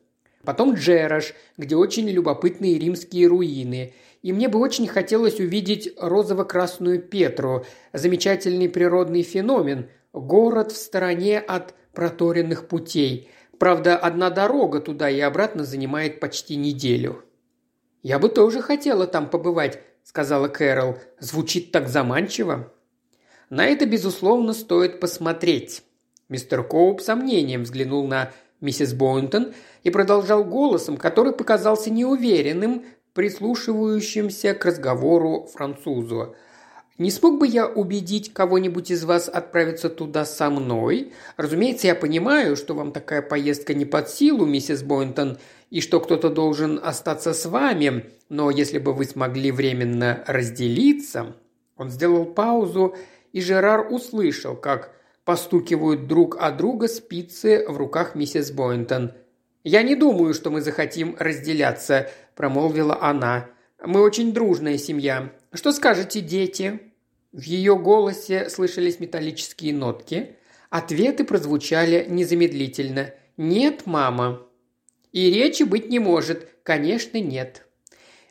Потом 0.44 0.74
Джераш, 0.74 1.34
где 1.58 1.78
очень 1.78 2.10
любопытные 2.10 2.80
римские 2.80 3.28
руины. 3.28 3.94
И 4.22 4.34
мне 4.34 4.50
бы 4.50 4.60
очень 4.60 4.88
хотелось 4.88 5.40
увидеть 5.40 5.94
розово-красную 5.98 7.02
Петру, 7.02 7.66
замечательный 7.94 8.68
природный 8.68 9.22
феномен, 9.22 9.90
город 10.12 10.72
в 10.72 10.78
стороне 10.78 11.40
от 11.40 11.74
проторенных 11.94 12.68
путей. 12.68 13.30
Правда, 13.58 13.98
одна 13.98 14.30
дорога 14.30 14.80
туда 14.82 15.10
и 15.10 15.20
обратно 15.20 15.64
занимает 15.64 16.20
почти 16.20 16.56
неделю. 16.56 17.24
«Я 18.02 18.20
бы 18.20 18.30
тоже 18.30 18.62
хотела 18.62 19.08
там 19.08 19.30
побывать»,– 19.30 19.80
сказала 20.04 20.48
Кэрол. 20.48 20.98
«Звучит 21.20 21.72
так 21.72 21.90
заманчиво». 21.90 22.72
На 23.50 23.66
это, 23.66 23.86
безусловно, 23.86 24.54
стоит 24.54 25.00
посмотреть. 25.00 25.84
Мистер 26.30 26.64
Коуп 26.64 27.02
сомнением 27.02 27.64
взглянул 27.64 28.08
на 28.08 28.32
миссис 28.62 28.94
Боунтон 28.94 29.54
и 29.84 29.90
продолжал 29.90 30.44
голосом, 30.44 30.98
который 30.98 31.34
показался 31.34 31.90
неуверенным, 31.90 32.86
прислушивающимся 33.14 34.54
к 34.54 34.66
разговору 34.66 35.48
французу. 35.54 36.36
«Не 36.98 37.12
смог 37.12 37.40
бы 37.40 37.48
я 37.48 37.66
убедить 37.68 38.34
кого-нибудь 38.34 38.92
из 38.92 39.06
вас 39.06 39.30
отправиться 39.30 39.90
туда 39.90 40.26
со 40.26 40.50
мной? 40.50 41.14
Разумеется, 41.38 41.88
я 41.88 41.96
понимаю, 41.96 42.56
что 42.56 42.74
вам 42.74 42.92
такая 42.92 43.22
поездка 43.22 43.74
не 43.74 43.86
под 43.86 44.10
силу, 44.10 44.46
миссис 44.46 44.84
Боинтон, 44.84 45.38
и 45.70 45.80
что 45.80 46.02
кто-то 46.02 46.30
должен 46.30 46.80
остаться 46.84 47.34
с 47.34 47.46
вами, 47.46 48.12
но 48.28 48.52
если 48.52 48.80
бы 48.80 48.94
вы 48.94 49.06
смогли 49.06 49.52
временно 49.52 50.24
разделиться...» 50.28 51.36
Он 51.78 51.90
сделал 51.90 52.26
паузу 52.26 52.96
и 53.32 53.42
Жерар 53.42 53.88
услышал, 53.90 54.56
как 54.56 54.94
постукивают 55.24 56.08
друг 56.08 56.38
о 56.40 56.52
друга 56.52 56.88
спицы 56.88 57.66
в 57.68 57.78
руках 57.78 58.16
миссис 58.16 58.52
Бойнтон. 58.52 59.14
«Я 59.64 59.84
не 59.84 59.96
думаю, 59.96 60.34
что 60.34 60.50
мы 60.50 60.62
захотим 60.62 61.16
разделяться»,– 61.20 62.10
промолвила 62.40 62.98
она. 63.02 63.50
«Мы 63.86 64.00
очень 64.00 64.32
дружная 64.32 64.78
семья. 64.78 65.34
Что 65.52 65.74
скажете, 65.74 66.22
дети?» 66.22 66.80
В 67.34 67.42
ее 67.42 67.76
голосе 67.78 68.50
слышались 68.50 69.02
металлические 69.02 69.74
нотки. 69.74 70.38
Ответы 70.70 71.26
прозвучали 71.26 72.06
незамедлительно. 72.08 73.14
«Нет, 73.36 73.82
мама». 73.86 74.48
«И 75.12 75.30
речи 75.30 75.64
быть 75.64 75.90
не 75.90 76.00
может. 76.00 76.48
Конечно, 76.64 77.18
нет». 77.20 77.68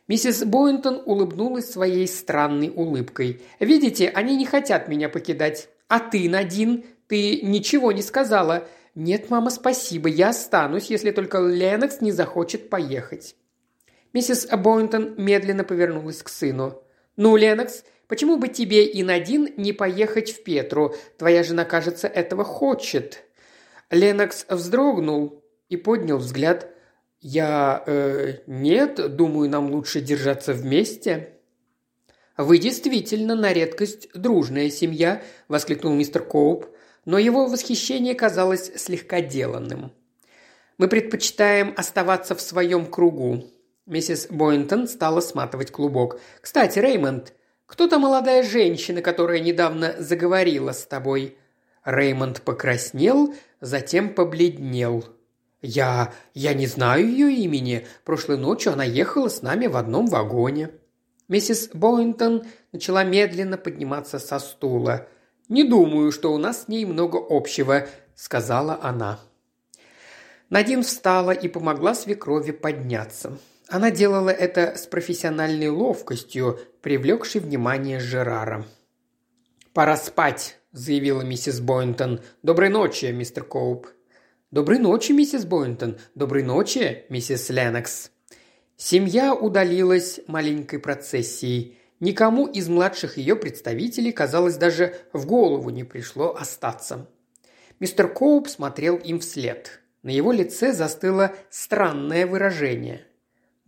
Миссис 0.07 0.43
Боинтон 0.43 1.03
улыбнулась 1.05 1.69
своей 1.69 2.07
странной 2.07 2.71
улыбкой. 2.75 3.43
«Видите, 3.59 4.09
они 4.09 4.35
не 4.35 4.47
хотят 4.47 4.87
меня 4.87 5.07
покидать. 5.07 5.69
А 5.87 5.99
ты, 5.99 6.27
Надин, 6.27 6.83
ты 7.05 7.41
ничего 7.41 7.91
не 7.91 8.01
сказала. 8.01 8.67
Нет, 8.95 9.29
мама, 9.29 9.51
спасибо, 9.51 10.09
я 10.09 10.29
останусь, 10.29 10.89
если 10.89 11.11
только 11.11 11.37
Ленокс 11.37 12.01
не 12.01 12.11
захочет 12.11 12.71
поехать». 12.71 13.35
Миссис 14.13 14.47
Боинтон 14.47 15.15
медленно 15.17 15.63
повернулась 15.63 16.23
к 16.23 16.29
сыну. 16.29 16.81
«Ну, 17.15 17.35
Ленокс, 17.35 17.83
почему 18.07 18.37
бы 18.37 18.47
тебе 18.47 18.85
и 18.85 19.03
Надин 19.03 19.49
не 19.57 19.73
поехать 19.73 20.31
в 20.31 20.43
Петру? 20.43 20.95
Твоя 21.17 21.43
жена, 21.43 21.65
кажется, 21.65 22.07
этого 22.07 22.43
хочет». 22.43 23.23
Ленокс 23.89 24.45
вздрогнул 24.49 25.43
и 25.69 25.77
поднял 25.77 26.17
взгляд– 26.17 26.67
«Я... 27.21 27.83
Э, 27.85 28.37
нет, 28.47 29.15
думаю, 29.15 29.49
нам 29.49 29.71
лучше 29.71 29.99
держаться 29.99 30.53
вместе». 30.53 31.33
«Вы 32.37 32.57
действительно 32.57 33.35
на 33.35 33.51
редкость 33.51 34.09
дружная 34.13 34.69
семья»,– 34.69 35.21
воскликнул 35.49 35.93
мистер 35.93 36.23
Коуп, 36.23 36.67
но 37.03 37.17
его 37.17 37.47
восхищение 37.47 38.15
казалось 38.15 38.71
слегка 38.77 39.19
деланным. 39.19 39.91
«Мы 40.77 40.87
предпочитаем 40.87 41.73
оставаться 41.75 42.35
в 42.35 42.41
своем 42.41 42.85
кругу». 42.85 43.43
Миссис 43.89 44.27
Бойнтон 44.29 44.87
стала 44.87 45.19
сматывать 45.19 45.71
клубок. 45.71 46.21
«Кстати, 46.39 46.79
Реймонд, 46.79 47.33
кто 47.65 47.87
та 47.87 47.99
молодая 47.99 48.43
женщина, 48.43 49.01
которая 49.01 49.41
недавно 49.41 49.95
заговорила 49.99 50.71
с 50.71 50.85
тобой?» 50.85 51.37
Реймонд 51.83 52.41
покраснел, 52.43 53.33
затем 53.59 54.13
побледнел– 54.13 55.03
«Я... 55.61 56.13
я 56.33 56.53
не 56.53 56.67
знаю 56.67 57.09
ее 57.09 57.33
имени. 57.33 57.85
Прошлой 58.05 58.37
ночью 58.37 58.73
она 58.73 58.83
ехала 58.83 59.27
с 59.27 59.41
нами 59.41 59.67
в 59.67 59.75
одном 59.75 60.07
вагоне». 60.07 60.71
Миссис 61.27 61.69
Боинтон 61.73 62.43
начала 62.71 63.03
медленно 63.03 63.57
подниматься 63.57 64.19
со 64.19 64.39
стула. 64.39 65.07
«Не 65.47 65.63
думаю, 65.63 66.11
что 66.11 66.33
у 66.33 66.37
нас 66.37 66.63
с 66.63 66.67
ней 66.69 66.85
много 66.85 67.19
общего»,– 67.29 67.87
сказала 68.15 68.79
она. 68.81 69.19
Надин 70.49 70.81
встала 70.81 71.31
и 71.31 71.47
помогла 71.47 71.93
свекрови 71.93 72.51
подняться. 72.51 73.37
Она 73.69 73.91
делала 73.91 74.31
это 74.31 74.75
с 74.75 74.87
профессиональной 74.87 75.69
ловкостью, 75.69 76.59
привлекшей 76.81 77.39
внимание 77.39 77.99
Жерара. 77.99 78.65
«Пора 79.73 79.95
спать»,– 79.95 80.57
заявила 80.71 81.21
миссис 81.21 81.59
Боинтон. 81.59 82.21
«Доброй 82.41 82.69
ночи, 82.69 83.05
мистер 83.05 83.43
Коуп». 83.43 83.87
«Доброй 84.49 84.79
ночи, 84.79 85.11
миссис 85.11 85.45
Бойнтон. 85.45 85.99
Доброй 86.15 86.41
ночи, 86.41 87.03
миссис 87.09 87.49
Леннокс». 87.49 88.09
Семья 88.75 89.35
удалилась 89.35 90.21
маленькой 90.25 90.79
процессией. 90.79 91.77
Никому 91.99 92.47
из 92.47 92.67
младших 92.67 93.17
ее 93.17 93.35
представителей, 93.35 94.11
казалось, 94.11 94.55
даже 94.55 94.95
в 95.13 95.27
голову 95.27 95.69
не 95.69 95.83
пришло 95.83 96.35
остаться. 96.35 97.07
Мистер 97.79 98.11
Коуп 98.11 98.47
смотрел 98.47 98.95
им 98.95 99.19
вслед. 99.19 99.81
На 100.01 100.09
его 100.09 100.31
лице 100.31 100.73
застыло 100.73 101.35
странное 101.51 102.25
выражение. 102.25 103.05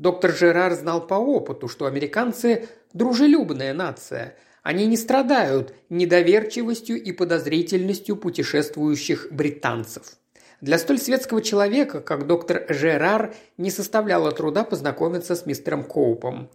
Доктор 0.01 0.35
Жерар 0.35 0.73
знал 0.73 1.05
по 1.05 1.13
опыту, 1.13 1.67
что 1.67 1.85
американцы– 1.85 2.67
дружелюбная 2.93 3.71
нация. 3.71 4.35
Они 4.63 4.87
не 4.87 4.97
страдают 4.97 5.75
недоверчивостью 5.89 6.99
и 6.99 7.11
подозрительностью 7.11 8.15
путешествующих 8.17 9.27
британцев. 9.29 10.17
Для 10.59 10.79
столь 10.79 10.97
светского 10.97 11.43
человека, 11.43 12.01
как 12.01 12.25
доктор 12.25 12.65
Жерар, 12.67 13.35
не 13.59 13.69
составляло 13.69 14.31
труда 14.31 14.63
познакомиться 14.63 15.35
с 15.35 15.45
мистером 15.45 15.83
Коупом. 15.83 16.49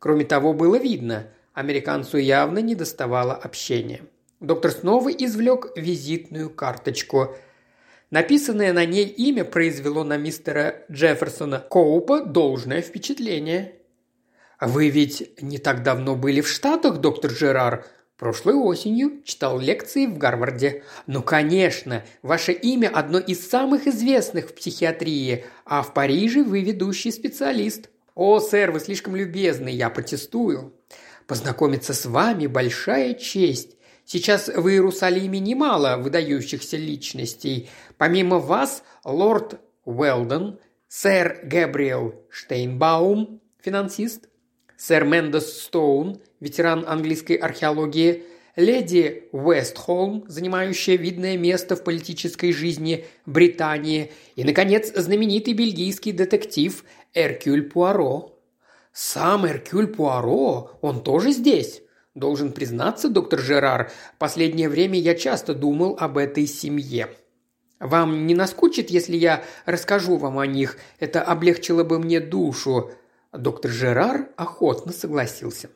Кроме 0.00 0.24
того, 0.24 0.52
было 0.52 0.74
видно, 0.74 1.28
американцу 1.54 2.16
явно 2.16 2.58
не 2.58 2.74
доставало 2.74 3.32
общения. 3.32 4.00
Доктор 4.40 4.72
снова 4.72 5.10
извлек 5.10 5.70
визитную 5.76 6.50
карточку. 6.50 7.36
Написанное 8.10 8.72
на 8.72 8.86
ней 8.86 9.06
имя 9.06 9.44
произвело 9.44 10.02
на 10.02 10.16
мистера 10.16 10.82
Джефферсона 10.90 11.58
Коупа 11.58 12.24
должное 12.24 12.80
впечатление. 12.80 13.74
«Вы 14.60 14.88
ведь 14.88 15.42
не 15.42 15.58
так 15.58 15.82
давно 15.82 16.16
были 16.16 16.40
в 16.40 16.48
Штатах, 16.48 16.98
доктор 16.98 17.30
Жерар?» 17.30 17.86
Прошлой 18.18 18.54
осенью 18.54 19.22
читал 19.22 19.60
лекции 19.60 20.06
в 20.06 20.18
Гарварде. 20.18 20.82
Ну, 21.06 21.22
конечно, 21.22 22.04
ваше 22.22 22.50
имя 22.50 22.88
одно 22.88 23.20
из 23.20 23.48
самых 23.48 23.86
известных 23.86 24.48
в 24.48 24.54
психиатрии, 24.56 25.44
а 25.64 25.82
в 25.82 25.94
Париже 25.94 26.42
вы 26.42 26.62
ведущий 26.62 27.12
специалист. 27.12 27.90
О, 28.16 28.40
сэр, 28.40 28.72
вы 28.72 28.80
слишком 28.80 29.14
любезны, 29.14 29.68
я 29.68 29.88
протестую. 29.88 30.74
Познакомиться 31.28 31.94
с 31.94 32.06
вами– 32.06 32.46
большая 32.48 33.14
честь. 33.14 33.77
Сейчас 34.10 34.48
в 34.48 34.66
Иерусалиме 34.66 35.38
немало 35.38 35.98
выдающихся 35.98 36.78
личностей. 36.78 37.68
Помимо 37.98 38.38
вас, 38.38 38.82
лорд 39.04 39.60
Уэлдон, 39.84 40.58
сэр 40.88 41.40
Гэбриэл 41.44 42.14
Штейнбаум, 42.30 43.42
финансист, 43.60 44.30
сэр 44.78 45.04
Мендес 45.04 45.60
Стоун, 45.60 46.22
ветеран 46.40 46.86
английской 46.88 47.34
археологии, 47.34 48.22
леди 48.56 49.28
Уэстхолм, 49.32 50.24
занимающая 50.26 50.96
видное 50.96 51.36
место 51.36 51.76
в 51.76 51.84
политической 51.84 52.54
жизни 52.54 53.04
Британии, 53.26 54.10
и, 54.36 54.42
наконец, 54.42 54.90
знаменитый 54.90 55.52
бельгийский 55.52 56.12
детектив 56.12 56.82
Эркюль 57.12 57.64
Пуаро. 57.68 58.40
Сам 58.90 59.46
Эркюль 59.46 59.88
Пуаро, 59.88 60.78
он 60.80 61.02
тоже 61.02 61.32
здесь. 61.32 61.82
Должен 62.14 62.52
признаться, 62.52 63.08
доктор 63.08 63.40
Жерар, 63.40 63.90
последнее 64.18 64.68
время 64.68 64.98
я 64.98 65.14
часто 65.14 65.54
думал 65.54 65.96
об 65.98 66.18
этой 66.18 66.46
семье. 66.46 67.08
Вам 67.80 68.26
не 68.26 68.34
наскучит, 68.34 68.90
если 68.90 69.16
я 69.16 69.44
расскажу 69.66 70.16
вам 70.16 70.38
о 70.38 70.46
них? 70.46 70.78
Это 70.98 71.22
облегчило 71.22 71.84
бы 71.84 71.98
мне 71.98 72.18
душу. 72.18 72.90
Доктор 73.32 73.70
Жерар 73.70 74.30
охотно 74.36 74.92
согласился. 74.92 75.68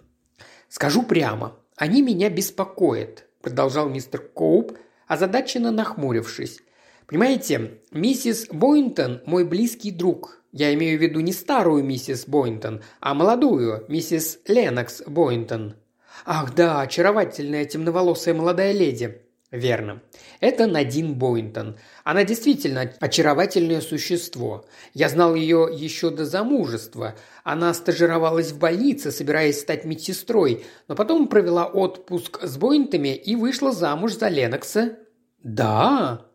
«Скажу 0.68 1.02
прямо, 1.02 1.58
они 1.76 2.00
меня 2.00 2.30
беспокоят»,– 2.30 3.26
продолжал 3.42 3.90
мистер 3.90 4.20
Коуп, 4.20 4.78
озадаченно 5.06 5.70
нахмурившись. 5.70 6.60
«Понимаете, 7.06 7.82
миссис 7.90 8.46
Бойнтон– 8.50 9.20
мой 9.26 9.44
близкий 9.44 9.90
друг. 9.90 10.42
Я 10.50 10.72
имею 10.72 10.98
в 10.98 11.02
виду 11.02 11.20
не 11.20 11.32
старую 11.32 11.84
миссис 11.84 12.26
Бойнтон, 12.26 12.82
а 13.00 13.12
молодую, 13.12 13.84
миссис 13.88 14.38
Ленокс 14.46 15.02
Бойнтон. 15.06 15.76
Ах 16.24 16.54
да, 16.54 16.80
очаровательная 16.80 17.64
темноволосая 17.64 18.34
молодая 18.34 18.72
леди. 18.72 19.22
Верно. 19.52 20.00
Это 20.40 20.66
Надин 20.66 21.14
Бойнтон. 21.14 21.76
Она 22.04 22.24
действительно 22.24 22.90
очаровательное 23.00 23.82
существо. 23.82 24.64
Я 24.94 25.10
знал 25.10 25.34
ее 25.34 25.68
еще 25.70 26.08
до 26.08 26.24
замужества. 26.24 27.16
Она 27.44 27.74
стажировалась 27.74 28.52
в 28.52 28.58
больнице, 28.58 29.12
собираясь 29.12 29.60
стать 29.60 29.84
медсестрой, 29.84 30.64
но 30.88 30.94
потом 30.94 31.28
провела 31.28 31.66
отпуск 31.66 32.42
с 32.42 32.56
Бойнтами 32.56 33.14
и 33.14 33.36
вышла 33.36 33.72
замуж 33.72 34.14
за 34.14 34.28
Ленокса. 34.28 34.96
Да. 35.42 36.26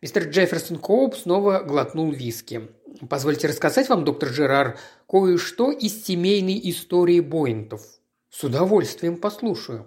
Мистер 0.00 0.28
Джефферсон 0.28 0.78
Коуп 0.78 1.16
снова 1.16 1.60
глотнул 1.60 2.12
виски. 2.12 2.70
Позвольте 3.10 3.48
рассказать 3.48 3.90
вам, 3.90 4.04
доктор 4.04 4.30
Жерар, 4.30 4.78
кое-что 5.06 5.70
из 5.70 6.02
семейной 6.04 6.58
истории 6.70 7.20
Бойнтов. 7.20 7.82
С 8.34 8.42
удовольствием 8.42 9.16
послушаю. 9.16 9.86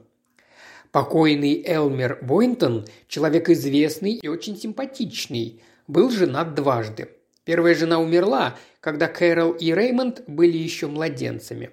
Покойный 0.93 1.61
Элмер 1.67 2.19
Бойнтон, 2.21 2.85
человек 3.09 3.49
известный 3.49 4.13
и 4.13 4.29
очень 4.29 4.55
симпатичный, 4.55 5.61
был 5.87 6.09
женат 6.09 6.55
дважды. 6.55 7.09
Первая 7.43 7.75
жена 7.75 7.99
умерла, 7.99 8.55
когда 8.79 9.07
Кэрол 9.07 9.51
и 9.51 9.73
Реймонд 9.73 10.23
были 10.27 10.57
еще 10.57 10.87
младенцами. 10.87 11.71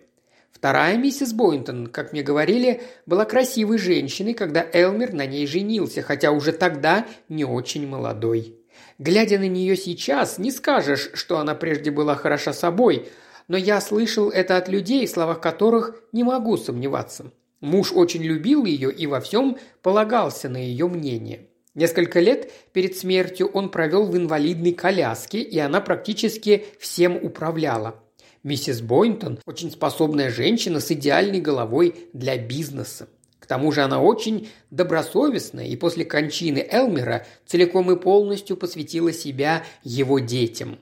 Вторая 0.51 0.97
миссис 0.97 1.33
Бойнтон, 1.33 1.87
как 1.87 2.13
мне 2.13 2.25
говорили, 2.25 2.83
была 3.07 3.25
красивой 3.25 3.79
женщиной, 3.79 4.35
когда 4.35 4.67
Элмер 4.73 5.13
на 5.13 5.27
ней 5.27 5.47
женился, 5.47 6.03
хотя 6.03 6.33
уже 6.33 6.51
тогда 6.51 7.07
не 7.29 7.45
очень 7.45 7.87
молодой. 7.87 8.59
Глядя 8.99 9.39
на 9.39 9.47
нее 9.47 9.77
сейчас, 9.77 10.39
не 10.39 10.51
скажешь, 10.51 11.11
что 11.15 11.39
она 11.39 11.55
прежде 11.55 11.93
была 11.93 12.17
хороша 12.17 12.53
собой, 12.53 13.07
но 13.49 13.57
я 13.57 13.81
слышал 13.81 14.31
это 14.31 14.57
от 14.57 14.69
людей, 14.69 15.07
в 15.07 15.11
словах 15.11 15.41
которых 15.41 15.95
не 16.13 16.25
могу 16.25 16.57
сомневаться. 16.57 17.33
Муж 17.61 17.93
очень 17.93 18.23
любил 18.23 18.65
ее 18.65 18.93
и 18.93 19.07
во 19.07 19.21
всем 19.21 19.59
полагался 19.83 20.49
на 20.49 20.59
ее 20.59 20.87
мнение. 20.89 21.49
Несколько 21.75 22.21
лет 22.21 22.53
перед 22.73 22.97
смертью 22.97 23.49
он 23.49 23.69
провел 23.69 24.07
в 24.07 24.17
инвалидной 24.17 24.73
коляске, 24.73 25.41
и 25.41 25.59
она 25.59 25.81
практически 25.81 26.65
всем 26.79 27.17
управляла. 27.17 27.97
Миссис 28.45 28.81
Бойнтон– 28.81 29.41
очень 29.47 29.71
способная 29.71 30.31
женщина 30.31 30.79
с 30.79 30.91
идеальной 30.93 31.41
головой 31.41 31.95
для 32.13 32.37
бизнеса. 32.37 33.09
К 33.41 33.47
тому 33.47 33.73
же 33.73 33.83
она 33.83 34.01
очень 34.01 34.49
добросовестная 34.71 35.67
и 35.67 35.77
после 35.77 36.05
кончины 36.05 36.67
Элмера 36.71 37.27
целиком 37.47 37.91
и 37.91 37.97
полностью 37.97 38.57
посвятила 38.57 39.13
себя 39.13 39.65
его 39.83 40.19
детям. 40.19 40.79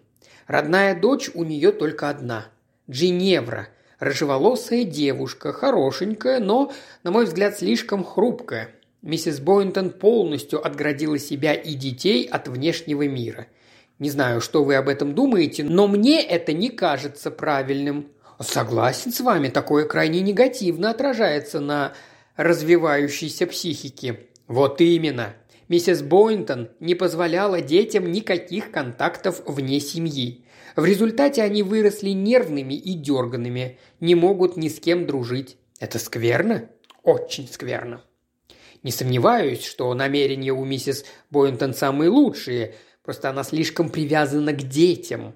Родная 0.52 0.94
дочь 0.94 1.30
у 1.34 1.44
нее 1.44 1.72
только 1.72 2.08
одна– 2.08 2.46
Джиневра– 2.90 3.68
Рыжеволосая 4.02 4.82
девушка, 4.82 5.52
хорошенькая, 5.52 6.40
но, 6.40 6.72
на 7.04 7.12
мой 7.12 7.24
взгляд, 7.24 7.56
слишком 7.56 8.02
хрупкая. 8.02 8.70
Миссис 9.00 9.38
Бойнтон 9.38 9.90
полностью 9.90 10.66
отградила 10.66 11.20
себя 11.20 11.54
и 11.54 11.74
детей 11.74 12.24
от 12.24 12.48
внешнего 12.48 13.06
мира. 13.06 13.46
Не 14.00 14.10
знаю, 14.10 14.40
что 14.40 14.64
вы 14.64 14.74
об 14.74 14.88
этом 14.88 15.14
думаете, 15.14 15.62
но 15.62 15.86
мне 15.86 16.20
это 16.20 16.52
не 16.52 16.68
кажется 16.68 17.30
правильным. 17.30 18.08
Согласен 18.40 19.12
с 19.12 19.20
вами, 19.20 19.50
такое 19.50 19.84
крайне 19.84 20.20
негативно 20.20 20.90
отражается 20.90 21.60
на 21.60 21.92
развивающейся 22.36 23.46
психике. 23.46 24.18
Вот 24.48 24.80
именно. 24.80 25.34
Миссис 25.68 26.02
Бойнтон 26.02 26.70
не 26.80 26.96
позволяла 26.96 27.60
детям 27.60 28.10
никаких 28.10 28.72
контактов 28.72 29.42
вне 29.46 29.78
семьи. 29.78 30.41
В 30.76 30.84
результате 30.84 31.42
они 31.42 31.62
выросли 31.62 32.10
нервными 32.10 32.74
и 32.74 32.94
дерганными, 32.94 33.78
не 34.00 34.14
могут 34.14 34.56
ни 34.56 34.68
с 34.68 34.80
кем 34.80 35.06
дружить. 35.06 35.56
Это 35.80 35.98
скверно? 35.98 36.68
Очень 37.02 37.48
скверно. 37.48 38.02
Не 38.82 38.90
сомневаюсь, 38.90 39.64
что 39.64 39.92
намерения 39.94 40.52
у 40.52 40.64
миссис 40.64 41.04
Бойнтон 41.30 41.74
самые 41.74 42.10
лучшие, 42.10 42.74
просто 43.02 43.30
она 43.30 43.44
слишком 43.44 43.90
привязана 43.90 44.52
к 44.52 44.62
детям. 44.68 45.34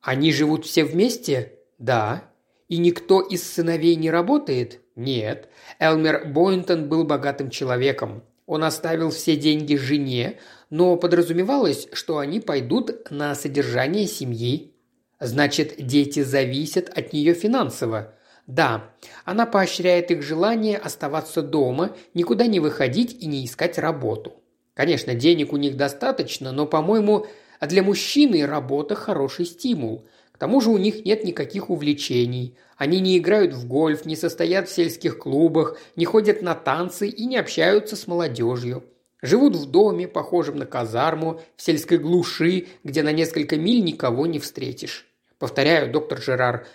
Они 0.00 0.32
живут 0.32 0.66
все 0.66 0.84
вместе? 0.84 1.52
Да. 1.78 2.30
И 2.68 2.78
никто 2.78 3.20
из 3.20 3.42
сыновей 3.42 3.96
не 3.96 4.10
работает? 4.10 4.80
Нет. 4.96 5.48
Элмер 5.78 6.26
Бойнтон 6.26 6.88
был 6.88 7.04
богатым 7.04 7.50
человеком. 7.50 8.22
Он 8.46 8.64
оставил 8.64 9.10
все 9.10 9.36
деньги 9.36 9.76
жене, 9.76 10.38
но 10.70 10.96
подразумевалось, 10.96 11.88
что 11.92 12.18
они 12.18 12.40
пойдут 12.40 13.10
на 13.10 13.34
содержание 13.34 14.06
семьи. 14.06 14.74
Значит, 15.18 15.74
дети 15.78 16.22
зависят 16.22 16.90
от 16.90 17.12
нее 17.12 17.32
финансово. 17.32 18.14
Да, 18.46 18.90
она 19.24 19.46
поощряет 19.46 20.10
их 20.10 20.22
желание 20.22 20.76
оставаться 20.76 21.40
дома, 21.40 21.96
никуда 22.12 22.46
не 22.46 22.60
выходить 22.60 23.16
и 23.22 23.26
не 23.26 23.46
искать 23.46 23.78
работу. 23.78 24.34
Конечно, 24.74 25.14
денег 25.14 25.52
у 25.52 25.56
них 25.56 25.76
достаточно, 25.76 26.52
но, 26.52 26.66
по-моему, 26.66 27.26
для 27.60 27.82
мужчины 27.82 28.44
работа– 28.44 28.94
хороший 28.96 29.46
стимул. 29.46 30.06
Тому 30.44 30.60
же 30.60 30.68
у 30.68 30.76
них 30.76 31.06
нет 31.06 31.24
никаких 31.24 31.70
увлечений. 31.70 32.54
Они 32.76 33.00
не 33.00 33.16
играют 33.16 33.54
в 33.54 33.66
гольф, 33.66 34.04
не 34.04 34.14
состоят 34.14 34.68
в 34.68 34.74
сельских 34.74 35.16
клубах, 35.16 35.78
не 35.96 36.04
ходят 36.04 36.42
на 36.42 36.54
танцы 36.54 37.08
и 37.08 37.24
не 37.24 37.38
общаются 37.38 37.96
с 37.96 38.06
молодежью. 38.06 38.84
Живут 39.22 39.56
в 39.56 39.70
доме, 39.70 40.06
похожем 40.06 40.56
на 40.58 40.66
казарму, 40.66 41.40
в 41.56 41.62
сельской 41.62 41.96
глуши, 41.96 42.66
где 42.84 43.02
на 43.02 43.10
несколько 43.10 43.56
миль 43.56 43.82
никого 43.82 44.26
не 44.26 44.38
встретишь. 44.38 45.06
Повторяю, 45.38 45.90
доктор 45.90 46.20
Жерар, 46.20 46.66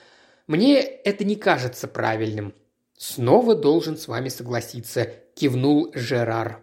мне 0.47 0.79
это 0.79 1.23
не 1.23 1.35
кажется 1.35 1.87
правильным. 1.87 2.55
Снова 2.97 3.53
должен 3.53 3.97
с 3.97 4.07
вами 4.07 4.29
согласиться, 4.29 5.11
кивнул 5.35 5.91
Жерар. 5.93 6.59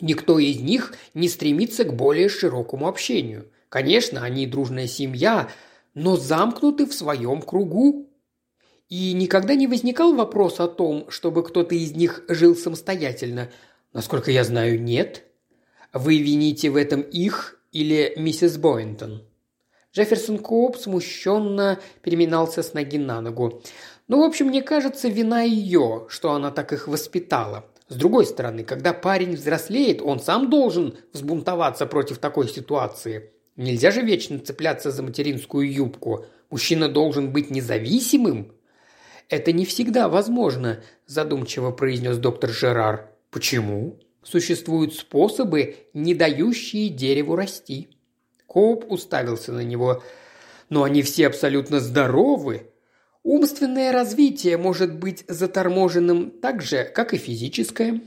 Никто 0.00 0.38
из 0.38 0.60
них 0.60 0.94
не 1.12 1.28
стремится 1.28 1.84
к 1.84 1.92
более 1.92 2.30
широкому 2.30 2.88
общению. 2.88 3.50
Конечно, 3.68 4.22
они 4.22 4.46
дружная 4.46 4.86
семья, 4.86 5.50
но 5.94 6.16
замкнуты 6.16 6.86
в 6.86 6.94
своем 6.94 7.42
кругу. 7.42 8.08
И 8.88 9.12
никогда 9.14 9.54
не 9.54 9.66
возникал 9.66 10.14
вопрос 10.14 10.60
о 10.60 10.68
том, 10.68 11.10
чтобы 11.10 11.42
кто-то 11.42 11.74
из 11.74 11.92
них 11.92 12.24
жил 12.28 12.54
самостоятельно– 12.56 13.50
Насколько 13.92 14.30
я 14.30 14.42
знаю, 14.44 14.82
нет. 14.82 15.24
Вы 15.92 16.18
вините 16.18 16.70
в 16.70 16.76
этом 16.76 17.02
их 17.02 17.60
или 17.72 18.14
миссис 18.16 18.56
Бойнтон?» 18.56 19.28
Джефферсон 19.94 20.38
Коуп 20.38 20.78
смущенно 20.78 21.78
переминался 22.00 22.62
с 22.62 22.72
ноги 22.72 22.96
на 22.96 23.20
ногу. 23.20 23.62
«Ну, 24.08 24.20
в 24.20 24.24
общем, 24.24 24.46
мне 24.46 24.62
кажется, 24.62 25.08
вина 25.08 25.42
ее, 25.42 26.06
что 26.08 26.32
она 26.32 26.50
так 26.50 26.72
их 26.72 26.88
воспитала. 26.88 27.66
С 27.88 27.94
другой 27.94 28.24
стороны, 28.24 28.64
когда 28.64 28.94
парень 28.94 29.34
взрослеет, 29.34 30.00
он 30.00 30.18
сам 30.18 30.48
должен 30.48 30.96
взбунтоваться 31.12 31.84
против 31.84 32.16
такой 32.16 32.48
ситуации. 32.48 33.31
Нельзя 33.56 33.90
же 33.90 34.02
вечно 34.02 34.38
цепляться 34.38 34.90
за 34.90 35.02
материнскую 35.02 35.70
юбку. 35.70 36.26
Мужчина 36.50 36.88
должен 36.88 37.32
быть 37.32 37.50
независимым». 37.50 38.52
«Это 39.28 39.52
не 39.52 39.64
всегда 39.64 40.08
возможно»,– 40.08 40.82
задумчиво 41.06 41.70
произнес 41.70 42.18
доктор 42.18 42.50
Жерар. 42.50 43.12
Почему? 43.32 43.98
Существуют 44.22 44.94
способы, 44.94 45.76
не 45.94 46.14
дающие 46.14 46.90
дереву 46.90 47.34
расти. 47.34 47.88
Коуп 48.46 48.84
уставился 48.92 49.52
на 49.52 49.60
него. 49.60 50.02
Но 50.68 50.82
они 50.84 51.02
все 51.02 51.26
абсолютно 51.26 51.80
здоровы. 51.80 52.70
Умственное 53.22 53.90
развитие 53.90 54.58
может 54.58 54.94
быть 54.98 55.24
заторможенным 55.28 56.30
так 56.30 56.60
же, 56.60 56.84
как 56.84 57.14
и 57.14 57.16
физическое. 57.16 58.02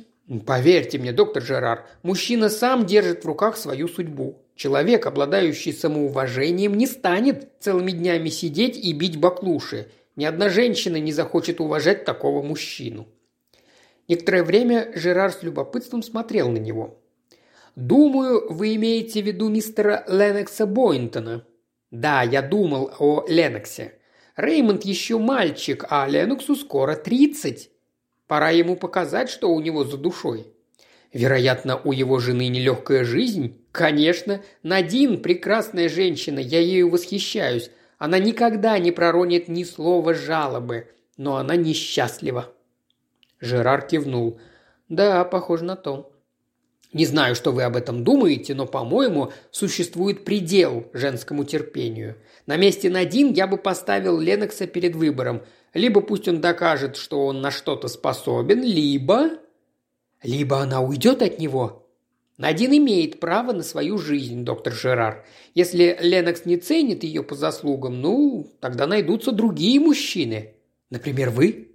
Поверьте 0.46 1.00
мне, 1.00 1.12
доктор 1.12 1.42
Жерар, 1.42 1.88
мужчина 2.04 2.50
сам 2.50 2.86
держит 2.86 3.24
в 3.24 3.28
руках 3.28 3.58
свою 3.58 3.88
судьбу. 3.88 4.45
Человек, 4.56 5.06
обладающий 5.06 5.74
самоуважением, 5.74 6.76
не 6.76 6.88
станет 6.88 7.50
целыми 7.60 7.92
днями 7.92 8.30
сидеть 8.30 8.78
и 8.78 8.94
бить 8.94 9.20
баклуши. 9.20 9.90
Ни 10.16 10.24
одна 10.24 10.48
женщина 10.48 10.96
не 10.96 11.12
захочет 11.12 11.60
уважать 11.60 12.06
такого 12.06 12.42
мужчину. 12.42 13.06
Некоторое 14.08 14.44
время 14.44 14.92
Жерар 14.96 15.34
с 15.34 15.44
любопытством 15.44 16.04
смотрел 16.04 16.50
на 16.50 16.58
него. 16.58 16.98
«Думаю, 17.76 18.54
вы 18.54 18.76
имеете 18.76 19.22
в 19.22 19.26
виду 19.26 19.50
мистера 19.50 20.06
Ленокса 20.08 20.66
Бойнтона». 20.66 21.46
«Да, 21.92 22.22
я 22.24 22.42
думал 22.42 22.92
о 22.98 23.26
Леноксе. 23.28 24.00
Реймонд 24.38 24.86
еще 24.86 25.18
мальчик, 25.18 25.86
а 25.90 26.08
Леноксу 26.08 26.56
скоро 26.56 26.96
тридцать. 26.96 27.72
Пора 28.28 28.52
ему 28.52 28.78
показать, 28.78 29.30
что 29.30 29.52
у 29.52 29.60
него 29.60 29.84
за 29.84 29.98
душой». 29.98 30.55
Вероятно, 31.16 31.80
у 31.82 31.94
его 31.94 32.20
жены 32.20 32.50
нелегкая 32.50 33.06
жизнь. 33.06 33.66
Конечно, 33.72 34.42
Надин– 34.64 35.22
прекрасная 35.24 35.88
женщина, 35.88 36.40
я 36.40 36.60
ею 36.60 36.90
восхищаюсь. 36.90 37.72
Она 37.98 38.20
никогда 38.20 38.78
не 38.80 38.92
проронит 38.92 39.48
ни 39.48 39.64
слова 39.64 40.14
жалобы, 40.14 40.90
но 41.16 41.38
она 41.38 41.56
несчастлива. 41.56 42.54
Жерар 43.40 43.88
кивнул. 43.88 44.42
«Да, 44.90 45.24
похоже 45.24 45.64
на 45.64 45.78
то». 45.78 46.12
«Не 46.92 47.06
знаю, 47.06 47.36
что 47.36 47.54
вы 47.54 47.64
об 47.64 47.78
этом 47.78 48.04
думаете, 48.04 48.54
но, 48.54 48.66
по-моему, 48.66 49.32
существует 49.52 50.26
предел 50.26 50.88
женскому 50.92 51.46
терпению. 51.46 52.18
На 52.46 52.58
месте 52.58 52.90
Надин 52.90 53.32
я 53.32 53.48
бы 53.48 53.56
поставил 53.56 54.20
Ленокса 54.20 54.68
перед 54.68 54.98
выбором. 54.98 55.44
Либо 55.74 56.02
пусть 56.02 56.28
он 56.28 56.42
докажет, 56.42 56.98
что 56.98 57.26
он 57.26 57.40
на 57.40 57.52
что-то 57.52 57.88
способен, 57.88 58.62
либо...» 58.62 59.45
«Либо 60.26 60.60
она 60.60 60.82
уйдет 60.82 61.22
от 61.22 61.40
него?» 61.40 61.88
Надин 62.38 62.76
имеет 62.76 63.20
право 63.20 63.54
на 63.54 63.64
свою 63.64 63.98
жизнь, 63.98 64.44
доктор 64.44 64.74
Жерар. 64.74 65.26
Если 65.54 65.98
Ленокс 66.02 66.46
не 66.46 66.58
ценит 66.58 67.04
ее 67.04 67.24
по 67.24 67.34
заслугам, 67.34 68.02
ну, 68.02 68.52
тогда 68.60 68.88
найдутся 68.88 69.32
другие 69.32 69.80
мужчины. 69.80 70.56
Например, 70.90 71.30
вы?» 71.30 71.70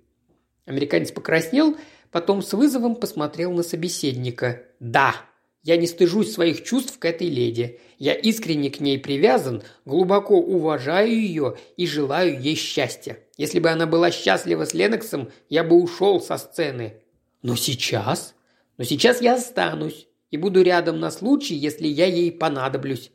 Американец 0.66 1.12
покраснел, 1.12 1.76
потом 2.11 2.42
с 2.42 2.53
вызовом 2.53 2.96
посмотрел 2.96 3.53
на 3.53 3.62
собеседника. 3.62 4.64
«Да, 4.80 5.14
я 5.62 5.76
не 5.76 5.86
стыжусь 5.86 6.32
своих 6.32 6.64
чувств 6.64 6.98
к 6.98 7.05
этой 7.05 7.28
леди. 7.28 7.78
Я 7.98 8.14
искренне 8.14 8.70
к 8.70 8.80
ней 8.80 8.98
привязан, 8.98 9.62
глубоко 9.84 10.38
уважаю 10.38 11.11
ее 11.11 11.57
и 11.76 11.86
желаю 11.86 12.38
ей 12.38 12.57
счастья. 12.57 13.18
Если 13.38 13.61
бы 13.61 13.70
она 13.70 13.86
была 13.86 14.11
счастлива 14.11 14.66
с 14.66 14.74
Леноксом, 14.74 15.30
я 15.48 15.64
бы 15.64 15.80
ушел 15.80 16.20
со 16.20 16.36
сцены. 16.36 16.94
Но 17.42 17.57
сейчас? 17.57 18.34
Но 18.80 18.86
сейчас 18.86 19.20
я 19.20 19.34
останусь 19.34 20.08
и 20.30 20.38
буду 20.38 20.62
рядом 20.62 21.00
на 21.00 21.10
случай, 21.10 21.54
если 21.54 21.86
я 21.86 22.06
ей 22.06 22.32
понадоблюсь. 22.32 23.10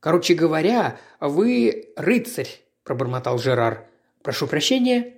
Короче 0.00 0.34
говоря, 0.34 1.00
вы 1.18 1.88
рыцарь, 1.96 2.60
пробормотал 2.84 3.38
Жерар. 3.38 3.88
Прошу 4.22 4.46
прощения. 4.46 5.14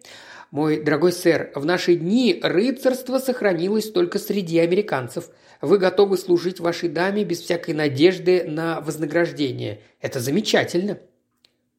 Мой 0.53 0.81
дорогой 0.81 1.11
сэр, 1.11 1.51
в 1.57 1.65
наши 1.65 1.97
дни 1.97 2.39
рыцарство 2.41 3.19
сохранилось 3.19 3.91
только 3.91 4.21
среди 4.21 4.61
американцев. 4.61 5.29
Вы 5.61 5.79
готовы 5.79 6.19
служить 6.19 6.61
вашей 6.61 6.89
даме 6.89 7.25
без 7.25 7.41
всякой 7.41 7.75
надежды 7.75 8.45
на 8.45 8.81
вознаграждение. 8.81 9.81
Это 10.01 10.21
замечательно. 10.21 11.01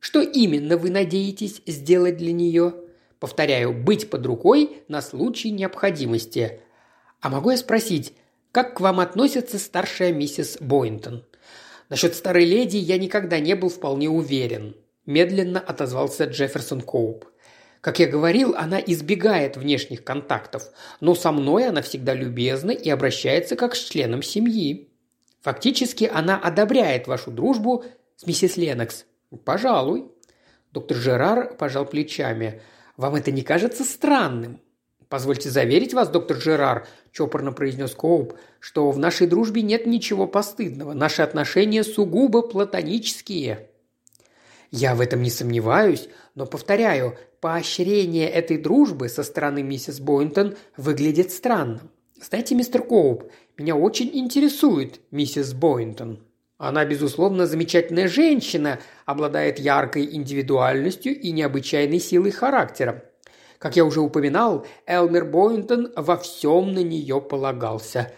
Что 0.01 0.19
именно 0.21 0.75
вы 0.75 0.89
надеетесь 0.89 1.61
сделать 1.65 2.17
для 2.17 2.33
нее? 2.33 2.73
Повторяю, 3.21 3.71
быть 3.71 4.09
под 4.09 4.25
рукой 4.25 4.83
на 4.89 5.01
случай 5.01 5.49
необходимости. 5.49 6.59
А 7.25 7.29
могу 7.29 7.49
я 7.49 7.57
спросить, 7.57 8.13
как 8.51 8.75
к 8.75 8.81
вам 8.81 8.99
относится 8.99 9.57
старшая 9.57 10.13
миссис 10.13 10.57
Бойнтон? 10.59 11.25
Насчет 11.89 12.13
старой 12.13 12.45
леди 12.45 12.77
я 12.77 12.99
никогда 12.99 13.39
не 13.39 13.55
был 13.55 13.69
вполне 13.69 14.07
уверен. 14.07 14.75
Медленно 15.07 15.59
отозвался 15.59 16.25
Джефферсон 16.25 16.81
Коуп. 16.81 17.25
Как 17.81 17.97
я 17.97 18.05
говорил, 18.05 18.53
она 18.55 18.79
избегает 18.79 19.57
внешних 19.57 20.03
контактов, 20.03 20.69
но 20.99 21.15
со 21.15 21.31
мной 21.31 21.67
она 21.67 21.81
всегда 21.81 22.13
любезна 22.13 22.69
и 22.69 22.91
обращается 22.91 23.55
как 23.55 23.75
с 23.75 23.79
членом 23.79 24.21
семьи. 24.21 24.91
Фактически 25.41 26.05
она 26.05 26.37
одобряет 26.37 27.07
вашу 27.07 27.31
дружбу 27.31 27.85
с 28.17 28.27
миссис 28.27 28.55
Ленокс. 28.55 29.05
Пожалуй. 29.45 30.11
Доктор 30.71 30.97
Жерар 30.97 31.55
пожал 31.55 31.87
плечами. 31.87 32.61
Вам 32.97 33.15
это 33.15 33.31
не 33.31 33.41
кажется 33.41 33.83
странным? 33.83 34.61
«Позвольте 35.09 35.49
заверить 35.49 35.93
вас, 35.93 36.09
доктор 36.09 36.37
Жерар»,– 36.37 36.87
чопорно 37.11 37.51
произнес 37.51 37.93
Коуп,– 37.93 38.33
«что 38.59 38.89
в 38.91 38.97
нашей 38.97 39.27
дружбе 39.27 39.61
нет 39.61 39.85
ничего 39.85 40.27
постыдного. 40.27 40.93
Наши 40.93 41.21
отношения 41.21 41.83
сугубо 41.83 42.41
платонические». 42.41 43.69
«Я 44.71 44.95
в 44.95 45.01
этом 45.01 45.21
не 45.21 45.29
сомневаюсь, 45.29 46.09
но, 46.33 46.45
повторяю, 46.45 47.17
поощрение 47.39 48.27
этой 48.27 48.57
дружбы 48.57 49.07
со 49.09 49.23
стороны 49.23 49.61
миссис 49.61 49.99
Бойнтон 49.99 50.55
выглядит 50.75 51.31
странным. 51.31 51.91
Знаете, 52.19 52.55
мистер 52.55 52.81
Коуп, 52.81 53.31
меня 53.57 53.75
очень 53.75 54.09
интересует 54.13 54.99
миссис 55.11 55.53
Бойнтон. 55.53 56.25
Она, 56.57 56.85
безусловно, 56.85 57.45
замечательная 57.45 58.07
женщина, 58.07 58.79
обладает 59.05 59.59
яркой 59.59 60.15
индивидуальностью 60.15 61.17
и 61.17 61.31
необычайной 61.31 61.99
силой 61.99 62.31
характера. 62.31 63.03
Как 63.59 63.75
я 63.75 63.85
уже 63.85 64.01
упоминал, 64.01 64.65
Элмер 64.85 65.25
Бойнтон 65.25 65.91
во 65.95 66.17
всем 66.17 66.73
на 66.73 66.83
нее 66.83 67.21
полагался. 67.21 68.11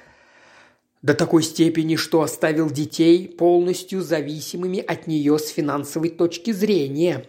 До 1.02 1.14
такой 1.14 1.44
степени, 1.44 1.96
что 1.96 2.22
оставил 2.22 2.70
детей 2.70 3.28
полностью 3.28 4.02
зависимыми 4.02 4.80
от 4.80 5.08
нее 5.08 5.38
с 5.38 5.50
финансовой 5.50 6.10
точки 6.10 6.52
зрения. 6.52 7.26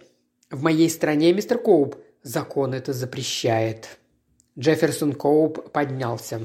В 0.49 0.63
моей 0.63 0.89
стране, 0.89 1.31
мистер 1.33 1.59
Коуп, 1.59 1.95
закон 2.23 2.73
это 2.73 2.93
запрещает. 2.93 3.99
Джефферсон 4.57 5.13
Коуп 5.13 5.71
поднялся. 5.71 6.41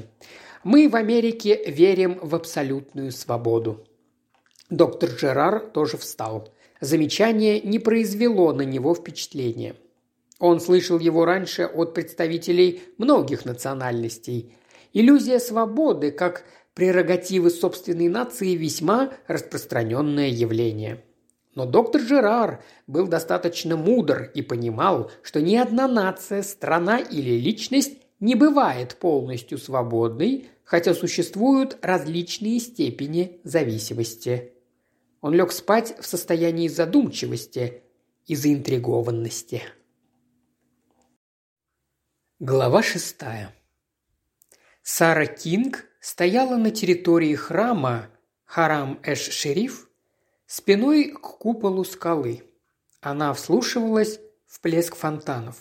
Мы 0.63 0.87
в 0.87 0.95
Америке 0.95 1.63
верим 1.65 2.19
в 2.21 2.35
абсолютную 2.35 3.11
свободу. 3.11 3.85
Доктор 4.69 5.09
Джерар 5.09 5.59
тоже 5.59 5.97
встал. 5.97 6.49
Замечание 6.79 7.59
не 7.61 7.79
произвело 7.79 8.53
на 8.53 8.63
него 8.63 8.93
впечатления. 8.95 9.75
Он 10.39 10.59
слышал 10.59 10.99
его 10.99 11.25
раньше 11.25 11.63
от 11.63 11.93
представителей 11.93 12.83
многих 12.97 13.45
национальностей. 13.45 14.55
Иллюзия 14.93 15.39
свободы 15.39 16.11
как 16.11 16.43
прерогативы 16.73 17.49
собственной 17.49 18.09
нации 18.09 18.55
весьма 18.55 19.13
распространенное 19.27 20.27
явление. 20.27 21.03
Но 21.55 21.65
доктор 21.65 22.01
Жерар 22.01 22.61
был 22.85 23.07
достаточно 23.07 23.77
мудр 23.77 24.29
и 24.33 24.41
понимал, 24.41 25.09
что 25.21 25.41
ни 25.41 25.55
одна 25.55 25.87
нация, 25.87 26.43
страна 26.43 26.99
или 26.99 27.39
личность 27.39 27.97
не 28.19 28.35
бывает 28.35 28.97
полностью 28.99 29.57
свободной, 29.57 30.49
хотя 30.65 30.93
существуют 30.93 31.77
различные 31.81 32.59
степени 32.59 33.39
зависимости. 33.43 34.51
Он 35.21 35.33
лег 35.33 35.53
спать 35.53 35.95
в 35.99 36.05
состоянии 36.05 36.67
задумчивости 36.67 37.83
и 38.27 38.35
заинтригованности. 38.35 39.63
Глава 42.41 42.83
шестая. 42.83 43.55
Сара 44.83 45.25
Кинг 45.25 45.85
стояла 46.01 46.57
на 46.57 46.69
территории 46.69 47.33
храма 47.33 48.09
Харам-эш-Шериф 48.43 49.87
спиной 50.45 51.11
к 51.11 51.21
куполу 51.21 51.85
скалы. 51.85 52.43
Она 52.99 53.33
вслушивалась 53.33 54.19
в 54.47 54.59
плеск 54.59 54.97
фонтанов. 54.97 55.55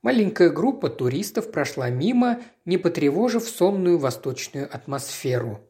Маленькая 0.00 0.50
группа 0.50 0.88
туристов 0.88 1.50
прошла 1.50 1.90
мимо, 1.90 2.42
не 2.64 2.78
потревожив 2.78 3.48
сонную 3.48 3.98
восточную 3.98 4.72
атмосферу. 4.72 5.68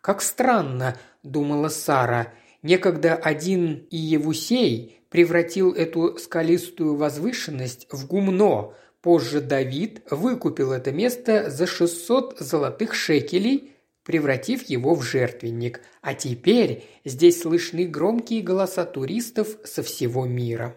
«Как 0.00 0.22
странно»,– 0.22 0.96
думала 1.24 1.70
Сара,– 1.70 2.32
«некогда 2.62 3.16
один 3.16 3.88
Иевусей 3.90 5.00
превратил 5.10 5.72
эту 5.72 6.18
скалистую 6.18 6.94
возвышенность 6.94 7.88
в 7.90 8.06
гумно– 8.06 8.72
Позже 9.06 9.40
Давид 9.40 10.02
выкупил 10.10 10.72
это 10.72 10.90
место 10.90 11.48
за 11.48 11.68
600 11.68 12.40
золотых 12.40 12.92
шекелей, 12.92 13.70
превратив 14.02 14.64
его 14.64 14.96
в 14.96 15.02
жертвенник, 15.02 15.80
а 16.02 16.12
теперь 16.12 16.84
здесь 17.04 17.42
слышны 17.42 17.86
громкие 17.86 18.42
голоса 18.42 18.84
туристов 18.84 19.58
со 19.62 19.84
всего 19.84 20.26
мира. 20.26 20.74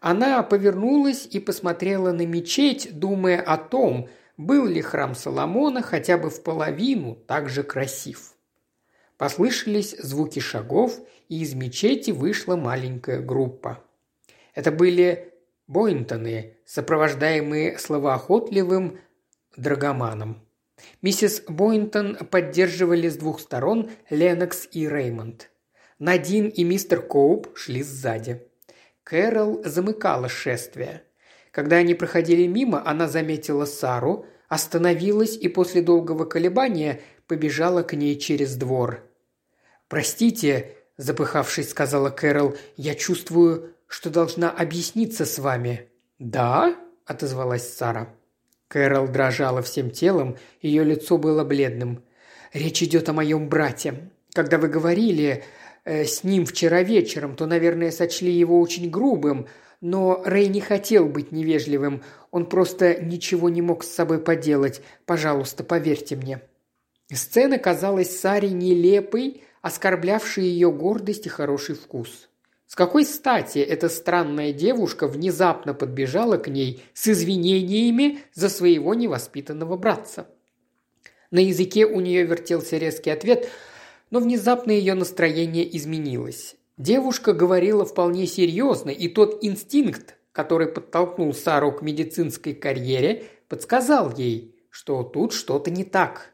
Она 0.00 0.42
повернулась 0.42 1.28
и 1.30 1.38
посмотрела 1.38 2.10
на 2.10 2.26
мечеть, 2.26 2.98
думая 2.98 3.40
о 3.40 3.58
том, 3.58 4.08
был 4.36 4.66
ли 4.66 4.82
храм 4.82 5.14
Соломона 5.14 5.82
хотя 5.82 6.18
бы 6.18 6.30
в 6.30 6.42
половину 6.42 7.14
так 7.14 7.48
же 7.48 7.62
красив. 7.62 8.34
Послышались 9.18 9.94
звуки 9.96 10.40
шагов, 10.40 10.98
и 11.28 11.42
из 11.42 11.54
мечети 11.54 12.10
вышла 12.10 12.56
маленькая 12.56 13.20
группа. 13.20 13.84
Это 14.56 14.72
были 14.72 15.29
Бойнтоны, 15.70 16.56
сопровождаемые 16.66 17.78
словоохотливым 17.78 18.98
драгоманом. 19.56 20.44
Миссис 21.00 21.44
Бойнтон 21.46 22.16
поддерживали 22.16 23.08
с 23.08 23.16
двух 23.16 23.38
сторон 23.38 23.88
Ленокс 24.10 24.66
и 24.72 24.88
Реймонд. 24.88 25.48
Надин 26.00 26.48
и 26.48 26.64
мистер 26.64 27.00
Коуп 27.00 27.56
шли 27.56 27.84
сзади. 27.84 28.42
Кэрол 29.04 29.62
замыкала 29.64 30.28
шествие. 30.28 31.04
Когда 31.52 31.76
они 31.76 31.94
проходили 31.94 32.48
мимо, 32.48 32.84
она 32.84 33.06
заметила 33.06 33.64
Сару, 33.64 34.26
остановилась 34.48 35.36
и 35.36 35.46
после 35.46 35.82
долгого 35.82 36.24
колебания 36.24 37.00
побежала 37.28 37.84
к 37.84 37.92
ней 37.92 38.18
через 38.18 38.56
двор. 38.56 39.04
«Простите»,– 39.86 40.72
запыхавшись, 40.96 41.70
сказала 41.70 42.10
Кэрол,– 42.10 42.56
«я 42.76 42.96
чувствую 42.96 43.76
что 43.90 44.08
должна 44.08 44.50
объясниться 44.50 45.26
с 45.26 45.38
вами». 45.38 45.88
«Да?»– 46.20 46.76
отозвалась 47.06 47.74
Сара. 47.74 48.14
Кэрол 48.68 49.08
дрожала 49.08 49.62
всем 49.62 49.90
телом, 49.90 50.36
ее 50.62 50.84
лицо 50.84 51.18
было 51.18 51.42
бледным. 51.42 52.04
«Речь 52.52 52.82
идет 52.84 53.08
о 53.08 53.12
моем 53.12 53.48
брате. 53.48 54.10
Когда 54.32 54.58
вы 54.58 54.68
говорили 54.68 55.42
э, 55.84 56.04
с 56.04 56.22
ним 56.22 56.46
вчера 56.46 56.84
вечером, 56.84 57.34
то, 57.34 57.46
наверное, 57.46 57.90
сочли 57.90 58.30
его 58.30 58.60
очень 58.60 58.88
грубым, 58.90 59.48
но 59.80 60.22
Рэй 60.24 60.48
не 60.48 60.60
хотел 60.60 61.06
быть 61.06 61.32
невежливым. 61.32 62.04
Он 62.30 62.46
просто 62.46 63.02
ничего 63.02 63.48
не 63.48 63.60
мог 63.60 63.82
с 63.82 63.90
собой 63.90 64.20
поделать. 64.20 64.82
Пожалуйста, 65.04 65.64
поверьте 65.64 66.14
мне». 66.14 66.40
Сцена 67.12 67.58
казалась 67.58 68.20
Саре 68.20 68.50
нелепой, 68.50 69.42
оскорблявшей 69.62 70.44
ее 70.44 70.70
гордость 70.70 71.26
и 71.26 71.28
хороший 71.28 71.74
вкус. 71.74 72.29
С 72.70 72.76
какой 72.76 73.04
стати 73.04 73.58
эта 73.58 73.88
странная 73.88 74.52
девушка 74.52 75.08
внезапно 75.08 75.74
подбежала 75.74 76.36
к 76.36 76.46
ней 76.46 76.84
с 76.94 77.08
извинениями 77.08 78.20
за 78.32 78.48
своего 78.48 78.94
невоспитанного 78.94 79.76
братца? 79.76 80.28
На 81.32 81.40
языке 81.40 81.84
у 81.84 81.98
нее 81.98 82.22
вертелся 82.22 82.78
резкий 82.78 83.10
ответ, 83.10 83.48
но 84.10 84.20
внезапно 84.20 84.70
ее 84.70 84.94
настроение 84.94 85.76
изменилось. 85.76 86.54
Девушка 86.78 87.32
говорила 87.32 87.84
вполне 87.84 88.28
серьезно, 88.28 88.90
и 88.90 89.08
тот 89.08 89.42
инстинкт, 89.42 90.14
который 90.30 90.68
подтолкнул 90.68 91.34
Сару 91.34 91.72
к 91.72 91.82
медицинской 91.82 92.54
карьере, 92.54 93.24
подсказал 93.48 94.14
ей, 94.14 94.54
что 94.70 95.02
тут 95.02 95.32
что-то 95.32 95.72
не 95.72 95.82
так. 95.82 96.32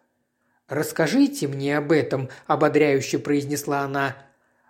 «Расскажите 0.69 1.49
мне 1.49 1.79
об 1.79 1.93
этом»,– 1.93 2.29
ободряюще 2.47 3.19
произнесла 3.19 3.81
она. 3.81 4.26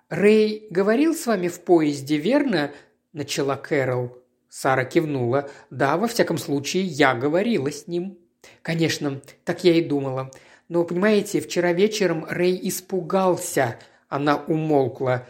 «Рэй 0.09 0.69
говорил 0.71 1.15
с 1.15 1.27
вами 1.27 1.49
в 1.49 1.61
поезде, 1.63 2.17
верно?»– 2.17 2.71
начала 3.13 3.57
Кэрол. 3.57 4.17
Сара 4.49 4.85
кивнула. 4.85 5.51
«Да, 5.71 5.97
во 5.97 6.07
всяком 6.07 6.39
случае, 6.39 6.85
я 6.85 7.15
говорила 7.15 7.73
с 7.73 7.89
ним». 7.89 8.17
«Конечно, 8.63 9.21
так 9.45 9.65
я 9.65 9.75
и 9.75 9.83
думала. 9.83 10.31
Но, 10.69 10.85
понимаете, 10.85 11.41
вчера 11.41 11.73
вечером 11.73 12.25
Рэй 12.29 12.57
испугался». 12.69 13.81
Она 14.09 14.37
умолкла. 14.37 15.27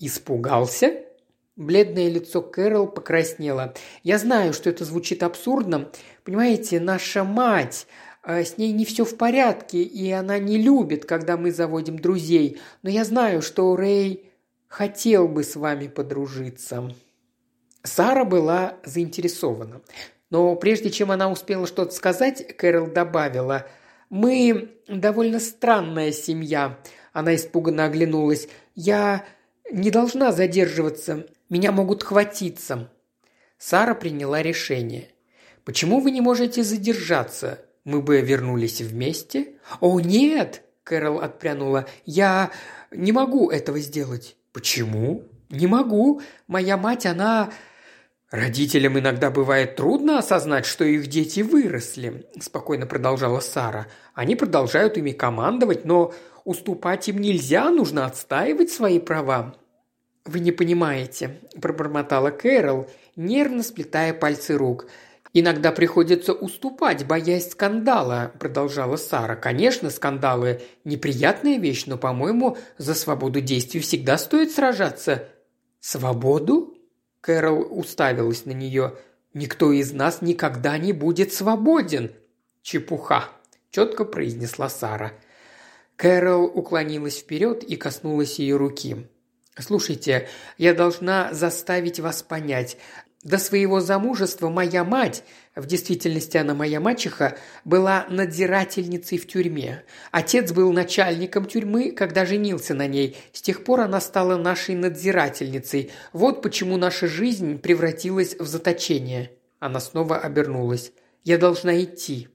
«Испугался?» 0.00 1.04
Бледное 1.54 2.08
лицо 2.08 2.42
Кэрол 2.42 2.88
покраснело. 2.88 3.72
«Я 4.02 4.18
знаю, 4.18 4.52
что 4.52 4.68
это 4.68 4.84
звучит 4.84 5.22
абсурдно. 5.22 5.90
Понимаете, 6.24 6.80
наша 6.80 7.22
мать, 7.22 7.86
с 8.24 8.58
ней 8.58 8.72
не 8.72 8.84
все 8.84 9.04
в 9.04 9.16
порядке, 9.16 9.82
и 9.82 10.10
она 10.10 10.38
не 10.38 10.58
любит, 10.58 11.04
когда 11.04 11.36
мы 11.36 11.50
заводим 11.50 11.98
друзей. 11.98 12.60
Но 12.82 12.90
я 12.90 13.04
знаю, 13.04 13.42
что 13.42 13.74
Рэй 13.76 14.28
хотел 14.68 15.28
бы 15.28 15.44
с 15.44 15.56
вами 15.56 15.88
подружиться». 15.88 16.94
Сара 17.82 18.24
была 18.24 18.76
заинтересована. 18.84 19.80
Но 20.30 20.56
прежде 20.56 20.90
чем 20.90 21.10
она 21.10 21.30
успела 21.30 21.66
что-то 21.66 21.94
сказать, 21.94 22.56
Кэрол 22.56 22.88
добавила 22.88 23.66
«Мы 24.10 24.70
довольно 24.86 25.40
странная 25.40 26.12
семья». 26.12 26.78
Она 27.12 27.34
испуганно 27.34 27.86
оглянулась. 27.86 28.48
«Я 28.74 29.24
не 29.70 29.90
должна 29.90 30.32
задерживаться. 30.32 31.26
Меня 31.48 31.72
могут 31.72 32.02
хватиться». 32.02 32.90
Сара 33.56 33.94
приняла 33.94 34.42
решение. 34.42 35.10
«Почему 35.64 36.00
вы 36.00 36.10
не 36.10 36.20
можете 36.20 36.62
задержаться? 36.62 37.64
Мы 37.84 38.02
бы 38.02 38.20
вернулись 38.20 38.80
вместе?» 38.80 39.54
«О, 39.80 40.00
нет!»– 40.00 40.62
Кэрол 40.84 41.20
отпрянула. 41.20 41.86
«Я 42.04 42.50
не 42.90 43.12
могу 43.12 43.50
этого 43.50 43.78
сделать». 43.80 44.36
«Почему?» 44.52 45.24
«Не 45.50 45.66
могу. 45.66 46.20
Моя 46.46 46.76
мать, 46.76 47.06
она...» 47.06 47.50
«Родителям 48.30 48.98
иногда 48.98 49.30
бывает 49.30 49.76
трудно 49.76 50.18
осознать, 50.18 50.66
что 50.66 50.84
их 50.84 51.06
дети 51.06 51.40
выросли»,– 51.40 52.26
спокойно 52.40 52.86
продолжала 52.86 53.40
Сара. 53.40 53.86
«Они 54.12 54.36
продолжают 54.36 54.98
ими 54.98 55.12
командовать, 55.12 55.86
но 55.86 56.12
уступать 56.44 57.08
им 57.08 57.18
нельзя, 57.18 57.70
нужно 57.70 58.06
отстаивать 58.06 58.70
свои 58.70 58.98
права. 58.98 59.54
«Вы 60.24 60.40
не 60.40 60.52
понимаете»,– 60.52 61.40
пробормотала 61.62 62.30
Кэрол, 62.30 62.88
нервно 63.16 63.62
сплетая 63.62 64.12
пальцы 64.12 64.58
рук. 64.58 64.86
«Иногда 65.34 65.72
приходится 65.72 66.32
уступать, 66.32 67.06
боясь 67.06 67.50
скандала»,– 67.50 68.32
продолжала 68.38 68.96
Сара. 68.96 69.36
«Конечно, 69.36 69.90
скандалы– 69.90 70.62
неприятная 70.84 71.58
вещь, 71.58 71.84
но, 71.86 71.98
по-моему, 71.98 72.56
за 72.78 72.94
свободу 72.94 73.40
действий 73.40 73.80
всегда 73.80 74.16
стоит 74.16 74.52
сражаться». 74.52 75.28
«Свободу?»– 75.80 76.74
Кэрол 77.20 77.66
уставилась 77.70 78.46
на 78.46 78.52
нее. 78.52 78.94
«Никто 79.34 79.70
из 79.70 79.92
нас 79.92 80.22
никогда 80.22 80.78
не 80.78 80.92
будет 80.92 81.32
свободен». 81.32 82.12
«Чепуха»,– 82.62 83.24
четко 83.70 84.04
произнесла 84.04 84.68
Сара. 84.68 85.12
Кэрол 85.96 86.44
уклонилась 86.46 87.18
вперед 87.18 87.62
и 87.62 87.76
коснулась 87.76 88.38
ее 88.38 88.56
руки. 88.56 89.08
«Слушайте, 89.58 90.28
я 90.56 90.72
должна 90.72 91.34
заставить 91.34 92.00
вас 92.00 92.22
понять. 92.22 92.78
До 93.24 93.38
своего 93.38 93.80
замужества 93.80 94.48
моя 94.48 94.84
мать, 94.84 95.24
в 95.56 95.66
действительности 95.66 96.36
она 96.36 96.54
моя 96.54 96.78
мачеха, 96.78 97.36
была 97.64 98.06
надзирательницей 98.08 99.18
в 99.18 99.26
тюрьме. 99.26 99.82
Отец 100.12 100.52
был 100.52 100.72
начальником 100.72 101.46
тюрьмы, 101.46 101.90
когда 101.90 102.24
женился 102.24 102.74
на 102.74 102.86
ней. 102.86 103.16
С 103.32 103.42
тех 103.42 103.64
пор 103.64 103.80
она 103.80 104.00
стала 104.00 104.36
нашей 104.36 104.76
надзирательницей. 104.76 105.90
Вот 106.12 106.42
почему 106.42 106.76
наша 106.76 107.08
жизнь 107.08 107.58
превратилась 107.58 108.36
в 108.38 108.46
заточение». 108.46 109.32
Она 109.58 109.80
снова 109.80 110.18
обернулась. 110.18 110.92
«Я 111.24 111.38
должна 111.38 111.82
идти». 111.82 112.28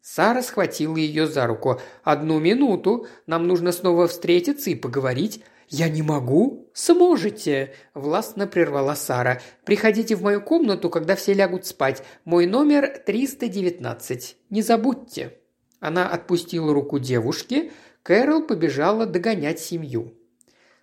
Сара 0.00 0.42
схватила 0.42 0.96
ее 0.96 1.26
за 1.26 1.48
руку. 1.48 1.80
«Одну 2.04 2.38
минуту. 2.38 3.08
Нам 3.26 3.48
нужно 3.48 3.72
снова 3.72 4.06
встретиться 4.06 4.70
и 4.70 4.76
поговорить. 4.76 5.42
«Я 5.68 5.88
не 5.88 6.02
могу?» 6.02 6.70
«Сможете!»– 6.72 7.74
властно 7.94 8.46
прервала 8.46 8.94
Сара. 8.94 9.40
«Приходите 9.64 10.14
в 10.14 10.22
мою 10.22 10.40
комнату, 10.40 10.88
когда 10.88 11.14
все 11.14 11.34
лягут 11.34 11.66
спать. 11.66 12.02
Мой 12.24 12.46
номер 12.46 13.02
319. 13.04 14.36
Не 14.50 14.62
забудьте!» 14.62 15.34
Она 15.80 16.08
отпустила 16.08 16.72
руку 16.72 16.98
девушки. 16.98 17.72
Кэрол 18.02 18.42
побежала 18.42 19.04
догонять 19.06 19.60
семью. 19.60 20.14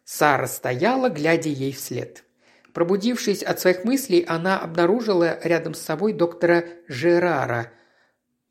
Сара 0.04 0.48
стояла, 0.48 1.10
глядя 1.10 1.50
ей 1.50 1.72
вслед. 1.72 2.24
Пробудившись 2.74 3.42
от 3.42 3.60
своих 3.60 3.86
мыслей, 3.86 4.24
она 4.28 4.60
обнаружила 4.60 5.40
рядом 5.42 5.74
с 5.74 5.82
собой 5.82 6.14
доктора 6.14 6.66
Жерара. 6.88 7.72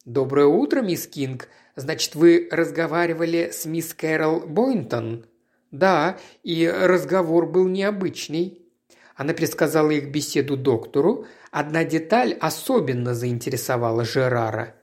«Доброе 0.05 0.47
утро, 0.47 0.82
мисс 0.82 1.07
Кинг. 1.07 1.49
Значит, 1.76 2.14
вы 2.14 2.49
разговаривали 2.51 3.51
с 3.53 3.66
мисс 3.66 3.95
Кэрол 3.95 4.41
Бойнтон?» 4.41 5.26
«Да, 5.75 6.18
и 6.45 6.68
разговор 6.68 7.47
был 7.47 7.66
необычный». 7.66 8.61
Она 9.16 9.35
предсказала 9.35 9.91
их 9.91 10.09
беседу 10.09 10.57
доктору. 10.57 11.27
Одна 11.51 11.83
деталь 11.83 12.35
особенно 12.41 13.12
заинтересовала 13.12 14.05
Жерара. 14.05 14.77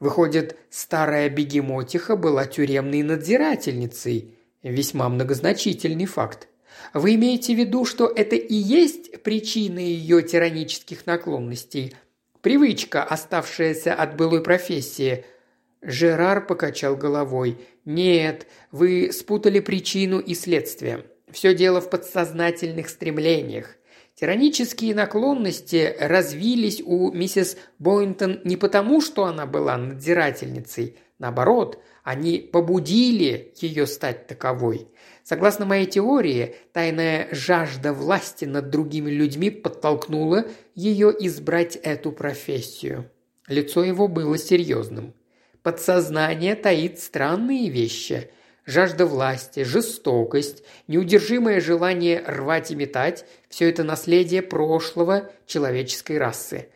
Выходит, 0.00 0.56
старая 0.70 1.28
бегемотиха 1.28 2.16
была 2.16 2.46
тюремной 2.46 3.02
надзирательницей. 3.02 4.38
Весьма 4.62 5.10
многозначительный 5.10 6.06
факт. 6.06 6.48
Вы 6.94 7.16
имеете 7.16 7.54
в 7.54 7.58
виду, 7.58 7.84
что 7.84 8.06
это 8.06 8.34
и 8.34 8.54
есть 8.54 9.22
причина 9.22 9.80
ее 9.80 10.22
тиранических 10.22 11.04
наклонностей? 11.04 11.94
Привычка, 12.40 13.04
оставшаяся 13.04 13.92
от 13.92 14.16
былой 14.16 14.42
профессии– 14.42 15.26
Жерар 15.82 16.46
покачал 16.46 16.96
головой. 16.96 17.58
«Нет, 17.84 18.46
вы 18.70 19.12
спутали 19.12 19.60
причину 19.60 20.18
и 20.18 20.34
следствие. 20.34 21.04
Все 21.30 21.54
дело 21.54 21.80
в 21.80 21.90
подсознательных 21.90 22.88
стремлениях. 22.88 23.76
Тиранические 24.14 24.96
наклонности 24.96 25.94
развились 26.00 26.82
у 26.84 27.12
миссис 27.12 27.56
Бойнтон 27.78 28.40
не 28.42 28.56
потому, 28.56 29.00
что 29.00 29.26
она 29.26 29.46
была 29.46 29.76
надзирательницей. 29.76 30.96
Наоборот, 31.20 31.80
они 32.02 32.38
побудили 32.38 33.52
ее 33.60 33.86
стать 33.86 34.26
таковой. 34.26 34.88
Согласно 35.22 35.66
моей 35.66 35.86
теории, 35.86 36.56
тайная 36.72 37.28
жажда 37.32 37.92
власти 37.92 38.44
над 38.44 38.70
другими 38.70 39.10
людьми 39.10 39.50
подтолкнула 39.50 40.46
ее 40.74 41.14
избрать 41.20 41.76
эту 41.76 42.10
профессию. 42.10 43.10
Лицо 43.46 43.84
его 43.84 44.08
было 44.08 44.36
серьезным. 44.36 45.14
Подсознание 45.68 46.54
таит 46.54 46.98
странные 46.98 47.68
вещи. 47.68 48.30
Жажда 48.64 49.04
власти, 49.04 49.64
жестокость, 49.64 50.64
неудержимое 50.86 51.60
желание 51.60 52.24
рвать 52.26 52.70
и 52.70 52.74
метать– 52.74 53.26
все 53.50 53.68
это 53.68 53.84
наследие 53.84 54.40
прошлого 54.40 55.30
человеческой 55.44 56.16
расы. 56.16 56.70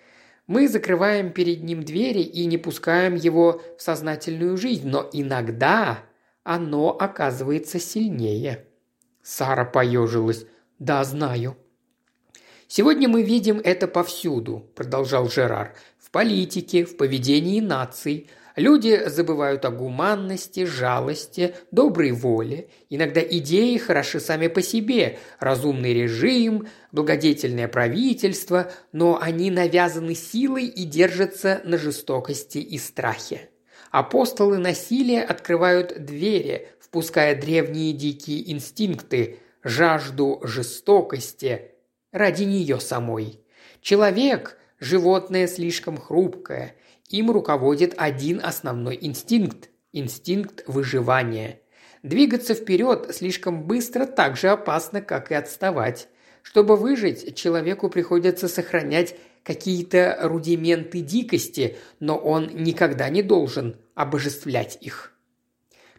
Мы 0.47 0.69
закрываем 0.69 1.33
перед 1.33 1.63
ним 1.63 1.85
двери 1.85 2.21
и 2.21 2.45
не 2.45 2.59
пускаем 2.59 3.15
его 3.15 3.63
в 3.79 3.81
сознательную 3.81 4.59
жизнь, 4.59 4.87
но 4.87 5.09
иногда 5.11 6.01
оно 6.45 6.91
оказывается 6.91 7.79
сильнее. 7.79 8.67
Сара 9.23 9.65
поежилась. 9.65 10.45
«Да, 10.79 11.03
знаю». 11.05 11.57
«Сегодня 12.69 13.09
мы 13.09 13.23
видим 13.23 13.59
это 13.65 13.89
повсюду»,– 13.89 14.71
продолжал 14.75 15.31
Жерар. 15.31 15.75
«В 15.99 16.11
политике, 16.11 16.85
в 16.85 16.99
поведении 16.99 17.61
наций– 17.61 18.29
Люди 18.57 19.09
забывают 19.09 19.65
о 19.65 19.71
гуманности, 19.71 20.65
жалости, 20.65 21.55
доброй 21.71 22.13
воле. 22.13 22.69
Иногда 22.91 23.23
идеи 23.23 23.79
хороши 23.79 24.21
сами 24.21 24.49
по 24.49 24.61
себе, 24.61 25.19
разумный 25.39 25.95
режим, 25.95 26.69
благодетельное 26.93 27.69
правительство, 27.69 28.71
но 28.93 29.19
они 29.21 29.51
навязаны 29.51 30.15
силой 30.15 30.67
и 30.67 30.85
держатся 30.85 31.63
на 31.65 31.79
жестокости 31.79 32.59
и 32.59 32.77
страхе. 32.79 33.49
Апостолы 33.91 34.59
насилия 34.59 35.23
открывают 35.23 36.05
двери, 36.05 36.69
впуская 36.81 37.35
древние 37.35 37.93
дикие 37.93 38.53
инстинкты, 38.53 39.39
жажду 39.63 40.41
жестокости 40.43 41.73
ради 42.11 42.45
нее 42.45 42.81
самой. 42.81 43.41
Человек– 43.81 44.59
животное 44.79 45.47
слишком 45.47 45.97
хрупкое– 45.97 46.75
им 47.13 47.31
руководит 47.31 47.95
один 47.97 48.41
основной 48.43 48.99
инстинкт 49.01 49.69
инстинкт 49.93 50.65
выживания. 50.67 51.61
Двигаться 52.03 52.55
вперед 52.55 53.15
слишком 53.15 53.65
быстро 53.65 54.07
так 54.07 54.37
же 54.37 54.49
опасно, 54.49 55.01
как 55.01 55.31
и 55.31 55.35
отставать. 55.35 56.09
Чтобы 56.43 56.77
выжить, 56.77 57.37
человеку 57.37 57.89
приходится 57.89 58.49
сохранять 58.49 59.15
какие-то 59.45 60.19
рудименты 60.23 61.01
дикости, 61.01 61.77
но 62.01 62.17
он 62.17 62.49
никогда 62.53 63.09
не 63.09 63.23
должен 63.23 63.77
обожествлять 63.95 64.79
их. 64.81 65.13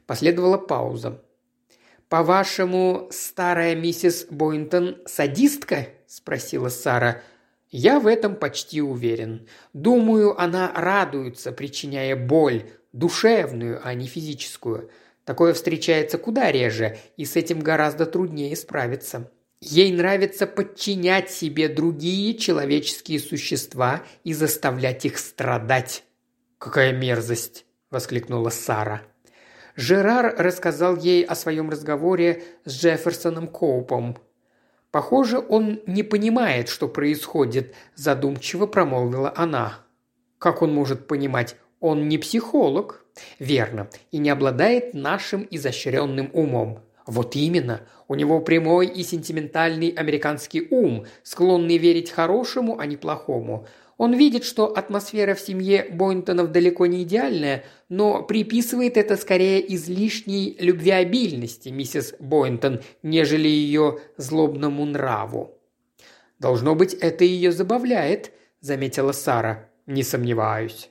Последовала 0.05 0.57
пауза. 0.57 1.21
«По-вашему, 2.09 3.07
старая 3.11 3.75
миссис 3.75 4.27
Бойнтон 4.29 4.97
садистка?»– 5.05 5.87
спросила 6.07 6.69
Сара. 6.69 7.21
«Я 7.73 7.99
в 7.99 8.05
этом 8.05 8.35
почти 8.35 8.83
уверен. 8.83 9.47
Думаю, 9.73 10.39
она 10.39 10.71
радуется, 10.75 11.51
причиняя 11.51 12.15
боль, 12.15 12.69
душевную, 12.91 13.81
а 13.83 13.95
не 13.95 14.05
физическую. 14.05 14.91
Такое 15.25 15.55
встречается 15.55 16.19
куда 16.19 16.51
реже, 16.51 16.99
и 17.17 17.25
с 17.25 17.35
этим 17.35 17.61
гораздо 17.61 18.05
труднее 18.05 18.55
справиться. 18.55 19.31
Ей 19.59 19.91
нравится 19.91 20.45
подчинять 20.45 21.31
себе 21.31 21.67
другие 21.67 22.37
человеческие 22.37 23.19
существа 23.19 24.03
и 24.23 24.33
заставлять 24.33 25.05
их 25.05 25.17
страдать. 25.17 26.03
«Какая 26.59 26.93
мерзость!»– 26.93 27.65
воскликнула 27.89 28.51
Сара. 28.51 29.01
Жерар 29.75 30.35
рассказал 30.37 30.95
ей 30.95 31.23
о 31.23 31.33
своем 31.33 31.71
разговоре 31.71 32.43
с 32.65 32.73
Джефферсоном 32.79 33.47
Коупом. 33.47 34.19
«Похоже, 34.93 35.39
он 35.39 35.79
не 35.87 36.03
понимает, 36.03 36.69
что 36.69 36.87
происходит»,– 36.87 37.73
задумчиво 37.95 38.67
промолвила 38.67 39.33
она. 39.35 39.79
«Как 40.37 40.61
он 40.61 40.71
может 40.71 41.07
понимать? 41.07 41.55
Он 41.79 42.07
не 42.07 42.19
психолог». 42.19 43.03
«Верно, 43.39 43.89
и 44.11 44.19
не 44.19 44.29
обладает 44.29 44.93
нашим 44.93 45.47
изощренным 45.49 46.29
умом. 46.31 46.81
Вот 47.07 47.35
именно. 47.35 47.81
У 48.07 48.13
него 48.13 48.39
прямой 48.39 48.85
и 48.85 49.01
сентиментальный 49.01 49.89
американский 49.89 50.67
ум, 50.69 51.07
склонный 51.23 51.79
верить 51.79 52.11
хорошему, 52.11 52.77
а 52.77 52.85
не 52.85 52.95
плохому. 52.95 53.65
Он 53.97 54.13
видит, 54.13 54.43
что 54.43 54.75
атмосфера 54.75 55.35
в 55.35 55.39
семье 55.39 55.87
Бойнтонов 55.91 56.51
далеко 56.51 56.85
не 56.85 57.03
идеальная, 57.03 57.63
но 57.89 58.23
приписывает 58.23 58.97
это 58.97 59.17
скорее 59.17 59.73
излишней 59.75 60.57
любвеобильности 60.59 61.69
миссис 61.69 62.13
Бойнтон, 62.19 62.81
нежели 63.03 63.47
ее 63.47 63.99
злобному 64.17 64.85
нраву. 64.85 65.59
«Должно 66.39 66.75
быть, 66.75 66.93
это 66.93 67.23
ее 67.23 67.51
забавляет»,– 67.51 68.31
заметила 68.61 69.11
Сара. 69.11 69.69
«Не 69.85 70.03
сомневаюсь». 70.03 70.89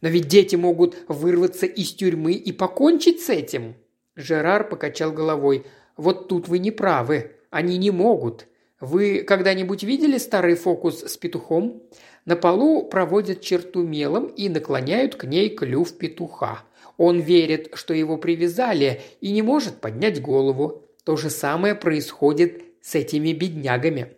«Но 0.00 0.08
ведь 0.08 0.28
дети 0.28 0.56
могут 0.56 0.96
вырваться 1.08 1.66
из 1.66 1.92
тюрьмы 1.94 2.32
и 2.32 2.52
покончить 2.52 3.20
с 3.20 3.30
этим», 3.30 3.74
Жерар 4.16 4.68
покачал 4.68 5.12
головой. 5.12 5.66
«Вот 5.96 6.28
тут 6.28 6.48
вы 6.48 6.58
не 6.58 6.70
правы. 6.70 7.32
Они 7.50 7.76
не 7.78 7.90
могут. 7.90 8.46
Вы 8.80 9.22
когда-нибудь 9.22 9.82
видели 9.82 10.18
старый 10.18 10.56
фокус 10.56 11.02
с 11.02 11.16
петухом? 11.16 11.82
На 12.24 12.36
полу 12.36 12.84
проводят 12.84 13.40
черту 13.42 13.82
мелом 13.82 14.26
и 14.26 14.48
наклоняют 14.48 15.16
к 15.16 15.24
ней 15.24 15.50
клюв 15.50 15.92
петуха. 15.98 16.62
Он 16.96 17.20
верит, 17.20 17.70
что 17.74 17.92
его 17.92 18.16
привязали 18.16 19.02
и 19.20 19.32
не 19.32 19.42
может 19.42 19.80
поднять 19.80 20.22
голову. 20.22 20.84
То 21.04 21.16
же 21.16 21.28
самое 21.28 21.74
происходит 21.74 22.62
с 22.80 22.94
этими 22.94 23.32
беднягами. 23.32 24.16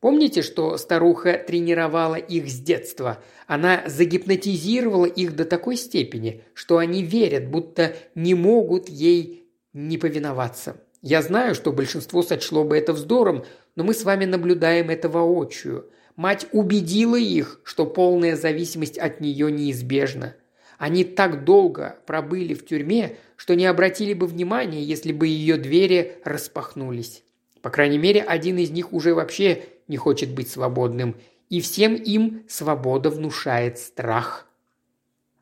Помните, 0.00 0.42
что 0.42 0.76
старуха 0.78 1.34
тренировала 1.46 2.16
их 2.16 2.48
с 2.48 2.58
детства? 2.58 3.22
Она 3.46 3.84
загипнотизировала 3.86 5.04
их 5.04 5.36
до 5.36 5.44
такой 5.44 5.76
степени, 5.76 6.42
что 6.54 6.78
они 6.78 7.02
верят, 7.02 7.48
будто 7.48 7.94
не 8.14 8.34
могут 8.34 8.88
ей 8.88 9.46
не 9.72 9.98
повиноваться. 9.98 10.76
Я 11.02 11.22
знаю, 11.22 11.54
что 11.54 11.72
большинство 11.72 12.22
сочло 12.22 12.64
бы 12.64 12.76
это 12.76 12.92
вздором, 12.92 13.44
но 13.76 13.84
мы 13.84 13.94
с 13.94 14.04
вами 14.04 14.24
наблюдаем 14.24 14.90
это 14.90 15.08
воочию. 15.08 15.88
Мать 16.16 16.46
убедила 16.52 17.16
их, 17.16 17.60
что 17.64 17.86
полная 17.86 18.36
зависимость 18.36 18.98
от 18.98 19.20
нее 19.20 19.50
неизбежна. 19.50 20.34
Они 20.78 21.04
так 21.04 21.44
долго 21.44 21.96
пробыли 22.06 22.54
в 22.54 22.66
тюрьме, 22.66 23.16
что 23.36 23.54
не 23.54 23.66
обратили 23.66 24.14
бы 24.14 24.26
внимания, 24.26 24.82
если 24.82 25.12
бы 25.12 25.26
ее 25.26 25.56
двери 25.56 26.18
распахнулись. 26.24 27.22
По 27.62 27.70
крайней 27.70 27.98
мере, 27.98 28.20
один 28.20 28.58
из 28.58 28.70
них 28.70 28.92
уже 28.92 29.14
вообще 29.14 29.64
не 29.88 29.96
хочет 29.96 30.30
быть 30.30 30.50
свободным, 30.50 31.16
и 31.48 31.60
всем 31.60 31.94
им 31.94 32.44
свобода 32.48 33.10
внушает 33.10 33.78
страх. 33.78 34.46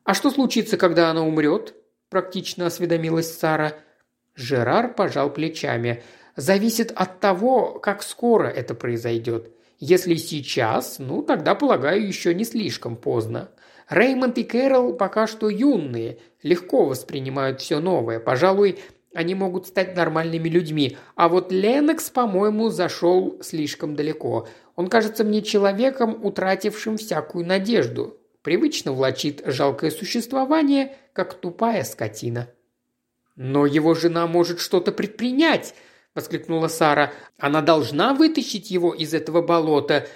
«А 0.03 0.13
что 0.13 0.29
случится, 0.29 0.77
когда 0.77 1.09
она 1.09 1.25
умрет?»– 1.25 1.73
практично 2.09 2.67
осведомилась 2.67 3.37
Сара. 3.37 3.75
Жерар 4.35 4.93
пожал 4.93 5.31
плечами. 5.31 6.03
«Зависит 6.35 6.91
от 6.95 7.19
того, 7.19 7.79
как 7.79 8.03
скоро 8.03 8.47
это 8.47 8.73
произойдет. 8.73 9.51
Если 9.81 10.13
сейчас, 10.13 10.99
ну, 10.99 11.23
тогда, 11.23 11.55
полагаю, 11.55 12.07
еще 12.07 12.35
не 12.35 12.45
слишком 12.45 12.95
поздно. 12.95 13.49
Реймонд 13.89 14.37
и 14.37 14.43
Кэрол 14.43 14.93
пока 14.93 15.25
что 15.25 15.49
юные, 15.49 16.19
легко 16.43 16.85
воспринимают 16.85 17.61
все 17.61 17.79
новое. 17.79 18.19
Пожалуй, 18.19 18.77
они 19.15 19.33
могут 19.33 19.65
стать 19.65 19.95
нормальными 19.95 20.47
людьми. 20.49 20.97
А 21.15 21.29
вот 21.29 21.51
Ленокс, 21.51 22.11
по-моему, 22.11 22.69
зашел 22.69 23.39
слишком 23.41 23.95
далеко. 23.95 24.47
Он 24.75 24.87
кажется 24.87 25.23
мне 25.23 25.41
человеком, 25.41 26.23
утратившим 26.23 26.97
всякую 26.97 27.47
надежду. 27.47 28.19
Привычно 28.43 28.93
влачит 28.93 29.41
жалкое 29.45 29.89
существование, 29.89 30.95
как 31.11 31.33
тупая 31.33 31.83
скотина. 31.83 32.49
«Но 33.35 33.65
его 33.65 33.95
жена 33.95 34.27
может 34.27 34.59
что-то 34.59 34.91
предпринять!»– 34.91 35.73
воскликнула 36.15 36.67
Сара. 36.67 37.13
«Она 37.37 37.61
должна 37.61 38.13
вытащить 38.13 38.71
его 38.71 38.93
из 38.93 39.13
этого 39.13 39.41
болота. 39.41 40.07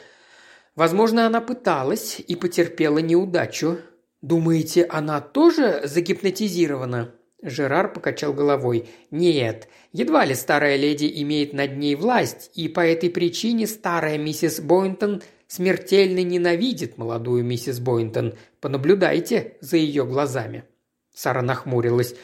Возможно, 0.75 1.25
она 1.25 1.41
пыталась 1.41 2.19
и 2.19 2.35
потерпела 2.35 2.99
неудачу. 2.99 3.79
Думаете, 4.21 4.83
она 4.85 5.21
тоже 5.21 5.81
загипнотизирована?» 5.85 7.13
Жерар 7.41 7.93
покачал 7.93 8.33
головой. 8.33 8.89
«Нет, 9.11 9.67
едва 9.91 10.25
ли 10.25 10.33
старая 10.33 10.77
леди 10.77 11.11
имеет 11.21 11.53
над 11.53 11.77
ней 11.77 11.95
власть, 11.95 12.49
и 12.55 12.67
по 12.67 12.79
этой 12.79 13.09
причине 13.09 13.67
старая 13.67 14.17
миссис 14.17 14.59
Бойнтон 14.59 15.21
смертельно 15.47 16.23
ненавидит 16.23 16.97
молодую 16.97 17.43
миссис 17.43 17.79
Бойнтон. 17.79 18.33
Понаблюдайте 18.61 19.57
за 19.61 19.77
ее 19.77 20.05
глазами». 20.05 20.63
Сара 21.13 21.41
нахмурилась. 21.41 22.15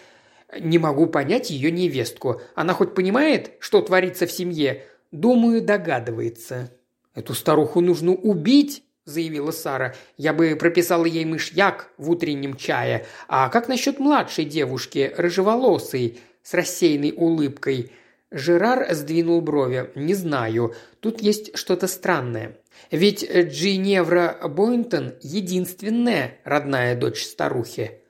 «Не 0.59 0.79
могу 0.79 1.07
понять 1.07 1.49
ее 1.49 1.71
невестку. 1.71 2.41
Она 2.55 2.73
хоть 2.73 2.93
понимает, 2.93 3.51
что 3.59 3.81
творится 3.81 4.27
в 4.27 4.31
семье? 4.31 4.83
Думаю, 5.11 5.61
догадывается. 5.61 6.71
Эту 7.15 7.33
старуху 7.33 7.81
нужно 7.81 8.11
убить!»– 8.11 8.83
заявила 9.05 9.51
Сара. 9.51 9.95
«Я 10.17 10.33
бы 10.33 10.55
прописала 10.55 11.05
ей 11.05 11.25
мышьяк 11.25 11.89
в 11.97 12.09
утреннем 12.09 12.55
чае. 12.55 13.05
А 13.27 13.49
как 13.49 13.67
насчет 13.67 13.99
младшей 13.99 14.45
девушки, 14.45 15.13
рыжеволосой, 15.17 16.19
с 16.43 16.53
рассеянной 16.53 17.13
улыбкой?» 17.15 17.91
Жерар 18.29 18.93
сдвинул 18.93 19.41
брови. 19.41 19.89
«Не 19.95 20.13
знаю. 20.13 20.73
Тут 20.99 21.21
есть 21.21 21.57
что-то 21.57 21.87
странное. 21.87 22.57
Ведь 22.89 23.29
Джиневра 23.29 24.37
Бойнтон– 24.47 25.15
единственная 25.21 26.39
родная 26.43 26.95
дочь 26.95 27.23
старухи». 27.23 28.00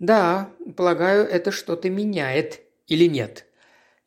«Да, 0.00 0.50
полагаю, 0.76 1.24
это 1.24 1.52
что-то 1.52 1.88
меняет. 1.88 2.60
Или 2.88 3.04
нет?» 3.04 3.46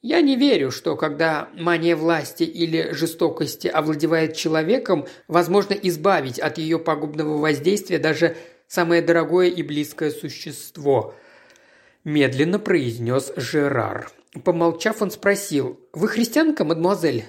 Я 0.03 0.19
не 0.19 0.35
верю, 0.35 0.69
что 0.69 0.97
когда 0.97 1.47
мания 1.53 1.95
власти 1.95 2.43
или 2.43 2.91
жестокости 2.91 3.69
овладевает 3.69 4.35
человеком, 4.35 5.07
возможно 5.29 5.75
избавить 5.75 6.39
от 6.39 6.57
ее 6.57 6.77
пагубного 6.77 7.37
воздействия 7.37 7.99
даже 7.99 8.35
самое 8.67 9.01
дорогое 9.01 9.47
и 9.47 9.63
близкое 9.63 10.11
существо. 10.11 11.15
Медленно 12.03 12.59
произнес 12.59 13.31
Жерар. 13.37 14.11
Помолчав, 14.43 15.01
он 15.01 15.09
спросил, 15.09 15.79
«Вы 15.93 16.09
христианка, 16.09 16.65
мадемуазель?» 16.65 17.23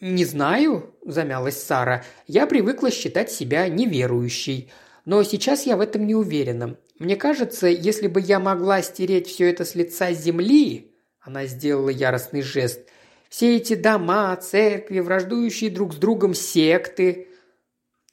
«Не 0.00 0.24
знаю»,– 0.24 0.94
замялась 1.04 1.60
Сара. 1.60 2.04
«Я 2.28 2.46
привыкла 2.46 2.92
считать 2.92 3.32
себя 3.32 3.66
неверующей. 3.66 4.70
Но 5.04 5.22
сейчас 5.24 5.66
я 5.66 5.76
в 5.76 5.80
этом 5.80 6.06
не 6.06 6.14
уверена. 6.14 6.76
Мне 6.98 7.16
кажется, 7.16 7.66
если 7.66 8.06
бы 8.06 8.20
я 8.20 8.38
могла 8.38 8.82
стереть 8.82 9.26
все 9.26 9.50
это 9.50 9.64
с 9.64 9.74
лица 9.74 10.12
земли, 10.12 10.94
она 11.20 11.46
сделала 11.46 11.88
яростный 11.88 12.42
жест. 12.42 12.88
«Все 13.28 13.56
эти 13.56 13.74
дома, 13.74 14.36
церкви, 14.36 15.00
враждующие 15.00 15.70
друг 15.70 15.94
с 15.94 15.96
другом 15.96 16.34
секты», 16.34 17.28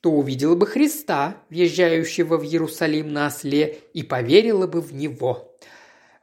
то 0.01 0.09
увидела 0.09 0.55
бы 0.55 0.65
Христа, 0.65 1.38
въезжающего 1.51 2.38
в 2.38 2.43
Иерусалим 2.43 3.13
на 3.13 3.27
осле, 3.27 3.77
и 3.93 4.01
поверила 4.01 4.65
бы 4.65 4.82
в 4.82 4.93
него. 4.93 5.55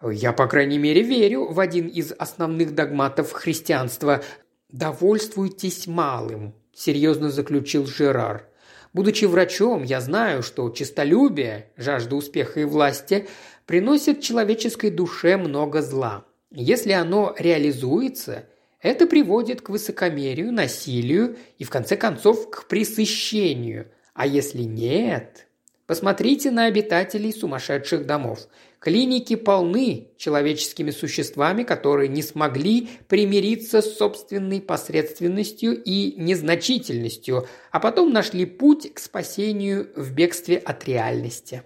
Я, 0.03 0.33
по 0.33 0.49
крайней 0.49 0.79
мере, 0.79 1.03
верю 1.03 1.47
в 1.47 1.61
один 1.61 1.87
из 1.87 2.13
основных 2.13 2.75
догматов 2.75 3.31
христианства. 3.33 4.25
«Довольствуйтесь 4.69 5.87
малым»,– 5.87 6.55
серьезно 6.75 7.31
заключил 7.31 7.87
Жерар. 7.87 8.49
Будучи 8.93 9.27
врачом, 9.27 9.83
я 9.83 10.01
знаю, 10.01 10.43
что 10.43 10.71
честолюбие, 10.71 11.71
жажда 11.77 12.17
успеха 12.17 12.61
и 12.61 12.65
власти 12.65 13.29
приносит 13.67 14.21
человеческой 14.21 14.91
душе 14.91 15.37
много 15.37 15.83
зла. 15.83 16.25
Если 16.51 16.93
оно 16.93 17.35
реализуется, 17.39 18.47
это 18.81 19.07
приводит 19.07 19.61
к 19.61 19.69
высокомерию, 19.69 20.53
насилию 20.53 21.37
и, 21.59 21.65
в 21.65 21.71
конце 21.71 21.97
концов, 21.97 22.49
к 22.51 22.67
пресыщению. 22.67 23.91
А 24.15 24.27
если 24.27 24.63
нет, 24.63 25.47
посмотрите 25.87 26.51
на 26.51 26.65
обитателей 26.65 27.33
сумасшедших 27.33 28.07
домов. 28.07 28.49
Клиники 28.81 29.35
полны 29.35 30.13
человеческими 30.17 30.93
существами, 30.93 31.65
которые 31.65 32.09
не 32.09 32.23
смогли 32.23 32.89
примириться 33.09 33.83
с 33.83 33.97
собственной 33.97 34.61
посредственностью 34.61 35.83
и 35.83 36.15
незначительностью, 36.17 37.49
а 37.73 37.81
потом 37.81 38.13
нашли 38.13 38.47
путь 38.47 38.95
к 38.95 39.01
спасению 39.01 39.91
в 39.97 40.13
бегстве 40.13 40.59
от 40.59 40.87
реальности. 40.87 41.65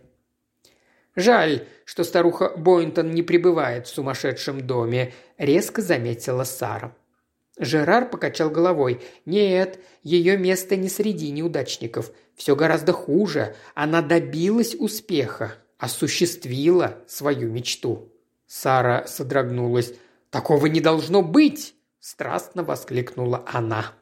«Жаль, 1.15 1.67
что 1.85 2.03
старуха 2.05 2.55
Бойнтон 2.57 3.11
не 3.11 3.23
пребывает 3.23 3.87
в 3.87 3.95
сумасшедшем 3.95 4.67
доме»,– 4.67 5.13
резко 5.37 5.83
заметила 5.83 6.45
Сара. 6.45 6.97
Жерар 7.59 8.09
покачал 8.09 8.49
головой. 8.49 9.03
«Нет, 9.27 9.79
ее 10.03 10.39
место 10.39 10.77
не 10.77 10.89
среди 10.89 11.31
неудачников. 11.31 12.11
Все 12.35 12.57
гораздо 12.57 12.95
хуже. 12.95 13.55
Она 13.75 14.01
добилась 14.01 14.75
успеха, 14.75 15.57
осуществила 15.83 17.03
свою 17.09 17.51
мечту». 17.51 18.09
Сара 18.47 19.05
содрогнулась. 19.09 19.95
«Такого 20.31 20.67
не 20.67 20.81
должно 20.81 21.23
быть!»– 21.23 21.75
страстно 21.99 22.63
воскликнула 22.63 23.43
она. 23.47 23.93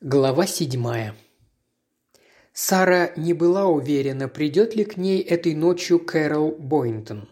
Глава 0.00 0.46
седьмая. 0.46 1.14
Сара 2.54 3.12
не 3.16 3.34
была 3.34 3.66
уверена, 3.66 4.26
придет 4.26 4.74
ли 4.74 4.84
к 4.84 4.96
ней 4.96 5.20
этой 5.20 5.54
ночью 5.54 6.00
Кэрол 6.00 6.52
Бойнтон. 6.52 7.28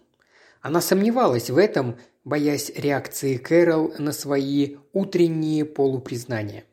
Она 0.60 0.82
сомневалась 0.82 1.48
в 1.48 1.56
этом, 1.56 1.98
боясь 2.24 2.70
реакции 2.76 3.38
Кэрол 3.38 3.94
на 3.98 4.12
свои 4.12 4.76
утренние 4.92 5.64
полупризнания. 5.64 6.64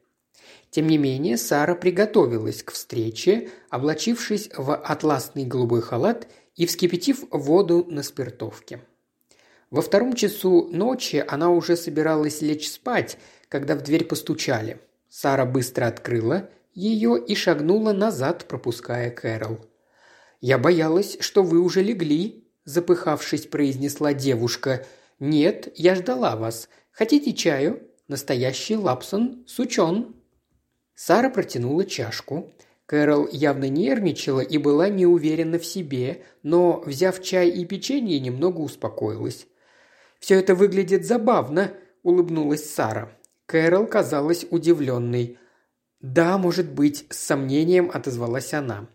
Тем 0.70 0.88
не 0.88 0.97
менее, 0.97 1.38
Сара 1.38 1.76
приготовилась 1.76 2.63
к 2.63 2.72
встрече, 2.72 3.49
облачившись 3.70 4.49
в 4.55 4.76
атласный 4.76 5.45
голубой 5.45 5.82
халат 5.82 6.28
и 6.55 6.65
вскипятив 6.65 7.24
воду 7.32 7.86
на 7.89 8.03
спиртовке. 8.03 8.82
Во 9.70 9.82
втором 9.82 10.13
часу 10.13 10.68
ночи 10.72 11.24
она 11.28 11.49
уже 11.49 11.76
собиралась 11.76 12.41
лечь 12.41 12.70
спать, 12.70 13.18
когда 13.49 13.76
в 13.76 13.84
дверь 13.84 14.05
постучали. 14.05 14.80
Сара 15.09 15.45
быстро 15.45 15.88
открыла 15.88 16.49
ее 16.74 17.18
и 17.18 17.34
шагнула 17.34 17.91
назад, 17.91 18.45
пропуская 18.47 19.09
Кэрол. 19.09 19.59
«Я 20.41 20.59
боялась, 20.59 21.18
что 21.20 21.41
вы 21.41 21.59
уже 21.59 21.82
легли»,– 21.82 22.47
запыхавшись, 22.65 23.47
произнесла 23.47 24.13
девушка. 24.13 24.86
«Нет, 25.20 25.70
я 25.76 25.95
ждала 25.95 26.36
вас. 26.36 26.70
Хотите 26.91 27.34
чаю? 27.34 27.82
Настоящий 28.07 28.76
лапсон 28.76 29.43
сучон». 29.47 30.16
Сара 30.97 31.29
протянула 31.29 31.85
чашку. 31.85 32.51
Кэрол 32.87 33.29
явно 33.31 33.69
нервничала 33.69 34.39
и 34.39 34.57
была 34.57 34.89
не 34.89 35.05
уверена 35.05 35.59
в 35.59 35.65
себе, 35.65 36.23
но, 36.41 36.81
взяв 36.83 37.21
чай 37.21 37.49
и 37.49 37.65
печенье, 37.65 38.19
немного 38.19 38.61
успокоилась. 38.61 39.45
«Все 40.19 40.39
это 40.39 40.55
выглядит 40.55 41.05
забавно»,– 41.05 41.71
улыбнулась 42.03 42.67
Сара. 42.67 43.11
Кэрол 43.45 43.85
казалась 43.85 44.47
удивленной. 44.49 45.37
«Да, 46.01 46.39
может 46.39 46.71
быть»,– 46.71 47.05
с 47.11 47.17
сомнением 47.19 47.91
отозвалась 47.93 48.55
она. 48.55 48.87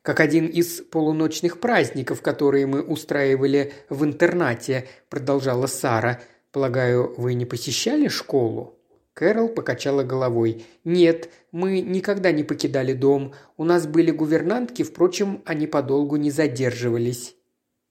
«Как 0.00 0.20
один 0.20 0.46
из 0.46 0.80
полуночных 0.80 1.60
праздников, 1.60 2.22
которые 2.22 2.66
мы 2.66 2.80
устраивали 2.80 3.74
в 3.90 4.04
интернате»,– 4.04 4.88
продолжала 5.10 5.66
Сара. 5.66 6.22
«Полагаю, 6.50 7.12
вы 7.18 7.34
не 7.34 7.44
посещали 7.44 8.08
школу?» 8.08 8.79
Кэрол 9.14 9.48
покачала 9.48 10.02
головой. 10.02 10.64
«Нет, 10.84 11.30
мы 11.52 11.80
никогда 11.80 12.32
не 12.32 12.44
покидали 12.44 12.92
дом. 12.92 13.34
У 13.56 13.64
нас 13.64 13.86
были 13.86 14.10
гувернантки, 14.10 14.82
впрочем, 14.82 15.42
они 15.44 15.66
подолгу 15.66 16.16
не 16.16 16.30
задерживались». 16.30 17.34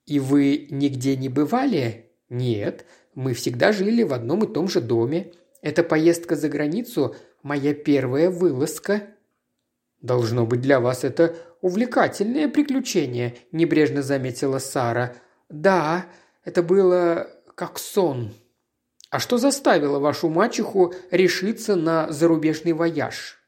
«И 0.06 0.18
вы 0.18 0.66
нигде 0.70 1.16
не 1.16 1.28
бывали?» 1.28 2.10
«Нет, 2.28 2.86
мы 3.14 3.34
всегда 3.34 3.72
жили 3.72 4.02
в 4.02 4.12
одном 4.12 4.44
и 4.44 4.52
том 4.52 4.68
же 4.68 4.80
доме. 4.80 5.32
Эта 5.62 5.82
поездка 5.82 6.36
за 6.36 6.48
границу 6.48 7.14
моя 7.42 7.74
первая 7.74 8.30
вылазка». 8.30 9.02
«Должно 10.00 10.46
быть 10.46 10.62
для 10.62 10.80
вас 10.80 11.04
это 11.04 11.36
увлекательное 11.60 12.48
приключение»,– 12.48 13.36
небрежно 13.52 14.02
заметила 14.02 14.58
Сара. 14.58 15.14
«Да, 15.50 16.06
это 16.44 16.62
было 16.62 17.28
как 17.54 17.78
сон». 17.78 18.32
«А 19.10 19.18
что 19.18 19.38
заставило 19.38 19.98
вашу 19.98 20.28
мачеху 20.28 20.94
решиться 21.10 21.76
на 21.76 22.10
зарубежный 22.10 22.72
вояж?» 22.72 23.38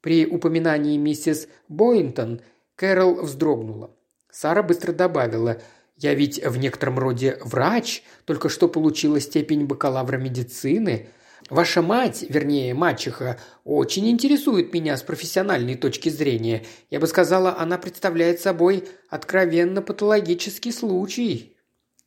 При 0.00 0.26
упоминании 0.26 0.96
миссис 0.96 1.48
Боинтон 1.68 2.40
Кэрол 2.76 3.22
вздрогнула. 3.22 3.90
Сара 4.30 4.62
быстро 4.62 4.92
добавила– 4.92 5.60
я 5.98 6.14
ведь 6.14 6.44
в 6.44 6.56
некотором 6.58 6.98
роде 6.98 7.38
врач, 7.42 8.04
только 8.24 8.48
что 8.48 8.68
получила 8.68 9.20
степень 9.20 9.66
бакалавра 9.66 10.16
медицины. 10.16 11.08
Ваша 11.50 11.82
мать, 11.82 12.24
вернее, 12.28 12.72
мачеха, 12.72 13.40
очень 13.64 14.08
интересует 14.08 14.72
меня 14.72 14.96
с 14.96 15.02
профессиональной 15.02 15.74
точки 15.74 16.08
зрения. 16.08 16.64
Я 16.88 17.00
бы 17.00 17.08
сказала, 17.08 17.56
она 17.58 17.78
представляет 17.78 18.40
собой 18.40 18.88
откровенно 19.08 19.82
патологический 19.82 20.72
случай». 20.72 21.56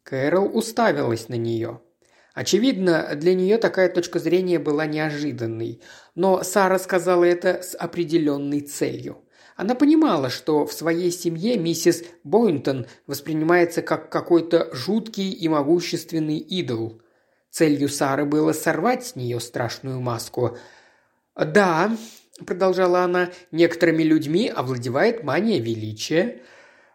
Кэрол 0.04 0.58
уставилась 0.58 1.30
на 1.30 1.36
нее. 1.36 1.82
Очевидно, 2.34 3.12
для 3.16 3.34
нее 3.36 3.58
такая 3.58 3.90
точка 3.90 4.20
зрения 4.20 4.58
была 4.58 4.86
неожиданной, 4.86 5.82
но 6.16 6.44
Сара 6.44 6.80
сказала 6.80 7.26
это 7.26 7.62
с 7.62 7.76
определенной 7.76 8.62
целью. 8.62 9.18
Она 9.58 9.76
понимала, 9.76 10.30
что 10.30 10.66
в 10.66 10.72
своей 10.72 11.12
семье 11.12 11.58
миссис 11.58 12.04
Бойнтон 12.24 12.88
воспринимается 13.06 13.82
как 13.82 14.10
какой-то 14.10 14.74
жуткий 14.74 15.30
и 15.32 15.48
могущественный 15.50 16.38
идол. 16.38 17.02
Целью 17.50 17.90
Сары 17.90 18.26
было 18.26 18.54
сорвать 18.54 19.06
с 19.06 19.16
нее 19.18 19.42
страшную 19.42 20.00
маску. 20.00 20.58
«Да»,– 21.36 21.96
продолжала 22.46 23.02
она,– 23.02 23.30
«некоторыми 23.52 24.04
людьми 24.04 24.48
овладевает 24.48 25.24
мания 25.26 25.60
величия. 25.60 26.42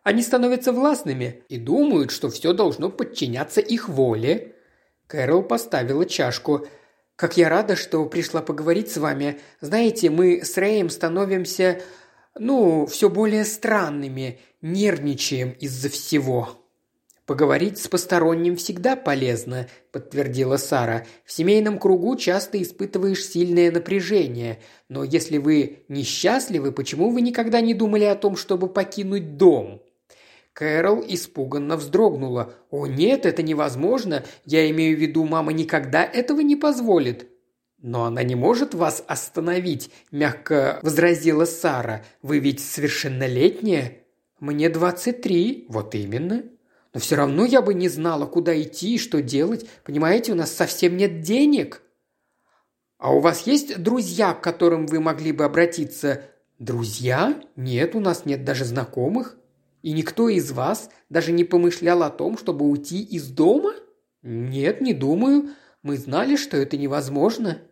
Они 0.03 0.23
становятся 0.23 0.73
властными 0.73 1.45
и 1.51 1.59
думают, 1.59 2.11
что 2.11 2.31
все 2.31 2.55
должно 2.55 2.89
подчиняться 2.89 3.61
их 3.61 3.91
воле». 3.91 4.56
Кэрол 5.07 5.43
поставила 5.43 6.05
чашку. 6.05 6.67
«Как 7.15 7.37
я 7.37 7.49
рада, 7.49 7.77
что 7.77 8.05
пришла 8.07 8.43
поговорить 8.43 8.91
с 8.91 8.99
вами. 8.99 9.41
Знаете, 9.61 10.11
мы 10.11 10.45
с 10.45 10.57
Рэем 10.57 10.91
становимся, 10.91 11.81
ну, 12.39 12.87
все 12.87 13.09
более 13.09 13.45
странными, 13.45 14.41
нервничаем 14.61 15.51
из-за 15.53 15.89
всего». 15.89 16.63
«Поговорить 17.25 17.79
с 17.79 17.89
посторонним 17.89 18.57
всегда 18.57 18.95
полезно»,– 18.95 19.67
подтвердила 19.93 20.59
Сара. 20.59 21.07
«В 21.25 21.33
семейном 21.33 21.81
кругу 21.81 22.15
часто 22.17 22.63
испытываешь 22.63 23.27
сильное 23.27 23.73
напряжение. 23.73 24.61
Но 24.89 25.03
если 25.03 25.39
вы 25.39 25.85
несчастливы, 25.89 26.71
почему 26.71 27.11
вы 27.11 27.23
никогда 27.23 27.61
не 27.61 27.75
думали 27.75 28.05
о 28.05 28.15
том, 28.15 28.37
чтобы 28.37 28.69
покинуть 28.69 29.37
дом?» 29.37 29.83
Кэрол 30.57 31.05
испуганно 31.07 31.77
вздрогнула. 31.77 32.55
«О 32.71 32.87
нет, 32.87 33.27
это 33.27 33.43
невозможно. 33.43 34.25
Я 34.47 34.71
имею 34.71 34.97
в 34.97 35.01
виду, 35.01 35.27
мама 35.27 35.53
никогда 35.53 36.03
этого 36.03 36.41
не 36.41 36.57
позволит». 36.57 37.29
«Но 37.83 38.05
она 38.05 38.23
не 38.23 38.37
может 38.37 38.73
вас 38.73 39.05
остановить»,– 39.07 39.91
мягко 40.11 40.81
возразила 40.83 41.45
Сара. 41.45 42.07
«Вы 42.23 42.39
ведь 42.39 42.61
совершеннолетняя». 42.61 43.99
«Мне 44.41 44.71
двадцать 44.71 45.21
три». 45.21 45.67
«Вот 45.69 45.95
именно». 45.95 46.45
Но 46.95 47.01
все 47.01 47.17
равно 47.17 47.45
я 47.45 47.61
бы 47.61 47.75
не 47.75 47.91
знала, 47.91 48.25
куда 48.25 48.59
идти 48.59 48.95
и 48.95 48.99
что 48.99 49.21
делать. 49.21 49.69
Понимаете, 49.85 50.33
у 50.33 50.37
нас 50.37 50.51
совсем 50.51 50.97
нет 50.97 51.21
денег. 51.21 51.83
А 52.97 53.15
у 53.15 53.21
вас 53.21 53.47
есть 53.47 53.83
друзья, 53.83 54.33
к 54.33 54.41
которым 54.41 54.87
вы 54.87 55.01
могли 55.01 55.33
бы 55.33 55.45
обратиться? 55.45 56.23
Друзья? 56.59 57.39
Нет, 57.57 57.95
у 57.95 58.01
нас 58.01 58.25
нет 58.25 58.47
даже 58.47 58.65
знакомых. 58.65 59.37
И 59.87 59.93
никто 59.93 60.29
из 60.29 60.51
вас 60.51 60.91
даже 61.11 61.31
не 61.31 61.45
помышлял 61.45 62.03
о 62.03 62.11
том, 62.11 62.37
чтобы 62.37 62.69
уйти 62.69 63.05
из 63.05 63.29
дома? 63.29 63.73
Нет, 64.21 64.81
не 64.81 64.93
думаю. 64.93 65.51
Мы 65.83 65.97
знали, 65.97 66.35
что 66.35 66.57
это 66.57 66.77
невозможно. 66.77 67.63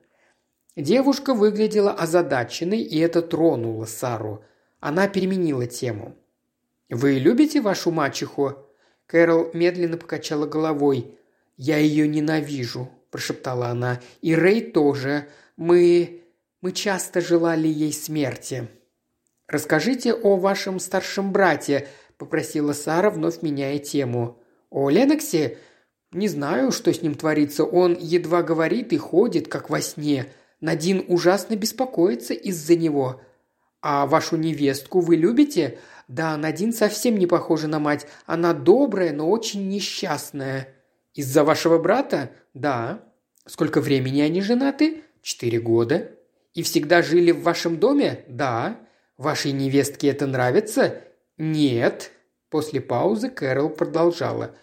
Девушка 0.77 1.35
выглядела 1.35 1.91
озадаченной, 1.91 2.83
и 2.83 3.01
это 3.01 3.21
тронуло 3.21 3.85
Сару. 3.87 4.45
Она 4.79 5.09
переменила 5.09 5.67
тему. 5.67 6.15
«Вы 6.89 7.15
любите 7.15 7.61
вашу 7.61 7.91
мачеху?» 7.91 8.59
Кэрол 9.07 9.51
медленно 9.53 9.97
покачала 9.97 10.47
головой. 10.47 11.19
«Я 11.57 11.79
ее 11.79 12.07
ненавижу»,– 12.07 12.91
прошептала 13.11 13.71
она. 13.71 14.01
«И 14.21 14.37
Рэй 14.37 14.61
тоже. 14.61 15.27
Мы... 15.57 16.23
мы 16.61 16.71
часто 16.71 17.21
желали 17.21 17.67
ей 17.67 17.93
смерти». 17.93 18.69
«Расскажите 19.49 20.15
о 20.15 20.37
вашем 20.37 20.79
старшем 20.79 21.33
брате»,–– 21.33 21.89
попросила 22.19 22.73
Сара, 22.73 23.11
вновь 23.11 23.43
меняя 23.43 23.79
тему. 23.79 24.39
«О 24.71 24.91
Леноксе? 24.91 25.59
Не 26.13 26.29
знаю, 26.29 26.71
что 26.71 26.93
с 26.93 27.03
ним 27.03 27.15
творится. 27.15 27.65
Он 27.65 27.97
едва 27.99 28.43
говорит 28.43 28.93
и 28.93 28.97
ходит, 28.97 29.49
как 29.49 29.71
во 29.71 29.81
сне. 29.81 30.27
Надин 30.61 31.05
ужасно 31.09 31.57
беспокоится 31.57 32.35
из-за 32.35 32.77
него. 32.77 33.21
А 33.83 34.07
вашу 34.07 34.37
невестку 34.37 35.01
вы 35.01 35.17
любите? 35.17 35.79
Да, 36.09 36.37
Надин 36.37 36.73
совсем 36.73 37.19
не 37.19 37.27
похожа 37.27 37.69
на 37.69 37.79
мать. 37.79 38.07
Она 38.27 38.55
добрая, 38.55 39.13
но 39.13 39.29
очень 39.29 39.69
несчастная. 39.69 40.69
Из-за 41.13 41.45
вашего 41.45 41.79
брата? 41.79 42.31
Да. 42.55 43.05
Сколько 43.47 43.81
времени 43.81 44.21
они 44.21 44.41
женаты? 44.41 45.03
Четыре 45.21 45.61
года. 45.61 46.13
И 46.55 46.63
всегда 46.63 47.03
жили 47.03 47.33
в 47.33 47.43
вашем 47.43 47.79
доме? 47.79 48.25
Да. 48.29 48.79
Вашей 49.19 49.53
невестке 49.53 50.09
это 50.09 50.27
нравится? 50.27 51.03
Нет. 51.39 52.13
После 52.51 52.81
паузы 52.81 53.29
Кэрол 53.31 53.71
продолжала. 53.71 54.55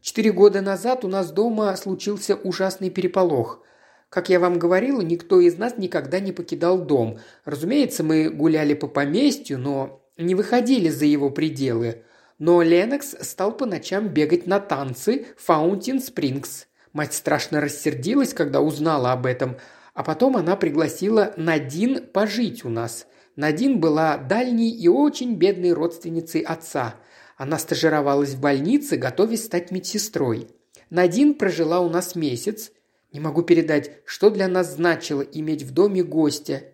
Четыре 0.00 0.32
года 0.32 0.60
назад 0.60 1.04
у 1.04 1.08
нас 1.08 1.32
дома 1.32 1.76
случился 1.76 2.36
ужасный 2.36 2.90
переполох. 2.90 3.62
Как 4.08 4.28
я 4.28 4.40
вам 4.40 4.58
говорила, 4.58 5.00
никто 5.00 5.40
из 5.40 5.58
нас 5.58 5.76
никогда 5.76 6.20
не 6.20 6.32
покидал 6.32 6.78
дом. 6.78 7.18
Разумеется, 7.44 8.02
мы 8.02 8.30
гуляли 8.30 8.74
по 8.74 8.86
поместью, 8.86 9.58
но 9.58 10.02
не 10.16 10.34
выходили 10.34 10.88
за 10.88 11.04
его 11.04 11.30
пределы. 11.30 12.02
Но 12.38 12.62
Ленокс 12.62 13.16
стал 13.20 13.52
по 13.56 13.66
ночам 13.66 14.08
бегать 14.08 14.46
на 14.46 14.60
танцы 14.60 15.26
Фаунтин 15.36 16.00
Спрингс. 16.00 16.66
Мать 16.92 17.14
страшно 17.14 17.60
рассердилась, 17.60 18.34
когда 18.34 18.60
узнала 18.60 19.12
об 19.12 19.26
этом, 19.26 19.58
а 19.94 20.02
потом 20.02 20.36
она 20.36 20.56
пригласила 20.56 21.32
Надин 21.36 22.06
пожить 22.06 22.64
у 22.64 22.68
нас. 22.68 23.06
Надин 23.36 23.80
была 23.80 24.16
дальней 24.16 24.70
и 24.70 24.88
очень 24.88 25.36
бедной 25.36 25.72
родственницей 25.72 26.40
отца. 26.40 26.96
Она 27.36 27.58
стажировалась 27.58 28.34
в 28.34 28.40
больнице, 28.40 28.96
готовясь 28.96 29.44
стать 29.44 29.70
медсестрой. 29.70 30.48
Надин 30.90 31.34
прожила 31.34 31.80
у 31.80 31.88
нас 31.88 32.14
месяц. 32.14 32.72
Не 33.12 33.20
могу 33.20 33.42
передать, 33.42 33.92
что 34.04 34.30
для 34.30 34.48
нас 34.48 34.74
значило 34.74 35.22
иметь 35.22 35.62
в 35.62 35.72
доме 35.72 36.02
гостя. 36.02 36.64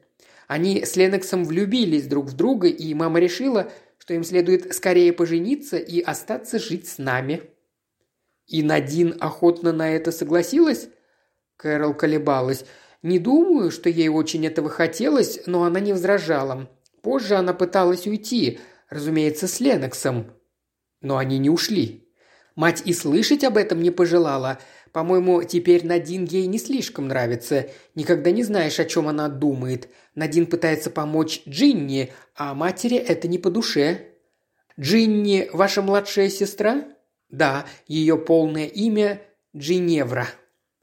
Они 0.49 0.85
с 0.85 0.97
Леноксом 0.97 1.45
влюбились 1.45 2.07
друг 2.07 2.27
в 2.27 2.37
друга, 2.37 2.69
и 2.69 2.95
мама 2.95 3.21
решила, 3.21 3.71
что 3.99 4.15
им 4.15 4.25
следует 4.25 4.75
скорее 4.75 5.13
пожениться 5.13 5.77
и 5.77 6.01
остаться 6.01 6.59
жить 6.59 6.89
с 6.89 6.99
нами. 6.99 7.43
И 8.47 8.63
Надин 8.63 9.17
охотно 9.21 9.73
на 9.73 9.91
это 9.91 10.13
согласилась? 10.13 10.89
Кэрол 11.57 11.95
колебалась. 11.95 12.65
Не 13.03 13.19
думаю, 13.19 13.71
что 13.71 13.89
ей 13.89 14.09
очень 14.09 14.47
этого 14.47 14.69
хотелось, 14.69 15.41
но 15.47 15.65
она 15.65 15.81
не 15.81 15.93
возражала. 15.93 16.69
Позже 17.03 17.37
она 17.37 17.55
пыталась 17.55 18.07
уйти, 18.07 18.59
разумеется, 18.89 19.47
с 19.47 19.61
Леноксом. 19.61 20.33
Но 21.01 21.19
они 21.19 21.39
не 21.39 21.51
ушли. 21.51 22.09
Мать 22.57 22.83
и 22.85 22.93
слышать 22.93 23.45
об 23.45 23.59
этом 23.59 23.83
не 23.83 23.91
пожелала. 23.91 24.59
По-моему, 24.93 25.43
теперь 25.43 25.87
Надин 25.87 26.25
ей 26.25 26.47
не 26.47 26.59
слишком 26.59 27.09
нравится. 27.09 27.69
Никогда 27.95 28.31
не 28.31 28.43
знаешь, 28.43 28.81
о 28.81 28.87
чем 28.87 29.09
она 29.09 29.29
думает. 29.29 29.91
Надин 30.15 30.47
пытается 30.47 30.91
помочь 30.91 31.43
Джинни, 31.47 32.13
а 32.35 32.55
матери 32.55 32.97
это 32.97 33.29
не 33.29 33.39
по 33.39 33.51
душе. 33.51 34.13
«Джинни– 34.79 35.49
ваша 35.53 35.81
младшая 35.81 36.29
сестра?» 36.29 36.85
«Да, 37.31 37.67
ее 37.87 38.19
полное 38.19 38.67
имя– 38.67 39.23
Джиневра». 39.57 40.29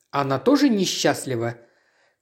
«Она 0.10 0.40
тоже 0.40 0.68
несчастлива?» 0.70 1.58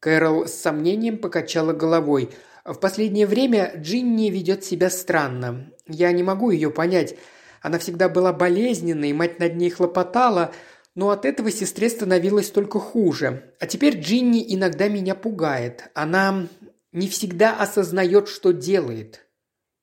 Кэрол 0.01 0.47
с 0.47 0.53
сомнением 0.55 1.19
покачала 1.19 1.73
головой. 1.73 2.31
«В 2.65 2.79
последнее 2.79 3.27
время 3.27 3.71
Джинни 3.77 4.29
ведет 4.29 4.65
себя 4.65 4.89
странно. 4.89 5.71
Я 5.87 6.11
не 6.11 6.23
могу 6.23 6.49
ее 6.49 6.71
понять. 6.71 7.15
Она 7.61 7.77
всегда 7.77 8.09
была 8.09 8.33
болезненной, 8.33 9.13
мать 9.13 9.39
над 9.39 9.55
ней 9.55 9.69
хлопотала, 9.69 10.53
но 10.95 11.11
от 11.11 11.25
этого 11.25 11.51
сестре 11.51 11.87
становилось 11.87 12.49
только 12.49 12.79
хуже. 12.79 13.53
А 13.59 13.67
теперь 13.67 13.99
Джинни 13.99 14.43
иногда 14.55 14.87
меня 14.87 15.13
пугает. 15.13 15.91
Она 15.93 16.47
не 16.91 17.07
всегда 17.07 17.55
осознает, 17.55 18.27
что 18.27 18.51
делает. 18.51 19.27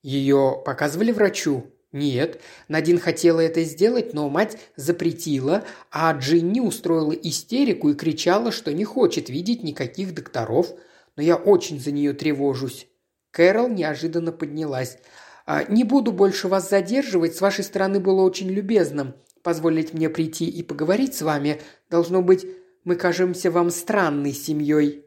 Ее 0.03 0.61
показывали 0.64 1.12
врачу? 1.12 1.73
Нет. 1.99 2.40
Надин 2.68 2.99
хотела 2.99 3.40
это 3.40 3.64
сделать, 3.64 4.14
но 4.14 4.28
мать 4.28 4.57
запретила, 4.76 5.64
а 5.90 6.12
Джинни 6.12 6.61
устроила 6.61 7.12
истерику 7.12 7.90
и 7.90 7.94
кричала, 7.94 8.53
что 8.53 8.72
не 8.72 8.84
хочет 8.84 9.28
видеть 9.28 9.62
никаких 9.64 10.14
докторов. 10.14 10.68
Но 11.16 11.22
я 11.22 11.36
очень 11.36 11.80
за 11.80 11.90
нее 11.90 12.12
тревожусь. 12.12 12.86
Кэрол 13.32 13.68
неожиданно 13.68 14.32
поднялась. 14.32 14.99
«А, 15.46 15.64
«Не 15.64 15.82
буду 15.82 16.12
больше 16.12 16.46
вас 16.49 16.68
задерживать, 16.68 17.34
с 17.34 17.40
вашей 17.40 17.64
стороны 17.64 18.01
было 18.01 18.22
очень 18.22 18.49
любезно 18.49 19.14
позволить 19.42 19.94
мне 19.94 20.11
прийти 20.11 20.46
и 20.46 20.62
поговорить 20.62 21.14
с 21.14 21.22
вами. 21.22 21.61
Должно 21.88 22.20
быть, 22.22 22.46
мы 22.84 22.96
кажемся 22.96 23.51
вам 23.51 23.70
странной 23.70 24.32
семьей». 24.32 25.05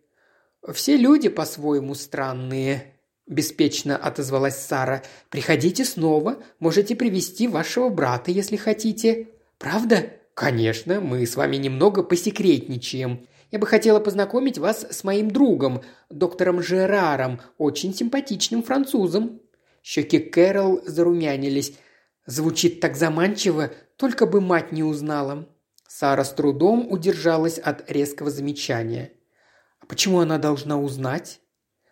«Все 0.74 0.98
люди 0.98 1.30
по-своему 1.30 1.96
странные»,– 1.96 2.96
беспечно 3.32 3.98
отозвалась 3.98 4.58
Сара. 4.58 5.02
«Приходите 5.30 5.86
снова. 5.86 6.44
Можете 6.60 6.96
привести 6.96 7.48
вашего 7.48 7.90
брата, 7.90 8.30
если 8.30 8.58
хотите». 8.58 9.30
«Правда?» 9.58 10.12
«Конечно, 10.34 11.02
мы 11.02 11.26
с 11.26 11.36
вами 11.36 11.58
немного 11.58 12.04
посекретничаем. 12.04 13.28
Я 13.52 13.60
бы 13.60 13.68
хотела 13.68 14.00
познакомить 14.00 14.58
вас 14.58 14.86
с 14.90 15.04
моим 15.04 15.30
другом, 15.30 15.82
доктором 16.10 16.62
Жераром, 16.62 17.42
очень 17.58 17.94
симпатичным 17.94 18.64
французом». 18.64 19.42
Щеки 19.84 20.20
Кэрол 20.20 20.82
зарумянились. 20.86 21.74
Звучит 22.26 22.80
так 22.80 22.96
заманчиво, 22.96 23.72
только 23.98 24.26
бы 24.26 24.42
мать 24.42 24.72
не 24.72 24.84
узнала. 24.84 25.48
Сара 25.88 26.24
с 26.24 26.32
трудом 26.34 26.92
удержалась 26.92 27.58
от 27.58 27.90
резкого 27.92 28.30
замечания. 28.30 29.12
«А 29.80 29.86
почему 29.86 30.20
она 30.20 30.38
должна 30.38 30.80
узнать?» 30.80 31.42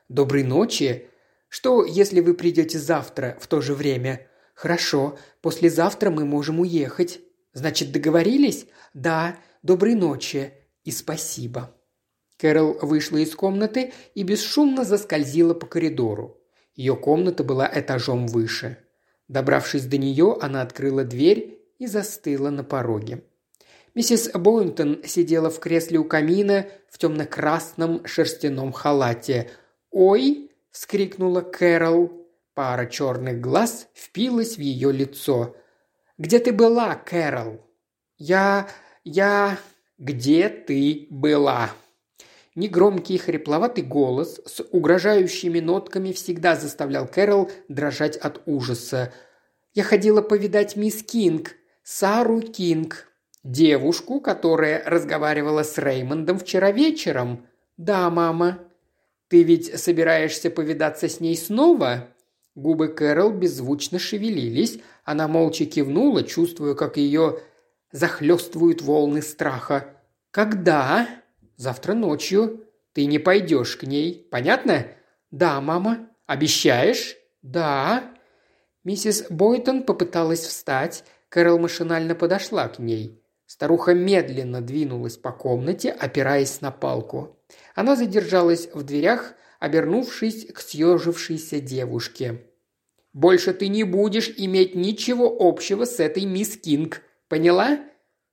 «Доброй 0.08 0.44
ночи. 0.44 1.09
Что, 1.50 1.84
если 1.84 2.22
вы 2.22 2.34
придете 2.34 2.80
завтра 2.80 3.38
в 3.42 3.48
то 3.48 3.60
же 3.60 3.74
время?» 3.74 4.28
«Хорошо. 4.54 5.18
Послезавтра 5.42 6.10
мы 6.10 6.26
можем 6.26 6.60
уехать». 6.60 7.20
«Значит, 7.54 7.92
договорились?» 7.92 8.66
«Да. 8.94 9.38
Доброй 9.64 9.96
ночи. 9.96 10.54
И 10.84 10.92
спасибо». 10.92 11.76
Кэрол 12.38 12.78
вышла 12.82 13.18
из 13.18 13.36
комнаты 13.36 13.94
и 14.16 14.24
бесшумно 14.24 14.86
заскользила 14.86 15.54
по 15.54 15.66
коридору. 15.66 16.38
Ее 16.76 16.96
комната 16.96 17.44
была 17.44 17.70
этажом 17.74 18.28
выше. 18.28 18.78
Добравшись 19.28 19.86
до 19.86 19.98
нее, 19.98 20.38
она 20.40 20.62
открыла 20.62 21.04
дверь 21.04 21.60
и 21.78 21.88
застыла 21.88 22.50
на 22.50 22.64
пороге. 22.64 23.24
Миссис 23.96 24.30
Боуинтон 24.34 25.04
сидела 25.06 25.50
в 25.50 25.60
кресле 25.60 26.00
у 26.00 26.06
камина 26.06 26.68
в 26.90 26.98
темно-красном 26.98 28.06
шерстяном 28.06 28.72
халате. 28.72 29.50
«Ой!»– 29.92 30.49
вскрикнула 30.72 31.42
Кэрол. 31.42 32.28
Пара 32.54 32.86
черных 32.88 33.40
глаз 33.40 33.88
впилась 33.94 34.58
в 34.58 34.60
ее 34.60 34.92
лицо. 34.92 35.56
«Где 36.18 36.40
ты 36.40 36.52
была, 36.52 36.96
Кэрол?» 36.96 37.66
«Я... 38.18 38.68
я...» 39.04 39.58
«Где 39.98 40.48
ты 40.48 41.08
была?» 41.10 41.72
Негромкий 42.56 43.18
хрипловатый 43.18 43.84
голос 43.84 44.40
с 44.46 44.64
угрожающими 44.72 45.60
нотками 45.60 46.14
всегда 46.14 46.56
заставлял 46.56 47.06
Кэрол 47.06 47.52
дрожать 47.68 48.16
от 48.16 48.42
ужаса. 48.46 49.14
«Я 49.74 49.84
ходила 49.84 50.22
повидать 50.22 50.78
мисс 50.78 51.04
Кинг, 51.04 51.56
Сару 51.84 52.42
Кинг, 52.42 53.08
девушку, 53.44 54.22
которая 54.22 54.84
разговаривала 54.86 55.64
с 55.64 55.78
Реймондом 55.78 56.40
вчера 56.40 56.72
вечером. 56.72 57.46
Да, 57.78 58.10
мама. 58.10 58.60
Ты 59.30 59.44
ведь 59.44 59.80
собираешься 59.80 60.52
повидаться 60.52 61.08
с 61.08 61.22
ней 61.22 61.38
снова?» 61.38 62.10
Губы 62.56 62.90
Кэрол 62.90 63.32
беззвучно 63.32 64.00
шевелились. 64.00 64.80
Она 65.06 65.30
молча 65.30 65.66
кивнула, 65.66 66.24
чувствуя, 66.24 66.76
как 66.76 66.98
ее 66.98 67.40
захлестывают 67.92 68.82
волны 68.82 69.22
страха. 69.22 69.96
«Когда?» 70.32 71.08
Завтра 71.60 71.94
ночью. 71.94 72.64
Ты 72.94 73.04
не 73.06 73.20
пойдешь 73.20 73.76
к 73.76 73.84
ней, 73.84 74.26
понятно? 74.32 74.88
Да, 75.30 75.60
мама. 75.60 76.08
Обещаешь? 76.26 77.18
Да. 77.42 78.16
Миссис 78.86 79.26
Бойтон 79.30 79.84
попыталась 79.84 80.46
встать. 80.46 81.04
Кэрол 81.28 81.60
машинально 81.60 82.16
подошла 82.16 82.70
к 82.70 82.80
ней. 82.80 83.22
Старуха 83.46 83.94
медленно 83.94 84.62
двинулась 84.62 85.18
по 85.18 85.34
комнате, 85.34 85.92
опираясь 85.92 86.62
на 86.62 86.72
палку. 86.72 87.38
Она 87.80 87.96
задержалась 87.96 88.68
в 88.74 88.84
дверях, 88.84 89.36
обернувшись 89.62 90.48
к 90.48 90.60
съежившейся 90.60 91.62
девушке. 91.62 92.42
«Больше 93.14 93.54
ты 93.54 93.70
не 93.70 93.86
будешь 93.86 94.34
иметь 94.36 94.76
ничего 94.76 95.34
общего 95.40 95.86
с 95.86 96.02
этой 96.02 96.26
мисс 96.26 96.58
Кинг. 96.58 97.02
Поняла?» 97.30 97.80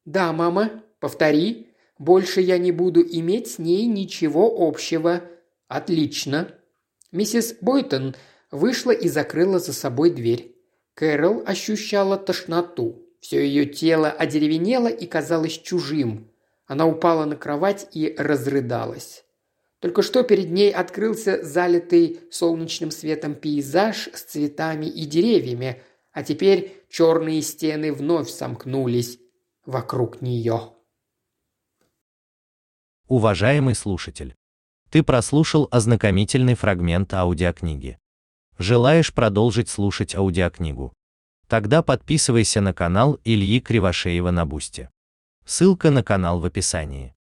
«Да, 0.05 0.33
мама. 0.33 0.83
Повтори. 0.99 1.69
Больше 1.97 2.41
я 2.41 2.59
не 2.59 2.73
буду 2.73 3.01
иметь 3.03 3.47
с 3.53 3.59
ней 3.61 3.87
ничего 3.87 4.53
общего. 4.67 5.23
Отлично. 5.69 6.53
Миссис 7.13 7.55
Бойтон 7.61 8.17
вышла 8.51 8.91
и 8.91 9.09
закрыла 9.09 9.61
за 9.61 9.73
собой 9.73 10.11
дверь. 10.11 10.57
Кэрол 10.95 11.45
ощущала 11.47 12.17
тошноту. 12.17 13.01
Все 13.21 13.47
ее 13.47 13.65
тело 13.65 14.11
одеревенело 14.11 14.89
и 14.89 15.07
казалось 15.07 15.53
чужим. 15.53 16.33
Она 16.67 16.85
упала 16.85 17.27
на 17.27 17.37
кровать 17.37 17.87
и 17.93 18.13
разрыдалась. 18.19 19.23
Только 19.81 20.03
что 20.03 20.23
перед 20.23 20.51
ней 20.51 20.73
открылся 20.73 21.43
залитый 21.45 22.21
солнечным 22.31 22.91
светом 22.91 23.35
пейзаж 23.35 24.09
с 24.13 24.23
цветами 24.23 24.87
и 24.87 25.05
деревьями, 25.05 25.83
а 26.13 26.23
теперь 26.23 26.83
черные 26.89 27.43
стены 27.43 27.93
вновь 27.93 28.31
сомкнулись 28.31 29.19
вокруг 29.67 30.23
нее. 30.23 30.73
Уважаемый 33.07 33.75
слушатель, 33.75 34.35
ты 34.91 35.03
прослушал 35.03 35.69
ознакомительный 35.71 36.55
фрагмент 36.55 37.13
аудиокниги. 37.13 37.99
Желаешь 38.59 39.13
продолжить 39.13 39.69
слушать 39.69 40.15
аудиокнигу? 40.15 40.93
Тогда 41.49 41.83
подписывайся 41.83 42.61
на 42.61 42.73
канал 42.73 43.21
Ильи 43.25 43.61
Кривошеева 43.61 44.31
на 44.31 44.47
Бусте. 44.47 44.91
Ссылка 45.45 45.91
на 45.91 46.03
канал 46.03 46.41
в 46.41 46.47
описании. 46.47 47.16